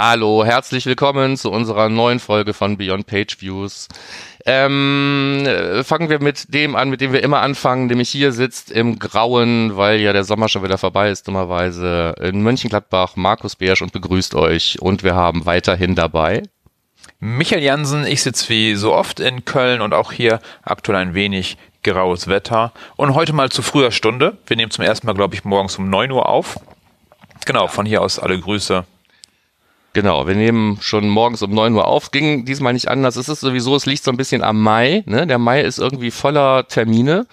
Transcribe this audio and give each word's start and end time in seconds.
Hallo, 0.00 0.44
herzlich 0.44 0.86
willkommen 0.86 1.36
zu 1.36 1.50
unserer 1.50 1.88
neuen 1.88 2.20
Folge 2.20 2.54
von 2.54 2.76
Beyond 2.76 3.08
Page 3.08 3.40
Views. 3.40 3.88
Ähm, 4.46 5.42
äh, 5.44 5.82
fangen 5.82 6.08
wir 6.08 6.22
mit 6.22 6.54
dem 6.54 6.76
an, 6.76 6.88
mit 6.88 7.00
dem 7.00 7.12
wir 7.12 7.20
immer 7.20 7.40
anfangen, 7.40 7.88
nämlich 7.88 8.08
hier 8.08 8.30
sitzt 8.30 8.70
im 8.70 9.00
Grauen, 9.00 9.76
weil 9.76 9.98
ja 9.98 10.12
der 10.12 10.22
Sommer 10.22 10.48
schon 10.48 10.62
wieder 10.62 10.78
vorbei 10.78 11.10
ist, 11.10 11.26
dummerweise, 11.26 12.14
in 12.20 12.44
Mönchengladbach, 12.44 13.16
Markus 13.16 13.56
Beersch 13.56 13.82
und 13.82 13.90
begrüßt 13.90 14.36
euch. 14.36 14.80
Und 14.80 15.02
wir 15.02 15.16
haben 15.16 15.46
weiterhin 15.46 15.96
dabei 15.96 16.44
Michael 17.18 17.64
Jansen, 17.64 18.06
ich 18.06 18.22
sitze 18.22 18.48
wie 18.50 18.76
so 18.76 18.94
oft 18.94 19.18
in 19.18 19.46
Köln 19.46 19.80
und 19.80 19.94
auch 19.94 20.12
hier 20.12 20.38
aktuell 20.62 20.98
ein 20.98 21.14
wenig 21.14 21.56
graues 21.82 22.28
Wetter. 22.28 22.72
Und 22.94 23.16
heute 23.16 23.32
mal 23.32 23.50
zu 23.50 23.62
früher 23.62 23.90
Stunde. 23.90 24.38
Wir 24.46 24.56
nehmen 24.56 24.70
zum 24.70 24.84
ersten 24.84 25.08
Mal, 25.08 25.14
glaube 25.14 25.34
ich, 25.34 25.44
morgens 25.44 25.76
um 25.76 25.90
9 25.90 26.12
Uhr 26.12 26.28
auf. 26.28 26.54
Genau, 27.46 27.66
von 27.66 27.84
hier 27.84 28.00
aus 28.00 28.20
alle 28.20 28.38
Grüße. 28.38 28.84
Genau, 29.98 30.28
wir 30.28 30.36
nehmen 30.36 30.78
schon 30.80 31.08
morgens 31.08 31.42
um 31.42 31.50
9 31.50 31.74
Uhr 31.74 31.84
auf. 31.88 32.12
Ging 32.12 32.44
diesmal 32.44 32.72
nicht 32.72 32.86
anders. 32.86 33.16
Es 33.16 33.28
ist 33.28 33.40
sowieso, 33.40 33.74
es 33.74 33.84
liegt 33.84 34.04
so 34.04 34.12
ein 34.12 34.16
bisschen 34.16 34.44
am 34.44 34.62
Mai. 34.62 35.02
Ne? 35.06 35.26
Der 35.26 35.38
Mai 35.38 35.62
ist 35.62 35.80
irgendwie 35.80 36.12
voller 36.12 36.68
Termine. 36.68 37.26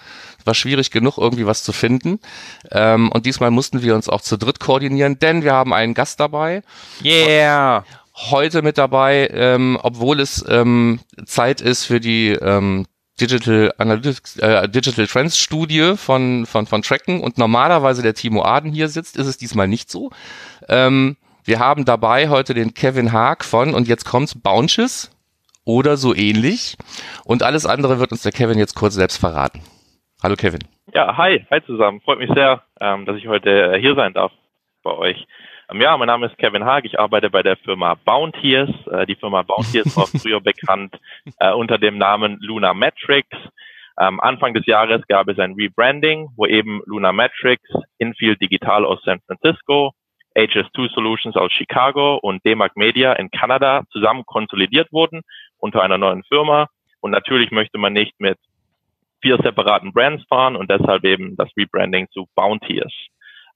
War 0.44 0.52
schwierig 0.52 0.90
genug, 0.90 1.16
irgendwie 1.16 1.46
was 1.46 1.62
zu 1.62 1.70
finden. 1.72 2.18
Ähm, 2.72 3.12
und 3.12 3.24
diesmal 3.24 3.52
mussten 3.52 3.82
wir 3.82 3.94
uns 3.94 4.08
auch 4.08 4.20
zu 4.20 4.36
dritt 4.36 4.58
koordinieren, 4.58 5.20
denn 5.20 5.44
wir 5.44 5.52
haben 5.52 5.72
einen 5.72 5.94
Gast 5.94 6.18
dabei. 6.18 6.64
Yeah! 7.04 7.84
Heute 8.16 8.62
mit 8.62 8.78
dabei, 8.78 9.30
ähm, 9.32 9.78
obwohl 9.80 10.18
es 10.18 10.44
ähm, 10.48 10.98
Zeit 11.24 11.60
ist 11.60 11.84
für 11.84 12.00
die 12.00 12.30
ähm, 12.30 12.86
Digital 13.20 13.74
Analytics, 13.78 14.38
äh, 14.38 14.68
Digital 14.68 15.06
Trends 15.06 15.38
Studie 15.38 15.94
von, 15.96 16.46
von, 16.46 16.66
von 16.66 16.82
Tracken 16.82 17.20
und 17.20 17.38
normalerweise 17.38 18.02
der 18.02 18.14
Timo 18.14 18.42
Aden 18.42 18.72
hier 18.72 18.88
sitzt, 18.88 19.16
ist 19.16 19.28
es 19.28 19.38
diesmal 19.38 19.68
nicht 19.68 19.88
so. 19.88 20.10
Ähm, 20.68 21.16
wir 21.46 21.60
haben 21.60 21.84
dabei 21.84 22.28
heute 22.28 22.54
den 22.54 22.74
Kevin 22.74 23.12
Haag 23.12 23.44
von, 23.44 23.72
und 23.72 23.86
jetzt 23.86 24.04
kommt's, 24.04 24.34
Bounces 24.34 25.12
oder 25.64 25.96
so 25.96 26.14
ähnlich. 26.14 26.76
Und 27.24 27.44
alles 27.44 27.66
andere 27.66 28.00
wird 28.00 28.10
uns 28.10 28.22
der 28.22 28.32
Kevin 28.32 28.58
jetzt 28.58 28.74
kurz 28.74 28.94
selbst 28.94 29.18
verraten. 29.18 29.60
Hallo 30.22 30.34
Kevin. 30.34 30.60
Ja, 30.92 31.16
hi, 31.16 31.46
hi 31.50 31.64
zusammen. 31.64 32.00
Freut 32.00 32.18
mich 32.18 32.30
sehr, 32.34 32.62
ähm, 32.80 33.06
dass 33.06 33.16
ich 33.16 33.28
heute 33.28 33.74
äh, 33.74 33.80
hier 33.80 33.94
sein 33.94 34.12
darf 34.12 34.32
bei 34.82 34.90
euch. 34.92 35.26
Ähm, 35.70 35.80
ja, 35.80 35.96
mein 35.96 36.08
Name 36.08 36.26
ist 36.26 36.36
Kevin 36.38 36.64
Haag. 36.64 36.84
Ich 36.84 36.98
arbeite 36.98 37.30
bei 37.30 37.44
der 37.44 37.56
Firma 37.58 37.94
Bounteers. 37.94 38.70
Äh, 38.90 39.06
die 39.06 39.14
Firma 39.16 39.42
Bounteers 39.42 39.96
war 39.96 40.06
früher 40.20 40.40
bekannt 40.40 40.96
äh, 41.38 41.52
unter 41.52 41.78
dem 41.78 41.96
Namen 41.96 42.38
Luna 42.40 42.74
Metrics. 42.74 43.36
Ähm, 44.00 44.20
Anfang 44.20 44.52
des 44.52 44.66
Jahres 44.66 45.02
gab 45.06 45.28
es 45.28 45.38
ein 45.38 45.54
Rebranding, 45.54 46.28
wo 46.36 46.46
eben 46.46 46.82
Luna 46.86 47.12
Metrics, 47.12 47.68
Infield 47.98 48.40
Digital 48.42 48.84
aus 48.84 49.00
San 49.04 49.20
Francisco 49.26 49.92
HS2 50.36 50.92
Solutions 50.94 51.36
aus 51.36 51.50
Chicago 51.52 52.16
und 52.16 52.44
DMAG 52.44 52.72
Media 52.76 53.12
in 53.14 53.30
Kanada 53.30 53.82
zusammen 53.90 54.24
konsolidiert 54.26 54.92
wurden 54.92 55.22
unter 55.58 55.82
einer 55.82 55.98
neuen 55.98 56.22
Firma. 56.24 56.68
Und 57.00 57.10
natürlich 57.10 57.50
möchte 57.50 57.78
man 57.78 57.92
nicht 57.92 58.14
mit 58.18 58.38
vier 59.22 59.38
separaten 59.42 59.92
Brands 59.92 60.24
fahren 60.28 60.56
und 60.56 60.70
deshalb 60.70 61.04
eben 61.04 61.36
das 61.36 61.48
Rebranding 61.56 62.08
zu 62.10 62.28
Bounteers. 62.34 62.92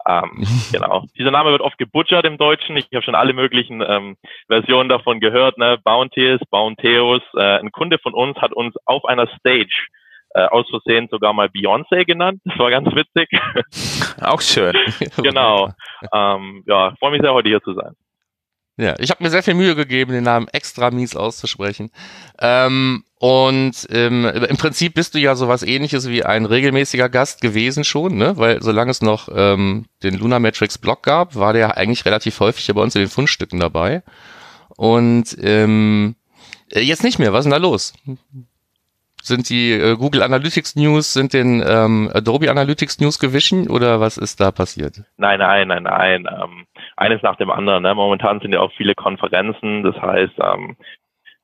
Ähm, 0.09 0.47
genau. 0.73 1.05
Dieser 1.19 1.31
Name 1.31 1.51
wird 1.51 1.61
oft 1.61 1.79
gebutchert 1.79 2.25
im 2.25 2.39
Deutschen. 2.39 2.77
Ich 2.77 2.87
habe 2.95 3.05
schon 3.05 3.15
alle 3.15 3.35
möglichen 3.35 3.83
ähm, 3.87 4.17
Versionen 4.49 4.89
davon 4.89 5.21
gehört. 5.21 5.59
Ne? 5.59 5.79
Bounteers, 5.85 6.41
Bounteos. 6.51 7.23
Äh, 7.35 7.59
ein 7.59 7.73
Kunde 7.73 7.99
von 7.99 8.15
uns 8.15 8.39
hat 8.39 8.53
uns 8.53 8.75
auf 8.87 9.05
einer 9.05 9.27
Stage 9.39 9.89
äh, 10.35 10.47
aus 10.47 10.67
Versehen 10.71 11.09
sogar 11.11 11.33
mal 11.33 11.49
Beyoncé 11.49 12.05
genannt. 12.05 12.41
Das 12.45 12.59
war 12.59 12.71
ganz 12.71 12.89
witzig. 12.95 13.29
Auch 14.21 14.41
schön. 14.41 14.75
genau. 15.23 15.71
Ähm, 16.13 16.63
ja, 16.67 16.95
freue 16.99 17.13
mich 17.13 17.23
sehr, 17.23 17.35
heute 17.35 17.49
hier 17.49 17.63
zu 17.63 17.75
sein. 17.75 17.95
Ja, 18.77 18.95
ich 18.99 19.11
habe 19.11 19.23
mir 19.23 19.29
sehr 19.29 19.43
viel 19.43 19.55
Mühe 19.55 19.75
gegeben, 19.75 20.13
den 20.13 20.25
Namen 20.25 20.49
extra 20.49 20.91
mies 20.91 21.15
auszusprechen. 21.15 21.91
Ähm, 22.41 23.05
und 23.17 23.87
ähm, 23.91 24.25
im 24.25 24.57
Prinzip 24.57 24.95
bist 24.95 25.15
du 25.15 25.19
ja 25.19 25.35
sowas 25.35 25.63
ähnliches 25.63 26.09
wie 26.09 26.25
ein 26.25 26.47
regelmäßiger 26.47 27.11
Gast 27.11 27.43
gewesen 27.43 27.85
schon, 27.85 28.17
ne? 28.17 28.39
Weil 28.39 28.63
solange 28.63 28.91
es 28.91 29.03
noch 29.03 29.29
ähm, 29.35 29.85
den 30.03 30.15
Luna 30.15 30.39
Matrix 30.39 30.79
Blog 30.79 31.03
gab, 31.03 31.37
war 31.37 31.53
der 31.53 31.77
eigentlich 31.77 32.07
relativ 32.07 32.41
häufig 32.41 32.67
bei 32.75 32.81
uns 32.81 32.95
in 32.95 33.03
den 33.03 33.11
Fundstücken 33.11 33.61
dabei. 33.61 34.03
Und 34.77 35.37
ähm, 35.43 36.17
äh, 36.73 36.81
jetzt 36.81 37.05
nicht 37.05 37.19
mehr. 37.19 37.35
Was 37.35 37.41
ist 37.41 37.53
denn 37.53 37.63
da 37.63 37.69
los? 37.69 37.93
Sind 39.23 39.51
die 39.51 39.73
äh, 39.73 39.97
Google 39.97 40.23
Analytics 40.23 40.77
News, 40.77 41.13
sind 41.13 41.33
den 41.33 41.63
ähm, 41.67 42.11
Adobe 42.13 42.51
Analytics 42.51 43.01
News 43.01 43.19
gewichen 43.19 43.69
oder 43.69 44.01
was 44.01 44.17
ist 44.17 44.41
da 44.41 44.51
passiert? 44.51 45.03
Nein, 45.17 45.39
nein, 45.39 45.69
nein, 45.69 45.83
nein. 45.83 46.27
Ähm, 46.31 46.67
eines 46.97 47.23
nach 47.23 47.37
dem 47.37 47.51
anderen. 47.51 47.83
Ne? 47.83 47.95
Momentan 47.95 48.41
sind 48.41 48.53
ja 48.53 48.61
auch 48.61 48.73
viele 48.77 48.95
Konferenzen, 48.95 49.83
das 49.83 49.97
heißt, 49.97 50.35
ähm, 50.43 50.77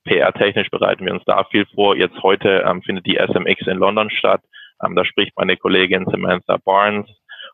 PR-technisch 0.05 0.71
bereiten 0.71 1.05
wir 1.05 1.13
uns 1.13 1.25
da 1.27 1.45
viel 1.45 1.67
vor. 1.75 1.97
Jetzt 1.97 2.23
heute 2.23 2.65
ähm, 2.67 2.83
findet 2.83 3.07
die 3.07 3.17
SMX 3.17 3.67
in 3.67 3.79
London 3.79 4.11
statt. 4.11 4.41
Ähm, 4.85 4.95
da 4.95 5.05
spricht 5.05 5.33
meine 5.37 5.57
Kollegin 5.57 6.07
Samantha 6.07 6.59
Barnes 6.65 7.07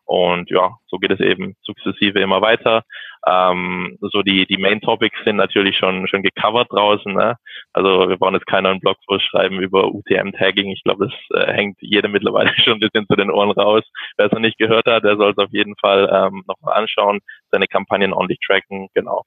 und 0.05 0.49
ja, 0.49 0.77
so 0.87 0.97
geht 0.97 1.11
es 1.11 1.19
eben 1.19 1.55
sukzessive 1.61 2.19
immer 2.19 2.41
weiter. 2.41 2.83
Ähm, 3.25 3.97
so 4.01 4.21
die, 4.21 4.45
die 4.45 4.57
Main 4.57 4.81
Topics 4.81 5.17
sind 5.23 5.37
natürlich 5.37 5.77
schon, 5.77 6.07
schon 6.07 6.23
gecovert 6.23 6.71
draußen. 6.71 7.13
Ne? 7.13 7.37
Also 7.71 8.09
wir 8.09 8.17
brauchen 8.17 8.35
jetzt 8.35 8.47
keinen 8.47 8.63
neuen 8.63 8.79
Blogpost 8.79 9.23
schreiben 9.25 9.59
über 9.59 9.93
UTM-Tagging. 9.93 10.69
Ich 10.71 10.83
glaube, 10.83 11.07
das 11.07 11.41
äh, 11.41 11.53
hängt 11.53 11.77
jedem 11.81 12.11
mittlerweile 12.11 12.51
schon 12.63 12.73
ein 12.73 12.79
bisschen 12.79 13.07
zu 13.07 13.15
den 13.15 13.31
Ohren 13.31 13.51
raus. 13.51 13.83
Wer 14.17 14.27
es 14.27 14.31
noch 14.31 14.39
nicht 14.39 14.57
gehört 14.57 14.85
hat, 14.87 15.03
der 15.03 15.17
soll 15.17 15.31
es 15.31 15.37
auf 15.37 15.51
jeden 15.51 15.75
Fall 15.77 16.09
ähm, 16.11 16.43
noch 16.47 16.59
mal 16.61 16.73
anschauen, 16.73 17.19
seine 17.51 17.67
Kampagnen 17.67 18.13
ordentlich 18.13 18.39
tracken. 18.45 18.89
Genau. 18.93 19.23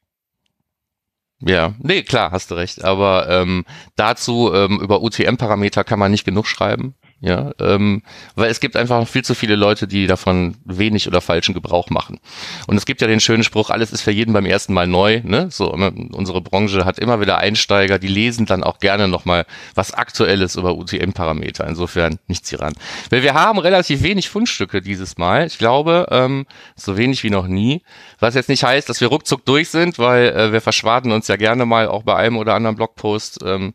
Ja, 1.41 1.75
nee, 1.79 2.03
klar, 2.03 2.33
hast 2.33 2.51
du 2.51 2.55
recht. 2.55 2.83
Aber 2.85 3.29
ähm, 3.29 3.65
dazu 3.95 4.53
ähm, 4.55 4.81
über 4.83 5.03
UTM-Parameter 5.03 5.85
kann 5.85 5.99
man 5.99 6.11
nicht 6.11 6.25
genug 6.25 6.47
schreiben. 6.47 6.95
Ja, 7.21 7.53
ähm, 7.61 8.03
weil 8.35 8.51
es 8.51 8.61
gibt 8.61 8.77
einfach 8.77 9.09
viel 9.09 9.25
zu 9.25 9.35
viele 9.35 9.57
Leute, 9.57 9.89
die 9.89 10.07
davon 10.07 10.57
wenig 10.67 11.09
oder 11.09 11.23
falschen 11.23 11.55
Gebrauch 11.55 11.89
machen. 11.89 12.21
Und 12.67 12.77
es 12.77 12.85
gibt 12.85 13.01
ja 13.01 13.07
den 13.07 13.21
schönen 13.21 13.43
Spruch, 13.43 13.71
alles 13.71 13.91
ist 13.91 14.03
für 14.03 14.11
jeden 14.11 14.35
beim 14.35 14.45
ersten 14.45 14.75
Mal 14.75 14.87
neu. 14.87 15.23
Ne? 15.25 15.49
So, 15.51 15.75
ne? 15.77 15.93
unsere 16.13 16.43
Branche 16.43 16.85
hat 16.85 16.99
immer 16.99 17.19
wieder 17.19 17.39
Einsteiger, 17.39 17.99
die 17.99 18.09
lesen 18.09 18.45
dann 18.45 18.63
auch 18.63 18.81
gerne 18.81 19.09
nochmal 19.09 19.47
was 19.75 19.95
Aktuelles 19.95 20.57
über 20.57 20.77
UTM-Parameter. 20.77 21.67
Insofern 21.67 22.19
nichts 22.27 22.51
hieran. 22.51 22.75
Weil 23.09 23.23
wir 23.23 23.33
haben 23.33 23.59
relativ 23.59 24.03
wenig 24.03 24.29
Fundstücke 24.29 24.83
dieses 24.83 25.17
Mal. 25.17 25.47
Ich 25.47 25.57
glaube, 25.57 26.09
ähm, 26.11 26.45
so 26.75 26.99
wenig 26.99 27.25
wie 27.25 27.31
noch 27.31 27.47
nie. 27.47 27.83
Was 28.19 28.35
jetzt 28.35 28.51
nicht 28.51 28.63
heißt, 28.63 28.91
dass 28.91 29.01
wir 29.01 29.09
ruckzuck 29.09 29.43
durch 29.47 29.71
sind, 29.71 29.99
weil 29.99 30.29
äh, 30.29 30.53
wir 30.53 30.61
verschwaden 30.61 31.13
uns 31.13 31.29
ja 31.29 31.37
gerne 31.37 31.65
mal 31.65 31.89
auch 31.89 32.03
bei 32.03 32.15
einem 32.15 32.37
oder 32.37 32.55
anderen 32.55 32.77
Blogpost. 32.77 33.39
Ähm, 33.43 33.73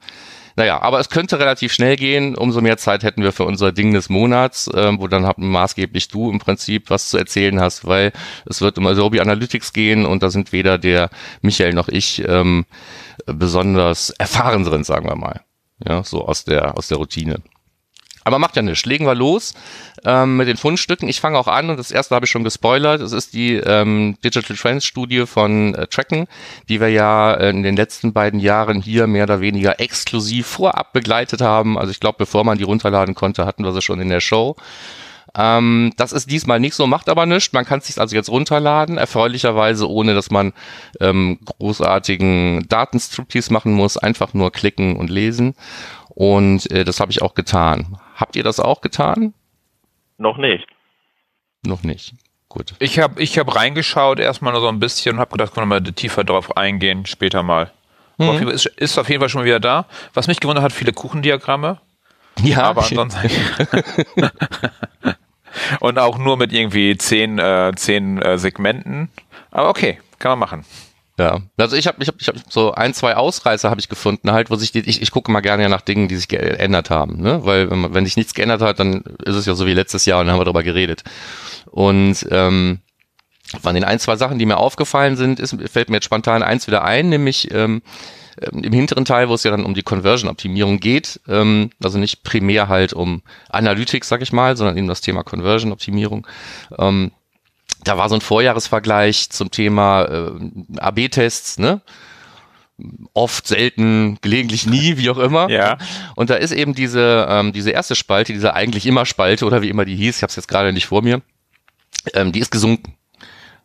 naja, 0.56 0.82
aber 0.82 1.00
es 1.00 1.10
könnte 1.10 1.40
relativ 1.40 1.74
schnell 1.74 1.96
gehen. 1.96 2.36
Umso 2.36 2.62
mehr 2.62 2.78
Zeit 2.78 3.04
hätten 3.04 3.24
wir 3.24 3.32
für 3.32 3.46
unser 3.46 3.72
Ding 3.72 3.94
des 3.94 4.10
Monats, 4.10 4.68
äh, 4.68 4.92
wo 4.98 5.08
dann 5.08 5.30
maßgeblich 5.38 6.08
du 6.10 6.32
im 6.32 6.40
Prinzip 6.40 6.90
was 6.90 7.10
zu 7.10 7.18
erzählen 7.18 7.60
hast, 7.60 7.86
weil 7.86 8.12
es 8.46 8.62
wird 8.62 8.78
um 8.78 8.88
Adobe 8.88 9.22
Analytics 9.22 9.74
gehen 9.74 10.06
und 10.06 10.24
da 10.24 10.30
sind 10.30 10.52
weder 10.52 10.78
der 10.78 11.10
Michael 11.42 11.74
noch 11.74 11.88
ich 11.88 12.24
ähm, 12.28 12.66
besonders 13.26 14.10
erfahren 14.12 14.64
drin, 14.64 14.84
sagen 14.84 15.08
wir 15.08 15.16
mal. 15.16 15.42
Ja, 15.88 16.04
so 16.04 16.26
aus 16.26 16.44
der, 16.46 16.78
aus 16.78 16.88
der 16.88 16.98
Routine. 16.98 17.42
Aber 18.24 18.40
macht 18.40 18.56
ja 18.56 18.62
nichts. 18.62 18.86
Legen 18.86 19.06
wir 19.06 19.16
los 19.16 19.54
ähm, 20.06 20.38
mit 20.38 20.48
den 20.48 20.58
Fundstücken. 20.58 21.10
Ich 21.10 21.20
fange 21.20 21.38
auch 21.40 21.48
an 21.48 21.70
und 21.70 21.78
das 21.78 21.92
erste 21.92 22.14
habe 22.14 22.26
ich 22.26 22.32
schon 22.32 22.44
gespoilert. 22.44 23.02
Es 23.02 23.14
ist 23.14 23.34
die 23.34 23.56
ähm, 23.56 24.18
Digital 24.24 24.56
Trends 24.56 24.86
Studie 24.86 25.26
von 25.26 25.74
äh, 25.74 25.88
Tracken, 25.88 26.28
die 26.70 26.80
wir 26.80 26.90
ja 26.90 27.34
in 27.34 27.64
den 27.64 27.76
letzten 27.76 28.14
beiden 28.14 28.40
Jahren 28.40 28.82
hier 28.82 29.08
mehr 29.08 29.24
oder 29.24 29.42
weniger 29.42 29.80
exklusiv 29.80 30.46
vorab 30.48 30.94
begleitet 30.94 31.42
haben. 31.42 31.78
Also 31.78 31.92
ich 31.92 32.00
glaube, 32.00 32.18
bevor 32.20 32.44
man 32.44 32.58
die 32.58 32.64
runterladen 32.64 33.16
konnte, 33.16 33.46
hatten 33.46 33.64
wir 33.64 33.74
sie 33.74 33.82
schon 33.82 34.00
in 34.00 34.10
der 34.10 34.22
Show. 34.22 34.56
Ähm, 35.34 35.94
das 35.98 36.12
ist 36.12 36.30
diesmal 36.30 36.60
nicht 36.60 36.76
so, 36.76 36.88
macht 36.88 37.10
aber 37.10 37.26
nichts. 37.26 37.54
Man 37.54 37.66
kann 37.66 37.80
es 37.80 37.88
sich 37.88 38.00
also 38.00 38.16
jetzt 38.16 38.30
runterladen, 38.30 38.98
erfreulicherweise, 38.98 39.90
ohne 39.90 40.14
dass 40.14 40.30
man 40.30 40.54
ähm, 41.00 41.40
großartigen 41.46 42.68
Datenstriptease 42.68 43.54
machen 43.54 43.74
muss. 43.74 43.98
Einfach 43.98 44.34
nur 44.34 44.52
klicken 44.52 44.96
und 44.98 45.10
lesen. 45.10 45.56
Und 46.10 46.70
äh, 46.72 46.84
das 46.84 47.00
habe 47.00 47.12
ich 47.12 47.22
auch 47.22 47.34
getan. 47.34 47.98
Habt 48.22 48.36
ihr 48.36 48.44
das 48.44 48.60
auch 48.60 48.82
getan? 48.82 49.34
Noch 50.20 50.38
nicht. 50.38 50.68
Noch 51.66 51.82
nicht. 51.82 52.14
Gut. 52.50 52.76
Ich 52.78 53.00
habe 53.00 53.22
ich 53.22 53.40
hab 53.40 53.56
reingeschaut, 53.56 54.20
erstmal 54.20 54.54
nur 54.54 54.62
so 54.62 54.68
ein 54.68 54.80
bisschen 54.80 55.16
und 55.16 55.20
habe 55.20 55.32
gedacht, 55.32 55.54
können 55.54 55.68
wir 55.68 55.80
mal 55.80 55.92
tiefer 55.92 56.24
drauf 56.24 56.56
eingehen, 56.56 57.08
später 57.08 57.42
mal. 57.42 57.72
Mhm. 58.20 58.50
Ist, 58.50 58.68
ist 58.68 59.00
auf 59.00 59.10
jeden 59.10 59.22
Fall 59.22 59.30
schon 59.30 59.44
wieder 59.44 59.60
da. 59.60 59.88
Was 60.14 60.28
mich 60.28 60.40
gewundert 60.40 60.64
hat, 60.64 60.72
viele 60.72 60.94
Kuchendiagramme. 60.94 61.80
Ja. 62.44 62.64
Aber 62.64 62.84
ansonsten. 62.84 63.30
und 65.80 65.98
auch 65.98 66.20
nur 66.20 66.38
mit 66.38 66.54
irgendwie 66.54 66.96
zehn, 66.98 67.40
äh, 67.40 67.72
zehn 67.76 68.22
äh, 68.22 68.38
Segmenten. 68.38 69.10
Aber 69.50 69.70
okay, 69.70 70.00
kann 70.20 70.32
man 70.32 70.40
machen. 70.40 70.66
Ja, 71.20 71.42
also 71.58 71.76
ich 71.76 71.88
habe 71.88 72.02
ich 72.02 72.08
hab, 72.08 72.20
ich 72.20 72.28
hab 72.28 72.36
so 72.50 72.72
ein, 72.72 72.94
zwei 72.94 73.16
Ausreißer 73.16 73.70
habe 73.70 73.80
ich 73.82 73.90
gefunden 73.90 74.32
halt, 74.32 74.50
wo 74.50 74.56
sich 74.56 74.72
die, 74.72 74.80
ich, 74.80 75.02
ich 75.02 75.12
gucke 75.12 75.32
mal 75.32 75.42
gerne 75.42 75.68
nach 75.70 75.82
Dingen, 75.82 76.08
die 76.08 76.16
sich 76.16 76.28
geändert 76.28 76.90
haben, 76.90 77.22
ne? 77.22 77.46
Weil 77.46 77.70
wenn, 77.70 77.94
wenn 77.94 78.06
sich 78.06 78.18
nichts 78.18 78.34
geändert 78.34 78.62
hat, 78.62 78.80
dann 78.80 79.04
ist 79.24 79.36
es 79.36 79.46
ja 79.46 79.54
so 79.54 79.66
wie 79.66 79.74
letztes 79.74 80.06
Jahr 80.06 80.20
und 80.20 80.26
dann 80.26 80.34
haben 80.34 80.40
wir 80.40 80.46
darüber 80.46 80.64
geredet. 80.64 81.04
Und 81.70 82.26
ähm, 82.32 82.80
von 83.62 83.76
den 83.76 83.84
ein, 83.84 84.00
zwei 84.00 84.16
Sachen, 84.16 84.40
die 84.40 84.46
mir 84.46 84.58
aufgefallen 84.58 85.18
sind, 85.18 85.40
ist, 85.40 85.56
fällt 85.70 85.90
mir 85.90 85.98
jetzt 85.98 86.06
spontan 86.06 86.44
eins 86.44 86.68
wieder 86.68 86.84
ein, 86.84 87.10
nämlich 87.10 87.52
ähm, 87.54 87.82
ähm, 88.42 88.64
im 88.64 88.74
hinteren 88.74 89.06
Teil, 89.06 89.30
wo 89.30 89.34
es 89.34 89.44
ja 89.44 89.52
dann 89.52 89.66
um 89.66 89.74
die 89.74 89.84
Conversion-Optimierung 89.84 90.80
geht, 90.80 91.20
ähm, 91.28 91.72
also 91.84 91.98
nicht 91.98 92.24
primär 92.24 92.70
halt 92.70 92.94
um 92.94 93.22
Analytics, 93.50 94.08
sag 94.08 94.22
ich 94.22 94.32
mal, 94.32 94.56
sondern 94.56 94.78
eben 94.78 94.88
das 94.88 95.02
Thema 95.02 95.24
Conversion-Optimierung. 95.24 96.28
Ähm, 96.78 97.12
da 97.84 97.98
war 97.98 98.10
so 98.10 98.16
ein 98.16 98.22
Vorjahresvergleich 98.22 99.30
zum 99.30 99.52
Thema 99.52 100.04
äh, 100.04 100.32
AB-Tests, 100.78 101.60
ne? 101.60 101.82
Oft, 103.14 103.48
selten, 103.48 104.18
gelegentlich 104.22 104.66
nie, 104.66 104.98
wie 104.98 105.10
auch 105.12 105.20
immer. 105.20 105.50
Ja. 105.52 105.78
Und 106.16 106.32
da 106.32 106.36
ist 106.36 106.52
eben 106.52 106.74
diese, 106.74 107.28
ähm, 107.30 107.54
diese 107.54 107.70
erste 107.70 107.96
Spalte, 107.96 108.34
diese 108.34 108.56
eigentlich 108.56 108.88
immer 108.88 109.06
Spalte 109.06 109.46
oder 109.46 109.62
wie 109.62 109.70
immer 109.70 109.86
die 109.86 109.96
hieß, 109.96 110.18
ich 110.18 110.24
habe 110.24 110.32
es 110.32 110.36
jetzt 110.36 110.48
gerade 110.48 110.74
nicht 110.74 110.88
vor 110.88 111.04
mir, 111.04 111.22
ähm, 112.16 112.32
die 112.32 112.40
ist 112.40 112.52
gesunken. 112.52 112.96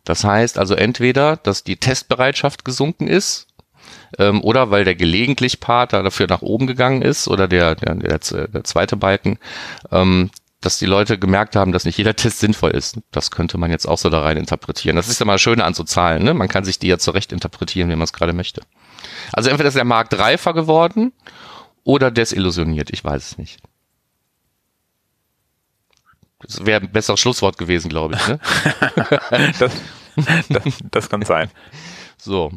Das 0.03 0.23
heißt 0.23 0.59
also 0.59 0.75
entweder, 0.75 1.35
dass 1.35 1.63
die 1.63 1.77
Testbereitschaft 1.77 2.63
gesunken 2.63 3.07
ist, 3.07 3.47
ähm, 4.19 4.43
oder 4.43 4.71
weil 4.71 4.85
der 4.85 4.95
gelegentlich 4.95 5.59
Part 5.59 5.93
da 5.93 6.01
dafür 6.03 6.27
nach 6.27 6.41
oben 6.41 6.67
gegangen 6.67 7.01
ist 7.01 7.27
oder 7.27 7.47
der, 7.47 7.75
der, 7.75 7.95
der, 7.95 8.19
der 8.19 8.63
zweite 8.63 8.97
Balken, 8.97 9.39
ähm, 9.91 10.29
dass 10.67 10.79
die 10.79 10.85
Leute 10.85 11.17
gemerkt 11.17 11.55
haben, 11.55 11.71
dass 11.71 11.85
nicht 11.85 11.97
jeder 11.97 12.13
Test 12.13 12.39
sinnvoll 12.39 12.71
ist. 12.71 12.99
Das 13.11 13.31
könnte 13.31 13.57
man 13.57 13.71
jetzt 13.71 13.87
auch 13.87 13.97
so 13.97 14.09
da 14.09 14.19
rein 14.19 14.35
interpretieren. 14.35 14.97
Das 14.97 15.07
ist 15.07 15.17
ja 15.17 15.25
mal 15.25 15.39
schön 15.39 15.61
an 15.61 15.73
so 15.73 15.85
Zahlen, 15.85 16.25
ne? 16.25 16.33
Man 16.33 16.49
kann 16.49 16.65
sich 16.65 16.77
die 16.77 16.87
ja 16.87 16.97
zurecht 16.97 17.31
interpretieren, 17.31 17.89
wie 17.89 17.95
man 17.95 18.03
es 18.03 18.11
gerade 18.11 18.33
möchte. 18.33 18.63
Also 19.31 19.49
entweder 19.49 19.69
ist 19.69 19.77
der 19.77 19.85
Markt 19.85 20.19
reifer 20.19 20.53
geworden 20.53 21.13
oder 21.85 22.11
desillusioniert, 22.11 22.89
ich 22.89 23.01
weiß 23.01 23.31
es 23.31 23.37
nicht. 23.37 23.61
Das 26.41 26.65
wäre 26.65 26.81
ein 26.81 26.91
besseres 26.91 27.21
Schlusswort 27.21 27.57
gewesen, 27.57 27.87
glaube 27.87 28.15
ich. 28.15 28.27
Ne? 28.27 28.39
das, 29.59 29.71
das, 30.49 30.63
das 30.91 31.09
kann 31.09 31.21
sein. 31.21 31.49
So. 32.17 32.51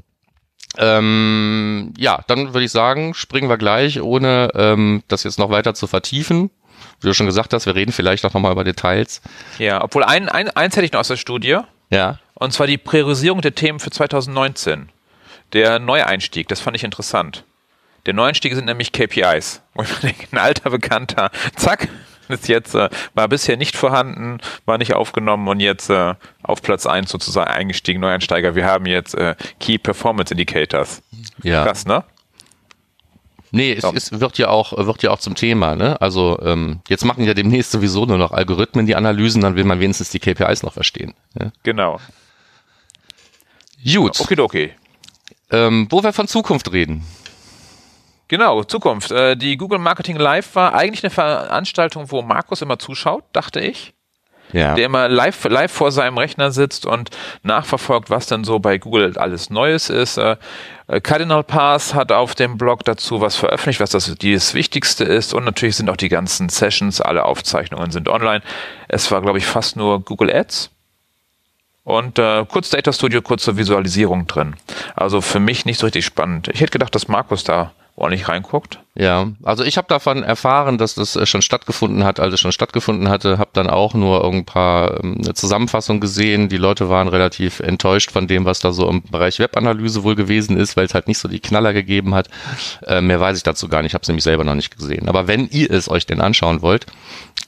Ähm, 0.79 1.95
ja, 1.97 2.25
dann 2.27 2.55
würde 2.55 2.65
ich 2.65 2.73
sagen, 2.73 3.15
springen 3.15 3.49
wir 3.49 3.57
gleich, 3.57 4.03
ohne 4.03 4.51
ähm, 4.55 5.05
das 5.07 5.23
jetzt 5.23 5.39
noch 5.39 5.51
weiter 5.51 5.75
zu 5.75 5.87
vertiefen. 5.87 6.51
Wie 7.01 7.07
du 7.07 7.15
schon 7.15 7.27
gesagt 7.27 7.53
hast, 7.53 7.67
wir 7.67 7.75
reden 7.75 7.93
vielleicht 7.93 8.25
auch 8.25 8.35
nochmal 8.35 8.53
über 8.53 8.65
Details. 8.65 9.23
Ja, 9.59 9.83
obwohl 9.83 10.05
ein, 10.05 10.29
ein, 10.29 10.51
eins 10.51 10.77
hätte 10.77 10.85
ich 10.85 10.93
noch 10.93 11.01
aus 11.01 11.09
der 11.09 11.17
Studie. 11.17 11.59
Ja. 11.91 12.19
Und 12.35 12.53
zwar 12.53 12.67
die 12.67 12.79
Priorisierung 12.79 13.41
der 13.41 13.55
Themen 13.55 13.81
für 13.81 13.91
2019. 13.91 14.91
Der 15.53 15.79
Neueinstieg, 15.79 16.49
das 16.49 16.61
fand 16.61 16.77
ich 16.77 16.85
interessant. 16.85 17.45
Der 18.07 18.15
Neueinstieg 18.15 18.55
sind 18.55 18.67
nämlich 18.67 18.93
KPIs. 18.93 19.63
Wo 19.75 19.83
ich 19.83 19.93
denke, 20.03 20.27
ein 20.33 20.39
alter 20.39 20.71
Bekannter, 20.71 21.31
zack, 21.57 21.89
ist 22.29 22.49
jetzt, 22.49 22.75
äh, 22.75 22.89
war 23.15 23.29
bisher 23.29 23.57
nicht 23.57 23.77
vorhanden, 23.77 24.39
war 24.65 24.79
nicht 24.79 24.95
aufgenommen 24.95 25.49
und 25.49 25.61
jetzt 25.61 25.91
äh, 25.91 26.15
auf 26.43 26.63
Platz 26.63 26.87
1 26.87 27.11
sozusagen 27.11 27.51
eingestiegen, 27.51 28.01
Neueinsteiger. 28.01 28.55
Wir 28.55 28.67
haben 28.67 28.87
jetzt 28.87 29.15
äh, 29.15 29.35
Key 29.59 29.79
Performance 29.79 30.33
Indicators. 30.33 31.03
Ja. 31.43 31.65
Krass, 31.65 31.87
ne? 31.87 32.05
Nee, 33.53 33.73
es, 33.73 33.85
es 33.85 34.21
wird 34.21 34.39
ja 34.39 34.49
auch 34.49 34.77
wird 34.77 35.03
ja 35.03 35.11
auch 35.11 35.19
zum 35.19 35.35
Thema, 35.35 35.75
ne? 35.75 36.01
Also 36.01 36.39
ähm, 36.43 36.81
jetzt 36.89 37.05
machen 37.05 37.25
ja 37.25 37.35
demnächst 37.35 37.73
sowieso 37.73 38.07
nur 38.07 38.19
noch 38.19 38.33
Algorithmen 38.33 38.87
die 38.87 38.95
Analysen, 38.95 39.43
dann 39.43 39.57
will 39.57 39.65
man 39.65 39.81
wenigstens 39.81 40.11
die 40.11 40.21
KPIs 40.21 40.63
noch 40.63 40.73
verstehen. 40.73 41.15
Ja? 41.39 41.51
Genau. 41.63 41.99
Gut. 43.85 44.21
Okay, 44.21 44.41
okay. 44.41 44.75
Ähm, 45.51 45.89
wo 45.91 46.03
wir 46.03 46.13
von 46.13 46.29
Zukunft 46.29 46.73
reden. 46.73 47.05
Genau, 48.29 48.63
Zukunft. 48.63 49.11
Äh, 49.11 49.37
die 49.37 49.57
Google 49.57 49.81
Marketing 49.81 50.17
Live 50.17 50.55
war 50.55 50.75
eigentlich 50.75 51.03
eine 51.03 51.11
Veranstaltung, 51.11 52.13
wo 52.13 52.23
Markus 52.23 52.63
immer 52.63 52.79
zuschaut, 52.79 53.25
dachte 53.33 53.59
ich. 53.59 53.93
Ja. 54.53 54.75
Der 54.75 54.87
immer 54.87 55.09
live, 55.09 55.45
live 55.45 55.73
vor 55.73 55.93
seinem 55.93 56.19
Rechner 56.19 56.51
sitzt 56.51 56.87
und 56.87 57.11
nachverfolgt, 57.43 58.11
was 58.11 58.27
denn 58.27 58.45
so 58.45 58.59
bei 58.59 58.79
Google 58.79 59.17
alles 59.19 59.51
Neues 59.51 59.91
ist. 59.91 60.19
Äh, 60.19 60.37
Cardinal 61.03 61.45
Pass 61.45 61.95
hat 61.95 62.11
auf 62.11 62.35
dem 62.35 62.59
Blog 62.59 62.85
dazu 62.85 63.21
was 63.21 63.37
veröffentlicht, 63.37 63.81
was 63.81 63.91
das, 63.91 64.13
das 64.15 64.55
Wichtigste 64.55 65.05
ist. 65.05 65.35
Und 65.35 65.45
natürlich 65.45 65.77
sind 65.77 65.89
auch 65.89 65.97
die 65.97 66.09
ganzen 66.09 66.49
Sessions, 66.49 67.01
alle 67.01 67.25
Aufzeichnungen 67.25 67.91
sind 67.93 68.09
online. 68.09 68.43
Es 68.89 69.11
war, 69.13 69.21
glaube 69.23 69.39
ich, 69.39 69.47
fast 69.47 69.77
nur 69.77 70.01
Google 70.01 70.35
Ads. 70.35 70.71
Und 71.85 72.19
äh, 72.19 72.45
kurz 72.47 72.71
Data 72.71 72.93
Studio, 72.93 73.23
kurz 73.23 73.45
zur 73.45 73.57
Visualisierung 73.57 74.27
drin. 74.27 74.57
Also 74.97 75.21
für 75.21 75.41
mich 75.41 75.65
nicht 75.65 75.79
so 75.79 75.87
richtig 75.87 76.05
spannend. 76.05 76.49
Ich 76.49 76.61
hätte 76.61 76.73
gedacht, 76.73 76.95
dass 76.95 77.09
Markus 77.09 77.45
da 77.45 77.73
ordentlich 78.01 78.29
reinguckt. 78.29 78.81
Ja, 78.95 79.29
also 79.43 79.65
ich 79.65 79.77
habe 79.77 79.89
davon 79.89 80.23
erfahren, 80.23 80.79
dass 80.79 80.95
das 80.95 81.17
äh, 81.17 81.27
schon 81.27 81.43
stattgefunden 81.43 82.05
hat, 82.05 82.21
als 82.21 82.35
es 82.35 82.41
schon 82.41 82.53
stattgefunden 82.53 83.09
hatte, 83.09 83.39
habe 83.39 83.51
dann 83.53 83.71
auch 83.71 83.95
nur 83.95 84.25
ein 84.25 84.45
paar 84.45 85.03
ähm, 85.03 85.19
eine 85.23 85.35
Zusammenfassung 85.35 86.01
gesehen. 86.01 86.49
Die 86.49 86.57
Leute 86.57 86.89
waren 86.89 87.09
relativ 87.09 87.61
enttäuscht 87.61 88.11
von 88.11 88.27
dem, 88.27 88.45
was 88.45 88.61
da 88.61 88.73
so 88.73 88.89
im 88.89 89.03
Bereich 89.03 89.39
Webanalyse 89.39 90.03
wohl 90.03 90.17
gewesen 90.17 90.57
ist, 90.57 90.77
weil 90.77 90.87
es 90.87 90.95
halt 90.95 91.09
nicht 91.09 91.19
so 91.19 91.29
die 91.29 91.41
Knaller 91.41 91.73
gegeben 91.73 92.15
hat. 92.15 92.29
Äh, 92.87 93.01
mehr 93.01 93.21
weiß 93.21 93.37
ich 93.37 93.43
dazu 93.43 93.69
gar 93.69 93.83
nicht, 93.83 93.91
ich 93.91 93.95
habe 93.95 94.03
es 94.03 94.09
nämlich 94.09 94.25
selber 94.25 94.45
noch 94.45 94.55
nicht 94.55 94.77
gesehen. 94.77 95.09
Aber 95.09 95.29
wenn 95.29 95.49
ihr 95.49 95.71
es 95.71 95.89
euch 95.89 96.07
denn 96.07 96.21
anschauen 96.21 96.63
wollt, 96.63 96.87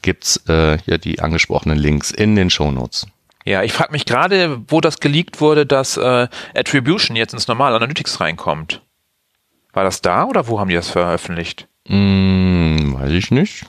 gibt's 0.03 0.43
äh, 0.49 0.79
ja 0.87 0.99
die 0.99 1.21
angesprochenen 1.21 1.79
Links 1.79 2.11
in 2.11 2.37
den 2.37 2.51
Shownotes. 2.51 3.07
Ja, 3.45 3.63
ich 3.63 3.73
frage 3.73 3.93
mich 3.93 4.05
gerade, 4.05 4.61
wo 4.69 4.81
das 4.81 5.01
geleakt 5.01 5.41
wurde, 5.41 5.67
dass 5.67 5.97
äh, 5.97 6.29
Attribution 6.55 7.17
jetzt 7.17 7.35
ins 7.35 7.49
normale 7.49 7.77
Analytics 7.77 8.21
reinkommt. 8.21 8.83
War 9.73 9.85
das 9.85 10.01
da 10.01 10.25
oder 10.25 10.49
wo 10.49 10.61
haben 10.61 10.69
die 10.69 10.75
das 10.75 10.91
veröffentlicht? 10.91 11.67
Hm, 11.87 12.97
weiß 12.99 13.13
ich 13.13 13.31
nicht. 13.31 13.65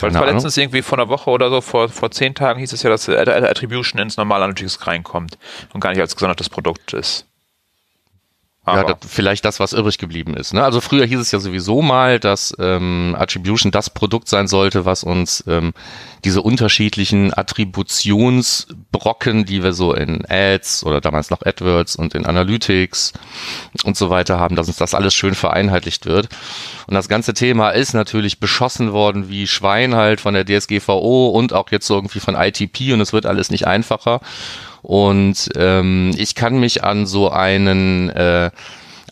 Weil 0.00 0.10
es 0.10 0.16
war 0.16 0.26
letztens 0.26 0.56
irgendwie 0.56 0.82
vor 0.82 0.98
einer 0.98 1.08
Woche 1.08 1.30
oder 1.30 1.50
so, 1.50 1.60
vor, 1.60 1.88
vor 1.88 2.10
zehn 2.10 2.34
Tagen 2.34 2.60
hieß 2.60 2.72
es 2.72 2.84
ja, 2.84 2.90
dass 2.90 3.08
Attribution 3.08 4.00
ins 4.00 4.16
normale 4.16 4.44
Analytics 4.44 4.86
reinkommt 4.86 5.38
und 5.72 5.80
gar 5.80 5.90
nicht 5.90 6.00
als 6.00 6.14
gesondertes 6.14 6.48
Produkt 6.48 6.92
ist. 6.92 7.26
Aber. 8.68 8.88
Ja, 8.88 8.94
das, 8.94 9.10
vielleicht 9.10 9.44
das, 9.44 9.60
was 9.60 9.72
übrig 9.72 9.98
geblieben 9.98 10.34
ist. 10.34 10.54
Ne? 10.54 10.62
Also 10.62 10.80
früher 10.80 11.06
hieß 11.06 11.18
es 11.18 11.32
ja 11.32 11.40
sowieso 11.40 11.82
mal, 11.82 12.20
dass 12.20 12.54
ähm, 12.58 13.16
Attribution 13.18 13.72
das 13.72 13.90
Produkt 13.90 14.28
sein 14.28 14.48
sollte, 14.48 14.84
was 14.84 15.04
uns 15.04 15.44
ähm, 15.46 15.72
diese 16.24 16.42
unterschiedlichen 16.42 17.32
Attributionsbrocken, 17.36 19.44
die 19.44 19.62
wir 19.62 19.72
so 19.72 19.94
in 19.94 20.24
Ads 20.28 20.84
oder 20.84 21.00
damals 21.00 21.30
noch 21.30 21.42
AdWords 21.42 21.96
und 21.96 22.14
in 22.14 22.26
Analytics 22.26 23.12
und 23.84 23.96
so 23.96 24.10
weiter 24.10 24.38
haben, 24.38 24.56
dass 24.56 24.68
uns 24.68 24.76
das 24.76 24.94
alles 24.94 25.14
schön 25.14 25.34
vereinheitlicht 25.34 26.06
wird. 26.06 26.28
Und 26.86 26.94
das 26.94 27.08
ganze 27.08 27.34
Thema 27.34 27.70
ist 27.70 27.94
natürlich 27.94 28.40
beschossen 28.40 28.92
worden 28.92 29.28
wie 29.28 29.46
Schwein 29.46 29.94
halt 29.94 30.20
von 30.20 30.34
der 30.34 30.44
DSGVO 30.44 31.28
und 31.28 31.52
auch 31.52 31.70
jetzt 31.70 31.86
so 31.86 31.94
irgendwie 31.94 32.20
von 32.20 32.34
ITP 32.34 32.92
und 32.92 33.00
es 33.00 33.12
wird 33.12 33.26
alles 33.26 33.50
nicht 33.50 33.66
einfacher. 33.66 34.20
Und 34.88 35.50
ähm, 35.54 36.14
ich 36.16 36.34
kann 36.34 36.60
mich 36.60 36.82
an 36.82 37.04
so 37.04 37.30
einen, 37.30 38.08
äh, 38.08 38.50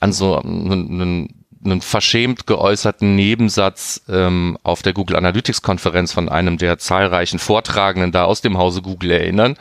an 0.00 0.12
so 0.14 0.38
einen, 0.38 1.28
einen 1.62 1.83
verschämt 1.83 2.47
geäußerten 2.47 3.14
Nebensatz 3.14 4.00
ähm, 4.09 4.56
auf 4.62 4.80
der 4.80 4.95
Google 4.95 5.16
Analytics 5.16 5.61
Konferenz 5.61 6.14
von 6.14 6.30
einem 6.30 6.56
der 6.56 6.78
zahlreichen 6.78 7.38
Vortragenden 7.38 8.11
da 8.11 8.25
aus 8.25 8.40
dem 8.40 8.56
Hause 8.56 8.80
Google 8.80 9.11
erinnern 9.11 9.59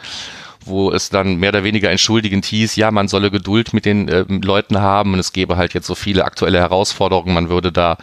wo 0.66 0.92
es 0.92 1.10
dann 1.10 1.38
mehr 1.38 1.50
oder 1.50 1.64
weniger 1.64 1.90
entschuldigend 1.90 2.46
hieß, 2.46 2.76
ja, 2.76 2.92
man 2.92 3.08
solle 3.08 3.32
Geduld 3.32 3.74
mit 3.74 3.86
den 3.86 4.08
äh, 4.08 4.26
Leuten 4.28 4.80
haben 4.80 5.14
und 5.14 5.20
es 5.20 5.34
gäbe 5.34 5.58
halt 5.58 5.74
jetzt 5.74 5.88
so 5.88 5.96
viele 5.96 6.26
aktuelle 6.26 6.60
Herausforderungen, 6.60 7.34
man 7.34 7.50
würde 7.50 7.72
da, 7.72 7.98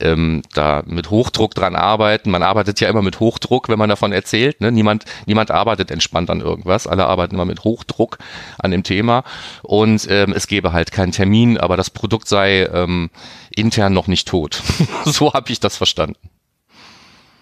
ähm, 0.00 0.42
da 0.52 0.82
mit 0.86 1.10
Hochdruck 1.10 1.54
dran 1.54 1.76
arbeiten. 1.76 2.30
Man 2.30 2.42
arbeitet 2.42 2.80
ja 2.80 2.88
immer 2.88 3.02
mit 3.02 3.20
Hochdruck, 3.20 3.68
wenn 3.68 3.78
man 3.78 3.88
davon 3.88 4.12
erzählt. 4.12 4.60
Ne? 4.60 4.72
Niemand, 4.72 5.04
niemand 5.26 5.50
arbeitet 5.50 5.90
entspannt 5.90 6.30
an 6.30 6.40
irgendwas, 6.40 6.86
alle 6.86 7.06
arbeiten 7.06 7.34
immer 7.34 7.44
mit 7.44 7.64
Hochdruck 7.64 8.18
an 8.58 8.70
dem 8.70 8.82
Thema 8.82 9.24
und 9.62 10.06
ähm, 10.10 10.32
es 10.32 10.46
gäbe 10.46 10.72
halt 10.72 10.92
keinen 10.92 11.12
Termin, 11.12 11.58
aber 11.58 11.76
das 11.76 11.90
Produkt 11.90 12.28
sei 12.28 12.64
ähm, 12.64 13.10
intern 13.54 13.92
noch 13.92 14.06
nicht 14.06 14.28
tot. 14.28 14.62
so 15.04 15.32
habe 15.32 15.50
ich 15.50 15.60
das 15.60 15.76
verstanden. 15.76 16.18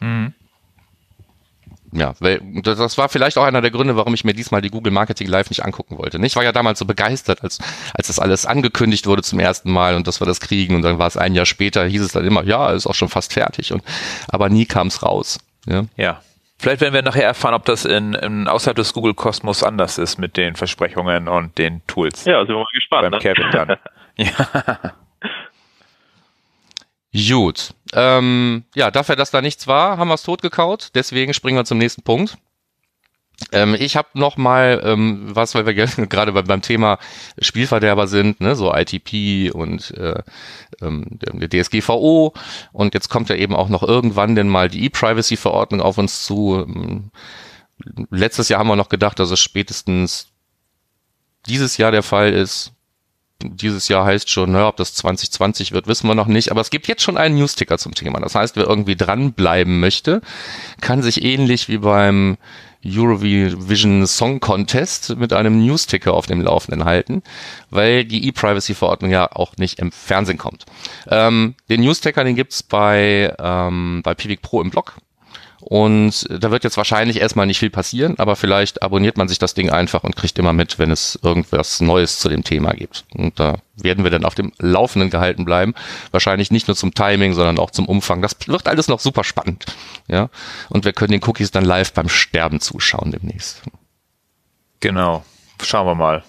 Mhm 0.00 0.35
ja, 1.93 2.15
weil 2.21 2.41
das 2.63 2.97
war 2.97 3.09
vielleicht 3.11 3.37
auch 3.37 3.45
einer 3.45 3.61
der 3.61 3.71
Gründe, 3.71 3.97
warum 3.97 4.15
ich 4.15 4.25
mir 4.25 4.33
diesmal 4.33 4.63
die 4.63 4.71
Google 4.71 4.93
Marketing 4.93 5.29
Live 5.29 5.51
nicht 5.51 5.65
angucken 5.65 5.99
wollte. 5.99 6.19
Ich 6.25 6.37
war 6.37 6.43
ja 6.43 6.53
damals 6.53 6.79
so 6.79 6.87
begeistert, 6.87 7.43
als, 7.43 7.59
als 7.95 8.07
das 8.07 8.19
alles 8.19 8.47
angekündigt 8.47 9.07
wurde 9.07 9.23
zum 9.23 9.39
ersten 9.39 9.71
Mal 9.71 9.95
und 9.95 10.07
dass 10.07 10.21
wir 10.21 10.27
das 10.27 10.41
kriegen 10.41 10.75
und 10.75 10.83
dann 10.83 10.99
war 10.99 11.07
es 11.07 11.19
ein 11.19 11.35
Jahr 11.35 11.45
später, 11.47 11.85
hieß 11.85 12.03
es 12.03 12.13
dann 12.13 12.25
immer, 12.25 12.45
ja, 12.45 12.71
ist 12.71 12.87
auch 12.87 12.95
schon 12.95 13.11
fast 13.11 13.35
fertig 13.35 13.73
und 13.73 13.83
aber 14.29 14.49
nie 14.49 14.65
kam 14.65 14.87
es 14.87 15.03
raus. 15.03 15.39
Ja. 15.67 15.85
ja. 15.97 16.21
Vielleicht 16.59 16.81
werden 16.81 16.95
wir 16.95 17.03
nachher 17.03 17.25
erfahren, 17.25 17.55
ob 17.55 17.65
das 17.65 17.85
in, 17.85 18.15
in 18.15 18.47
außerhalb 18.47 18.77
des 18.77 18.93
Google 18.93 19.15
Kosmos 19.15 19.63
anders 19.63 19.99
ist 19.99 20.19
mit 20.19 20.37
den 20.37 20.55
Versprechungen 20.55 21.27
und 21.27 21.59
den 21.59 21.83
Tools. 21.89 22.25
Ja, 22.25 22.39
sind 22.41 22.51
wir 22.51 22.59
mal 22.59 22.67
gespannt. 22.73 23.03
Beim 23.03 23.11
ne? 23.11 23.19
Kevin 23.19 23.51
dann. 23.51 23.77
ja. 24.17 24.93
Gut. 27.14 27.75
Ähm, 27.92 28.64
ja, 28.75 28.90
dafür, 28.90 29.16
dass 29.16 29.31
da 29.31 29.42
nichts 29.42 29.66
war, 29.66 29.99
haben 29.99 30.09
wir 30.09 30.14
es 30.14 30.23
totgekaut. 30.23 30.90
Deswegen 30.95 31.35
springen 31.35 31.59
wir 31.59 31.64
zum 31.64 31.78
nächsten 31.78 32.02
Punkt. 32.02 32.38
Ähm, 33.50 33.75
ich 33.78 33.97
habe 33.97 34.09
noch 34.14 34.37
mal 34.37 34.81
ähm, 34.85 35.35
was, 35.35 35.54
weil 35.54 35.66
wir 35.66 35.75
gerade 36.09 36.33
beim, 36.33 36.62
Thema 36.62 36.99
Spielverderber 37.38 38.07
sind, 38.07 38.40
ne, 38.40 38.54
so 38.54 38.73
ITP 38.73 39.50
und 39.52 39.90
äh, 39.97 40.23
ähm, 40.81 41.07
der 41.21 41.49
DSGVO 41.49 42.35
und 42.73 42.95
jetzt 42.95 43.09
kommt 43.09 43.28
ja 43.28 43.37
eben 43.37 43.54
auch 43.54 43.69
noch 43.69 43.83
irgendwann 43.83 44.35
denn 44.35 44.49
mal 44.49 44.69
die 44.69 44.85
E-Privacy-Verordnung 44.85 45.81
auf 45.81 45.99
uns 45.99 46.25
zu. 46.25 47.11
Letztes 48.11 48.49
Jahr 48.49 48.61
haben 48.61 48.69
wir 48.69 48.76
noch 48.76 48.88
gedacht, 48.88 49.19
dass 49.19 49.31
es 49.31 49.40
spätestens 49.40 50.28
dieses 51.47 51.76
Jahr 51.78 51.90
der 51.90 52.04
Fall 52.04 52.33
ist. 52.33 52.73
Dieses 53.45 53.89
Jahr 53.89 54.05
heißt 54.05 54.31
schon, 54.31 54.53
naja, 54.53 54.69
ob 54.69 54.77
das 54.77 54.95
2020 54.95 55.73
wird, 55.73 55.87
wissen 55.87 56.07
wir 56.09 56.15
noch 56.15 56.27
nicht. 56.27 56.51
Aber 56.51 56.61
es 56.61 56.71
gibt 56.71 56.89
jetzt 56.89 57.03
schon 57.03 57.17
einen 57.17 57.37
Newsticker 57.37 57.79
zum 57.79 57.95
Thema. 57.95 58.21
Das 58.21 58.35
heißt, 58.35 58.57
wer 58.57 58.67
irgendwie 58.67 58.97
dranbleiben 58.97 59.81
möchte, 59.81 60.21
kann 60.81 61.03
sich 61.03 61.23
ähnlich 61.25 61.69
wie 61.69 61.79
beim 61.79 62.37
Eurovision 62.85 64.07
Song 64.07 64.41
Contest 64.41 65.17
mit 65.17 65.33
einem 65.33 65.65
Newsticker 65.65 66.15
auf 66.15 66.27
dem 66.27 66.41
Laufenden 66.41 66.85
halten, 66.85 67.23
weil 67.71 68.05
die 68.05 68.27
E-Privacy-Verordnung 68.27 69.11
ja 69.11 69.31
auch 69.31 69.57
nicht 69.57 69.79
im 69.79 69.93
Fernsehen 69.93 70.39
kommt. 70.39 70.67
Ähm, 71.09 71.55
den 71.69 71.83
Newsticker, 71.83 72.25
den 72.25 72.35
gibt's 72.35 72.63
bei, 72.63 73.35
ähm, 73.39 74.01
bei 74.03 74.15
Pivik 74.15 74.43
Pro 74.43 74.61
im 74.61 74.71
Blog. 74.71 74.97
Und 75.64 76.26
da 76.28 76.50
wird 76.50 76.64
jetzt 76.64 76.76
wahrscheinlich 76.76 77.21
erstmal 77.21 77.47
nicht 77.47 77.61
viel 77.61 77.71
passieren, 77.71 78.19
aber 78.19 78.35
vielleicht 78.35 78.83
abonniert 78.83 79.16
man 79.16 79.28
sich 79.28 79.38
das 79.38 79.54
Ding 79.54 79.71
einfach 79.71 80.02
und 80.02 80.16
kriegt 80.16 80.37
immer 80.38 80.52
mit, 80.52 80.81
wenn 80.81 80.90
es 80.90 81.19
irgendwas 81.23 81.81
Neues 81.81 82.19
zu 82.19 82.28
dem 82.28 82.42
Thema 82.42 82.73
gibt. 82.73 83.04
Und 83.14 83.38
da 83.38 83.59
werden 83.76 84.02
wir 84.02 84.11
dann 84.11 84.25
auf 84.25 84.35
dem 84.35 84.52
Laufenden 84.59 85.09
gehalten 85.09 85.45
bleiben. 85.45 85.75
Wahrscheinlich 86.11 86.50
nicht 86.50 86.66
nur 86.66 86.76
zum 86.76 86.95
Timing, 86.95 87.33
sondern 87.33 87.61
auch 87.61 87.71
zum 87.71 87.87
Umfang. 87.87 88.23
Das 88.23 88.37
wird 88.47 88.66
alles 88.66 88.88
noch 88.88 88.99
super 88.99 89.23
spannend. 89.23 89.66
Ja. 90.09 90.31
Und 90.69 90.85
wir 90.85 90.92
können 90.92 91.12
den 91.12 91.23
Cookies 91.25 91.52
dann 91.52 91.64
live 91.64 91.92
beim 91.92 92.09
Sterben 92.09 92.61
zuschauen 92.61 93.12
demnächst. 93.12 93.62
Genau. 94.81 95.25
Schauen 95.62 95.87
wir 95.87 95.95
mal. 95.95 96.25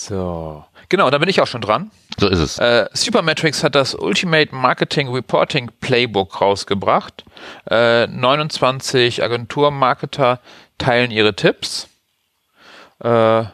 So. 0.00 0.64
Genau, 0.88 1.10
da 1.10 1.18
bin 1.18 1.28
ich 1.28 1.42
auch 1.42 1.46
schon 1.46 1.60
dran. 1.60 1.90
So 2.16 2.26
ist 2.28 2.38
es. 2.38 2.58
Äh, 2.58 2.88
Supermetrics 2.94 3.62
hat 3.62 3.74
das 3.74 3.94
Ultimate 3.94 4.54
Marketing 4.54 5.08
Reporting 5.10 5.70
Playbook 5.80 6.40
rausgebracht. 6.40 7.24
Äh, 7.70 8.06
29 8.06 9.22
Agenturmarketer 9.22 10.40
teilen 10.78 11.10
ihre 11.10 11.36
Tipps. 11.36 11.88
Äh, 13.04 13.44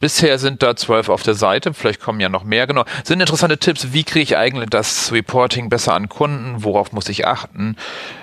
bisher 0.00 0.40
sind 0.40 0.60
da 0.60 0.74
zwölf 0.74 1.08
auf 1.08 1.22
der 1.22 1.34
Seite, 1.34 1.72
vielleicht 1.72 2.00
kommen 2.00 2.18
ja 2.18 2.28
noch 2.28 2.42
mehr. 2.42 2.66
Genau, 2.66 2.84
sind 3.04 3.20
interessante 3.20 3.58
Tipps. 3.58 3.92
Wie 3.92 4.02
kriege 4.02 4.24
ich 4.24 4.36
eigentlich 4.36 4.70
das 4.70 5.12
Reporting 5.12 5.68
besser 5.68 5.94
an 5.94 6.08
Kunden? 6.08 6.64
Worauf 6.64 6.90
muss 6.90 7.08
ich 7.08 7.28
achten? 7.28 7.76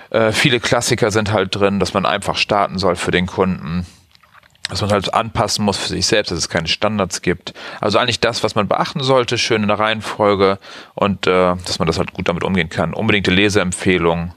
Äh, 0.10 0.34
viele 0.34 0.60
Klassiker 0.60 1.12
sind 1.12 1.32
halt 1.32 1.56
drin, 1.56 1.80
dass 1.80 1.94
man 1.94 2.06
einfach 2.06 2.36
starten 2.36 2.78
soll 2.78 2.98
für 2.98 3.12
den 3.12 3.26
Kunden 3.26 3.86
dass 4.70 4.82
man 4.82 4.92
halt 4.92 5.14
anpassen 5.14 5.66
muss 5.66 5.78
für 5.78 5.90
sich 5.90 6.06
selbst, 6.06 6.32
dass 6.32 6.38
es 6.38 6.50
keine 6.50 6.68
Standards 6.68 7.22
gibt. 7.22 7.54
Also 7.82 7.98
eigentlich 7.98 8.20
das, 8.20 8.44
was 8.44 8.56
man 8.56 8.68
beachten 8.68 9.02
sollte, 9.02 9.38
schön 9.38 9.64
in 9.64 9.68
der 9.68 9.80
Reihenfolge 9.80 10.60
und 10.96 11.28
äh, 11.28 11.56
dass 11.66 11.80
man 11.80 11.88
das 11.88 11.98
halt 11.98 12.14
gut 12.14 12.28
damit 12.28 12.44
umgehen 12.44 12.70
kann. 12.70 12.94
Unbedingte 12.94 13.32
Leseempfehlung, 13.32 14.34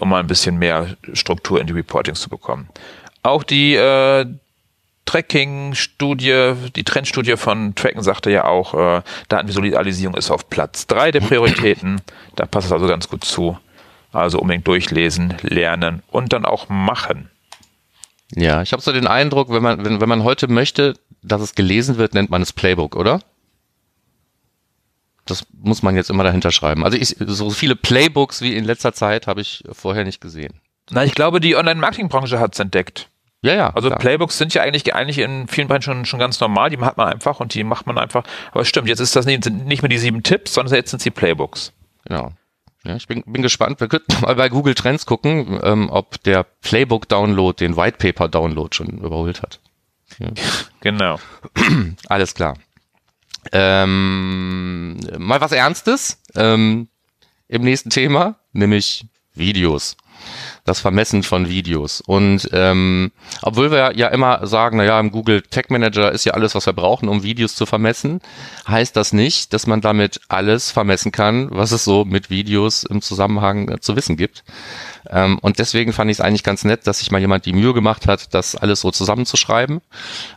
um 0.00 0.08
mal 0.08 0.20
ein 0.20 0.26
bisschen 0.26 0.58
mehr 0.58 0.96
Struktur 1.12 1.60
in 1.60 1.66
die 1.66 1.72
Reportings 1.72 2.20
zu 2.20 2.28
bekommen. 2.28 2.68
Auch 3.22 3.42
die 3.42 3.74
äh, 3.74 4.26
Tracking-Studie, 5.06 6.54
die 6.74 6.84
Trendstudie 6.84 7.36
von 7.36 7.74
Tracken 7.76 8.02
sagte 8.02 8.30
ja 8.30 8.44
auch, 8.44 8.74
äh, 8.74 9.02
Datenvisualisierung 9.28 10.16
ist 10.16 10.30
auf 10.30 10.50
Platz 10.50 10.86
drei 10.86 11.12
der 11.12 11.20
Prioritäten. 11.20 12.02
Da 12.34 12.44
passt 12.44 12.66
es 12.66 12.72
also 12.72 12.86
ganz 12.86 13.08
gut 13.08 13.24
zu. 13.24 13.58
Also 14.12 14.40
unbedingt 14.40 14.66
durchlesen, 14.66 15.34
lernen 15.42 16.02
und 16.10 16.32
dann 16.32 16.44
auch 16.44 16.68
machen. 16.68 17.30
Ja, 18.34 18.62
ich 18.62 18.72
habe 18.72 18.82
so 18.82 18.92
den 18.92 19.06
Eindruck, 19.06 19.52
wenn 19.52 19.62
man, 19.62 19.84
wenn, 19.84 20.00
wenn 20.00 20.08
man 20.08 20.24
heute 20.24 20.48
möchte, 20.48 20.94
dass 21.22 21.40
es 21.40 21.54
gelesen 21.54 21.96
wird, 21.96 22.14
nennt 22.14 22.30
man 22.30 22.42
es 22.42 22.52
Playbook, 22.52 22.96
oder? 22.96 23.20
Das 25.26 25.46
muss 25.52 25.82
man 25.82 25.96
jetzt 25.96 26.10
immer 26.10 26.24
dahinter 26.24 26.52
schreiben. 26.52 26.84
Also 26.84 26.96
ich, 26.96 27.16
so 27.18 27.50
viele 27.50 27.76
Playbooks 27.76 28.42
wie 28.42 28.56
in 28.56 28.64
letzter 28.64 28.92
Zeit 28.92 29.26
habe 29.26 29.40
ich 29.40 29.64
vorher 29.72 30.04
nicht 30.04 30.20
gesehen. 30.20 30.60
Na, 30.90 31.04
ich 31.04 31.14
glaube, 31.14 31.40
die 31.40 31.56
Online-Marketing-Branche 31.56 32.38
hat 32.38 32.54
es 32.54 32.60
entdeckt. 32.60 33.08
Ja, 33.42 33.54
ja. 33.54 33.70
Also 33.74 33.88
klar. 33.88 33.98
Playbooks 33.98 34.38
sind 34.38 34.54
ja 34.54 34.62
eigentlich, 34.62 34.94
eigentlich 34.94 35.18
in 35.18 35.48
vielen 35.48 35.68
Bereichen 35.68 35.82
schon, 35.82 36.04
schon 36.04 36.20
ganz 36.20 36.40
normal, 36.40 36.70
die 36.70 36.78
hat 36.78 36.96
man 36.96 37.08
einfach 37.08 37.40
und 37.40 37.54
die 37.54 37.64
macht 37.64 37.86
man 37.86 37.98
einfach. 37.98 38.24
Aber 38.52 38.60
es 38.60 38.68
stimmt, 38.68 38.88
jetzt 38.88 39.00
ist 39.00 39.14
das 39.14 39.26
nicht, 39.26 39.48
nicht 39.50 39.82
mehr 39.82 39.88
die 39.88 39.98
sieben 39.98 40.22
Tipps, 40.22 40.54
sondern 40.54 40.74
jetzt 40.74 40.90
sind 40.90 40.98
es 40.98 41.04
die 41.04 41.10
Playbooks. 41.10 41.72
Genau. 42.04 42.32
Ja, 42.86 42.96
ich 42.96 43.06
bin, 43.08 43.22
bin 43.26 43.42
gespannt. 43.42 43.80
Wir 43.80 43.88
könnten 43.88 44.20
mal 44.20 44.34
bei 44.36 44.48
Google 44.48 44.74
Trends 44.74 45.06
gucken, 45.06 45.58
ähm, 45.62 45.90
ob 45.90 46.22
der 46.22 46.44
Playbook-Download 46.44 47.58
den 47.58 47.76
White 47.76 47.98
Paper-Download 47.98 48.74
schon 48.74 48.98
überholt 48.98 49.42
hat. 49.42 49.60
Ja. 50.18 50.28
Genau. 50.80 51.18
Alles 52.08 52.34
klar. 52.34 52.56
Ähm, 53.50 55.00
mal 55.18 55.40
was 55.40 55.50
Ernstes 55.50 56.22
ähm, 56.36 56.86
im 57.48 57.62
nächsten 57.62 57.90
Thema, 57.90 58.36
nämlich 58.52 59.06
Videos 59.34 59.96
das 60.64 60.80
Vermessen 60.80 61.22
von 61.22 61.48
Videos. 61.48 62.00
Und 62.00 62.48
ähm, 62.52 63.12
obwohl 63.42 63.70
wir 63.70 63.96
ja 63.96 64.08
immer 64.08 64.46
sagen, 64.46 64.78
naja, 64.78 64.98
im 65.00 65.10
Google 65.10 65.42
Tag 65.42 65.70
Manager 65.70 66.12
ist 66.12 66.24
ja 66.24 66.34
alles, 66.34 66.54
was 66.54 66.66
wir 66.66 66.72
brauchen, 66.72 67.08
um 67.08 67.22
Videos 67.22 67.54
zu 67.54 67.66
vermessen, 67.66 68.20
heißt 68.68 68.96
das 68.96 69.12
nicht, 69.12 69.52
dass 69.52 69.66
man 69.66 69.80
damit 69.80 70.20
alles 70.28 70.70
vermessen 70.70 71.12
kann, 71.12 71.48
was 71.50 71.72
es 71.72 71.84
so 71.84 72.04
mit 72.04 72.30
Videos 72.30 72.84
im 72.84 73.02
Zusammenhang 73.02 73.68
äh, 73.68 73.80
zu 73.80 73.96
wissen 73.96 74.16
gibt. 74.16 74.44
Ähm, 75.10 75.38
und 75.40 75.58
deswegen 75.58 75.92
fand 75.92 76.10
ich 76.10 76.18
es 76.18 76.20
eigentlich 76.20 76.42
ganz 76.42 76.64
nett, 76.64 76.86
dass 76.86 76.98
sich 76.98 77.10
mal 77.10 77.20
jemand 77.20 77.46
die 77.46 77.52
Mühe 77.52 77.74
gemacht 77.74 78.06
hat, 78.06 78.34
das 78.34 78.56
alles 78.56 78.80
so 78.80 78.90
zusammenzuschreiben. 78.90 79.80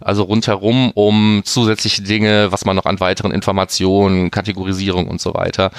Also 0.02 0.24
rundherum 0.24 0.92
um 0.92 1.42
zusätzliche 1.44 2.04
Dinge, 2.04 2.52
was 2.52 2.66
man 2.66 2.76
noch 2.76 2.86
an 2.86 3.00
weiteren 3.00 3.32
Informationen, 3.32 4.32
Kategorisierung 4.32 5.08
und 5.08 5.22
so 5.22 5.34
weiter 5.34 5.72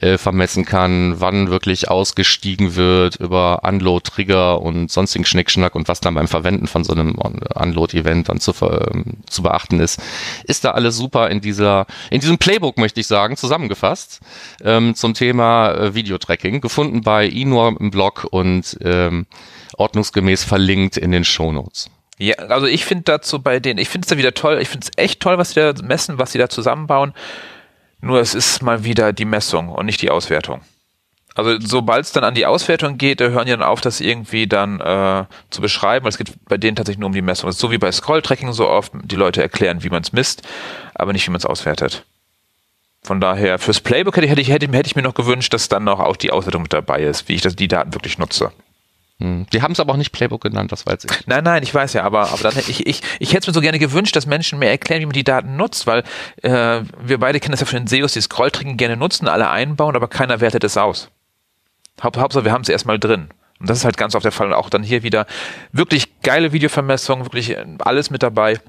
äh, 0.00 0.18
vermessen 0.18 0.64
kann, 0.64 1.20
wann 1.20 1.50
wirklich 1.50 1.88
ausgestiegen 1.88 2.76
wird 2.76 3.16
über 3.16 3.53
Unload-Trigger 3.62 4.60
und 4.60 4.90
sonstigen 4.90 5.24
Schnickschnack 5.24 5.74
und 5.74 5.88
was 5.88 6.00
dann 6.00 6.14
beim 6.14 6.28
Verwenden 6.28 6.66
von 6.66 6.84
so 6.84 6.92
einem 6.92 7.14
Unload-Event 7.14 8.28
dann 8.28 8.40
zu, 8.40 8.52
ähm, 8.62 9.18
zu 9.26 9.42
beachten 9.42 9.80
ist, 9.80 10.00
ist 10.44 10.64
da 10.64 10.72
alles 10.72 10.96
super 10.96 11.30
in 11.30 11.40
dieser, 11.40 11.86
in 12.10 12.20
diesem 12.20 12.38
Playbook, 12.38 12.78
möchte 12.78 13.00
ich 13.00 13.06
sagen, 13.06 13.36
zusammengefasst 13.36 14.20
ähm, 14.62 14.94
zum 14.94 15.14
Thema 15.14 15.72
äh, 15.72 15.94
Videotracking, 15.94 16.60
gefunden 16.60 17.02
bei 17.02 17.26
Inor 17.26 17.76
im 17.78 17.90
Blog 17.90 18.26
und 18.30 18.76
ähm, 18.82 19.26
ordnungsgemäß 19.76 20.44
verlinkt 20.44 20.96
in 20.96 21.10
den 21.10 21.24
Shownotes. 21.24 21.90
Ja, 22.18 22.34
also 22.36 22.66
ich 22.66 22.84
finde 22.84 23.04
dazu 23.04 23.42
bei 23.42 23.58
denen, 23.58 23.78
ich 23.78 23.88
finde 23.88 24.04
es 24.06 24.10
da 24.10 24.16
wieder 24.16 24.34
toll, 24.34 24.58
ich 24.60 24.68
finde 24.68 24.86
es 24.86 24.92
echt 24.96 25.20
toll, 25.20 25.36
was 25.38 25.50
sie 25.50 25.60
da 25.60 25.72
messen, 25.82 26.18
was 26.18 26.32
sie 26.32 26.38
da 26.38 26.48
zusammenbauen. 26.48 27.12
Nur 28.00 28.20
es 28.20 28.34
ist 28.34 28.62
mal 28.62 28.84
wieder 28.84 29.12
die 29.12 29.24
Messung 29.24 29.68
und 29.68 29.86
nicht 29.86 30.02
die 30.02 30.10
Auswertung. 30.10 30.60
Also 31.34 31.58
sobald 31.60 32.04
es 32.04 32.12
dann 32.12 32.22
an 32.22 32.34
die 32.34 32.46
Auswertung 32.46 32.96
geht, 32.96 33.20
da 33.20 33.28
hören 33.28 33.46
die 33.46 33.50
dann 33.50 33.62
auf, 33.62 33.80
das 33.80 34.00
irgendwie 34.00 34.46
dann 34.46 34.80
äh, 34.80 35.24
zu 35.50 35.60
beschreiben. 35.60 36.06
Es 36.06 36.16
geht 36.16 36.32
bei 36.48 36.56
denen 36.56 36.76
tatsächlich 36.76 37.00
nur 37.00 37.08
um 37.08 37.12
die 37.12 37.22
Messung. 37.22 37.48
Das 37.48 37.56
ist 37.56 37.60
so 37.60 37.72
wie 37.72 37.78
bei 37.78 37.90
Scroll-Tracking 37.90 38.52
so 38.52 38.68
oft. 38.68 38.92
Die 39.02 39.16
Leute 39.16 39.42
erklären, 39.42 39.82
wie 39.82 39.90
man 39.90 40.02
es 40.02 40.12
misst, 40.12 40.42
aber 40.94 41.12
nicht, 41.12 41.26
wie 41.26 41.30
man 41.30 41.38
es 41.38 41.46
auswertet. 41.46 42.04
Von 43.02 43.20
daher, 43.20 43.58
fürs 43.58 43.80
Playbook 43.80 44.16
hätte 44.16 44.26
ich, 44.40 44.48
hätte, 44.48 44.66
hätte, 44.72 44.86
ich 44.86 44.96
mir 44.96 45.02
noch 45.02 45.14
gewünscht, 45.14 45.52
dass 45.52 45.68
dann 45.68 45.84
noch 45.84 46.00
auch 46.00 46.16
die 46.16 46.30
Auswertung 46.30 46.62
mit 46.62 46.72
dabei 46.72 47.02
ist, 47.02 47.28
wie 47.28 47.34
ich 47.34 47.42
das, 47.42 47.54
die 47.54 47.68
Daten 47.68 47.92
wirklich 47.92 48.16
nutze. 48.16 48.50
Hm. 49.20 49.46
Die 49.52 49.60
haben 49.60 49.72
es 49.72 49.80
aber 49.80 49.92
auch 49.92 49.96
nicht 49.96 50.12
Playbook 50.12 50.42
genannt, 50.42 50.72
das 50.72 50.86
weiß 50.86 51.04
ich. 51.04 51.10
Nein, 51.26 51.44
nein, 51.44 51.62
ich 51.62 51.72
weiß 51.74 51.92
ja, 51.92 52.02
aber, 52.02 52.30
aber 52.30 52.42
dann 52.42 52.54
hätte 52.54 52.70
ich, 52.70 52.86
ich, 52.86 53.02
ich 53.18 53.30
hätte 53.30 53.40
es 53.40 53.46
mir 53.48 53.52
so 53.52 53.60
gerne 53.60 53.78
gewünscht, 53.78 54.16
dass 54.16 54.26
Menschen 54.26 54.58
mehr 54.58 54.70
erklären, 54.70 55.02
wie 55.02 55.06
man 55.06 55.12
die 55.12 55.24
Daten 55.24 55.56
nutzt, 55.56 55.86
weil 55.86 56.02
äh, 56.42 56.80
wir 57.02 57.18
beide 57.18 57.40
kennen 57.40 57.52
das 57.52 57.60
ja 57.60 57.66
von 57.66 57.78
den 57.78 57.86
SEOs, 57.86 58.14
die 58.14 58.20
Scrolltracking 58.20 58.76
gerne 58.76 58.96
nutzen, 58.96 59.28
alle 59.28 59.50
einbauen, 59.50 59.96
aber 59.96 60.08
keiner 60.08 60.40
wertet 60.40 60.64
es 60.64 60.76
aus. 60.76 61.10
Haupt, 62.02 62.16
Hauptsache, 62.16 62.44
wir 62.44 62.52
haben 62.52 62.62
es 62.62 62.68
erstmal 62.68 62.98
drin. 62.98 63.28
Und 63.60 63.70
das 63.70 63.78
ist 63.78 63.84
halt 63.84 63.96
ganz 63.96 64.14
oft 64.14 64.24
der 64.24 64.32
Fall. 64.32 64.48
Und 64.48 64.54
auch 64.54 64.70
dann 64.70 64.82
hier 64.82 65.02
wieder 65.02 65.26
wirklich 65.72 66.20
geile 66.22 66.52
Videovermessung, 66.52 67.24
wirklich 67.24 67.50
äh, 67.50 67.64
alles 67.78 68.10
mit 68.10 68.22
dabei. 68.22 68.60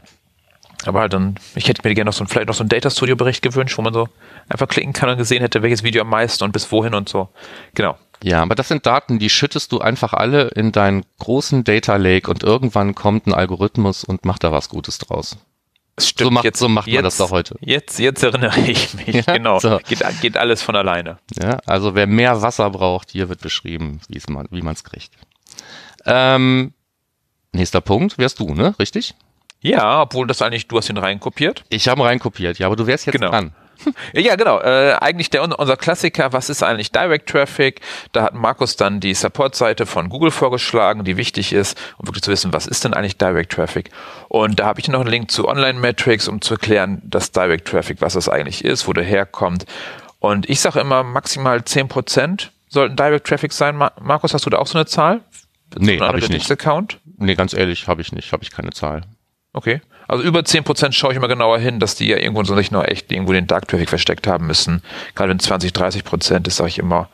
Aber 0.85 0.99
halt 0.99 1.13
dann, 1.13 1.35
ich 1.55 1.67
hätte 1.67 1.81
mir 1.87 1.93
gerne 1.95 2.09
noch 2.09 2.13
so 2.13 2.23
ein, 2.23 2.27
vielleicht 2.27 2.47
noch 2.47 2.53
so 2.53 2.61
einen 2.61 2.69
Data 2.69 2.89
Studio 2.89 3.15
Bericht 3.15 3.41
gewünscht, 3.41 3.77
wo 3.77 3.81
man 3.81 3.93
so 3.93 4.07
einfach 4.49 4.67
klicken 4.67 4.93
kann 4.93 5.09
und 5.09 5.17
gesehen 5.17 5.41
hätte, 5.41 5.63
welches 5.63 5.83
Video 5.83 6.01
am 6.01 6.09
meisten 6.09 6.43
und 6.43 6.51
bis 6.51 6.71
wohin 6.71 6.93
und 6.93 7.09
so. 7.09 7.29
Genau. 7.73 7.97
Ja, 8.23 8.41
aber 8.41 8.55
das 8.55 8.67
sind 8.67 8.85
Daten, 8.85 9.19
die 9.19 9.29
schüttest 9.29 9.71
du 9.71 9.79
einfach 9.79 10.13
alle 10.13 10.49
in 10.49 10.71
deinen 10.71 11.05
großen 11.19 11.63
Data 11.63 11.95
Lake 11.95 12.29
und 12.29 12.43
irgendwann 12.43 12.95
kommt 12.95 13.27
ein 13.27 13.33
Algorithmus 13.33 14.03
und 14.03 14.25
macht 14.25 14.43
da 14.43 14.51
was 14.51 14.69
Gutes 14.69 14.97
draus. 14.99 15.37
Stimmt, 15.97 16.27
so 16.27 16.31
macht, 16.31 16.43
jetzt, 16.43 16.59
so 16.59 16.67
macht 16.67 16.87
jetzt, 16.87 16.95
man 16.95 17.03
das 17.05 17.17
doch 17.17 17.31
heute. 17.31 17.55
Jetzt, 17.61 17.99
jetzt 17.99 18.21
erinnere 18.21 18.59
ich 18.59 18.93
mich, 18.95 19.15
Ja, 19.27 19.33
genau. 19.33 19.59
so. 19.59 19.79
Geht, 19.87 20.03
geht 20.21 20.35
alles 20.37 20.61
von 20.61 20.75
alleine. 20.75 21.19
Ja, 21.41 21.59
also 21.65 21.95
wer 21.95 22.05
mehr 22.05 22.41
Wasser 22.41 22.69
braucht, 22.69 23.11
hier 23.11 23.29
wird 23.29 23.39
beschrieben, 23.41 24.01
man, 24.27 24.47
wie 24.51 24.61
man 24.61 24.73
es 24.73 24.83
kriegt. 24.83 25.11
Ähm, 26.05 26.73
nächster 27.53 27.79
Punkt, 27.81 28.17
wärst 28.17 28.39
du, 28.39 28.53
ne? 28.53 28.75
Richtig? 28.77 29.15
Ja, 29.61 30.01
obwohl 30.01 30.27
das 30.27 30.41
eigentlich, 30.41 30.67
du 30.67 30.77
hast 30.77 30.89
ihn 30.89 30.97
reinkopiert. 30.97 31.63
Ich 31.69 31.87
habe 31.87 32.03
reinkopiert, 32.03 32.59
ja, 32.59 32.67
aber 32.67 32.75
du 32.75 32.85
wärst 32.87 33.05
jetzt 33.05 33.13
Genau. 33.13 33.29
dran. 33.29 33.53
Ja, 34.13 34.35
genau. 34.35 34.59
Äh, 34.59 34.95
eigentlich 34.99 35.29
der 35.29 35.43
unser 35.43 35.77
Klassiker, 35.77 36.33
was 36.33 36.49
ist 36.49 36.63
eigentlich 36.63 36.91
Direct 36.91 37.29
Traffic? 37.29 37.81
Da 38.11 38.23
hat 38.23 38.33
Markus 38.33 38.75
dann 38.75 38.99
die 38.99 39.13
Support-Seite 39.13 39.85
von 39.85 40.09
Google 40.09 40.31
vorgeschlagen, 40.31 41.03
die 41.03 41.17
wichtig 41.17 41.53
ist, 41.53 41.77
um 41.97 42.07
wirklich 42.07 42.23
zu 42.23 42.31
wissen, 42.31 42.53
was 42.53 42.67
ist 42.67 42.83
denn 42.83 42.93
eigentlich 42.93 43.17
Direct 43.17 43.51
Traffic? 43.51 43.91
Und 44.29 44.59
da 44.59 44.65
habe 44.65 44.79
ich 44.79 44.87
noch 44.87 45.01
einen 45.01 45.09
Link 45.09 45.31
zu 45.31 45.47
Online 45.47 45.79
Metrics, 45.79 46.27
um 46.27 46.41
zu 46.41 46.55
erklären, 46.55 47.01
dass 47.03 47.31
Direct 47.31 47.67
Traffic, 47.67 48.01
was 48.01 48.13
das 48.13 48.29
eigentlich 48.29 48.63
ist, 48.63 48.87
wo 48.87 48.93
der 48.93 49.03
herkommt. 49.03 49.65
Und 50.19 50.49
ich 50.49 50.59
sage 50.59 50.79
immer, 50.79 51.03
maximal 51.03 51.59
10% 51.59 52.49
sollten 52.69 52.95
Direct 52.95 53.27
Traffic 53.27 53.53
sein. 53.53 53.77
Markus, 53.77 54.33
hast 54.33 54.45
du 54.45 54.49
da 54.49 54.57
auch 54.57 54.67
so 54.67 54.77
eine 54.77 54.85
Zahl? 54.85 55.21
Nee, 55.77 55.99
habe 55.99 56.19
ich 56.19 56.29
nicht. 56.29 56.49
Account? 56.51 56.99
Nee, 57.17 57.35
ganz 57.35 57.53
ehrlich, 57.53 57.87
habe 57.87 58.01
ich 58.01 58.11
nicht. 58.11 58.31
Habe 58.31 58.43
ich 58.43 58.51
keine 58.51 58.71
Zahl. 58.71 59.01
Okay. 59.53 59.81
Also 60.07 60.23
über 60.23 60.41
10% 60.41 60.91
schaue 60.91 61.11
ich 61.11 61.17
immer 61.17 61.27
genauer 61.27 61.59
hin, 61.59 61.79
dass 61.79 61.95
die 61.95 62.07
ja 62.07 62.17
irgendwo 62.17 62.43
so 62.43 62.55
nicht 62.55 62.71
nur 62.71 62.89
echt 62.89 63.11
irgendwo 63.11 63.33
den 63.33 63.47
Dark 63.47 63.67
Traffic 63.67 63.89
versteckt 63.89 64.27
haben 64.27 64.47
müssen. 64.47 64.81
Gerade 65.15 65.29
wenn 65.29 65.39
20, 65.39 65.71
30% 65.71 66.47
ist, 66.47 66.57
sage 66.57 66.69
ich 66.69 66.79
immer, 66.79 67.09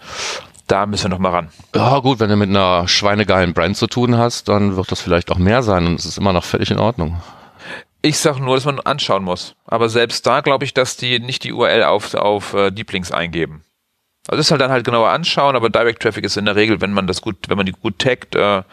da 0.67 0.85
müssen 0.85 1.05
wir 1.05 1.09
noch 1.09 1.19
mal 1.19 1.31
ran. 1.31 1.49
Ja 1.75 1.99
gut, 1.99 2.19
wenn 2.19 2.29
du 2.29 2.35
mit 2.35 2.49
einer 2.49 2.87
schweinegeilen 2.87 3.53
Brand 3.53 3.77
zu 3.77 3.87
tun 3.87 4.17
hast, 4.17 4.47
dann 4.47 4.75
wird 4.75 4.91
das 4.91 5.01
vielleicht 5.01 5.31
auch 5.31 5.37
mehr 5.37 5.63
sein 5.63 5.85
und 5.85 5.99
es 5.99 6.05
ist 6.05 6.17
immer 6.17 6.33
noch 6.33 6.43
völlig 6.43 6.71
in 6.71 6.79
Ordnung. 6.79 7.21
Ich 8.01 8.17
sage 8.17 8.41
nur, 8.41 8.55
dass 8.55 8.65
man 8.65 8.79
anschauen 8.79 9.23
muss. 9.23 9.55
Aber 9.65 9.89
selbst 9.89 10.25
da 10.25 10.41
glaube 10.41 10.65
ich, 10.65 10.73
dass 10.73 10.97
die 10.97 11.19
nicht 11.19 11.43
die 11.43 11.53
URL 11.53 11.83
auf, 11.83 12.13
auf 12.15 12.53
äh, 12.53 12.71
Deep 12.71 12.91
Links 12.91 13.11
eingeben. 13.11 13.63
Also 14.27 14.37
das 14.37 14.47
ist 14.47 14.51
halt 14.51 14.61
dann 14.61 14.71
halt 14.71 14.85
genauer 14.85 15.09
anschauen, 15.09 15.55
aber 15.55 15.69
Direct 15.69 16.01
Traffic 16.01 16.23
ist 16.23 16.37
in 16.37 16.45
der 16.45 16.55
Regel, 16.55 16.81
wenn 16.81 16.93
man 16.93 17.07
das 17.07 17.21
gut, 17.21 17.37
wenn 17.47 17.57
man 17.57 17.65
die 17.65 17.73
gut 17.73 17.99
taggt, 17.99 18.35
äh, 18.35 18.63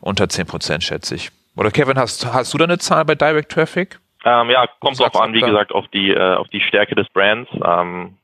unter 0.00 0.24
10%, 0.24 0.80
schätze 0.82 1.14
ich. 1.14 1.30
Oder 1.60 1.70
Kevin, 1.70 1.98
hast, 1.98 2.24
hast 2.32 2.54
du 2.54 2.58
da 2.58 2.64
eine 2.64 2.78
Zahl 2.78 3.04
bei 3.04 3.14
Direct 3.14 3.52
Traffic? 3.52 4.00
Ähm, 4.24 4.48
ja, 4.48 4.66
kommt 4.80 4.98
drauf 4.98 5.14
an, 5.20 5.34
wie 5.34 5.42
gesagt, 5.42 5.72
auf 5.72 5.86
die, 5.88 6.08
äh, 6.10 6.34
auf 6.36 6.48
die 6.48 6.62
Stärke 6.62 6.94
des 6.94 7.06
Brands. 7.10 7.50
Ähm, 7.62 8.16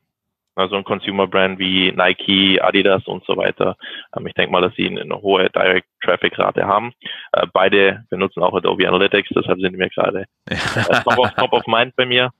also 0.55 0.75
ein 0.75 0.83
Consumer-Brand 0.83 1.59
wie 1.59 1.91
Nike, 1.91 2.59
Adidas 2.59 3.05
und 3.05 3.23
so 3.25 3.37
weiter. 3.37 3.77
Ähm, 4.17 4.25
ich 4.25 4.33
denke 4.33 4.51
mal, 4.51 4.63
dass 4.63 4.73
sie 4.73 4.87
eine 4.87 5.21
hohe 5.21 5.51
Direct-Traffic-Rate 5.51 6.65
haben. 6.65 6.93
Äh, 7.31 7.45
beide 7.53 8.05
benutzen 8.09 8.41
auch 8.41 8.55
Adobe 8.55 8.87
Analytics, 8.87 9.29
deshalb 9.35 9.59
sind 9.59 9.77
wir 9.77 9.89
gerade 9.89 10.25
äh, 10.47 10.55
top, 11.03 11.19
of, 11.19 11.31
top 11.35 11.53
of 11.53 11.67
mind 11.67 11.95
bei 11.95 12.07
mir. 12.07 12.31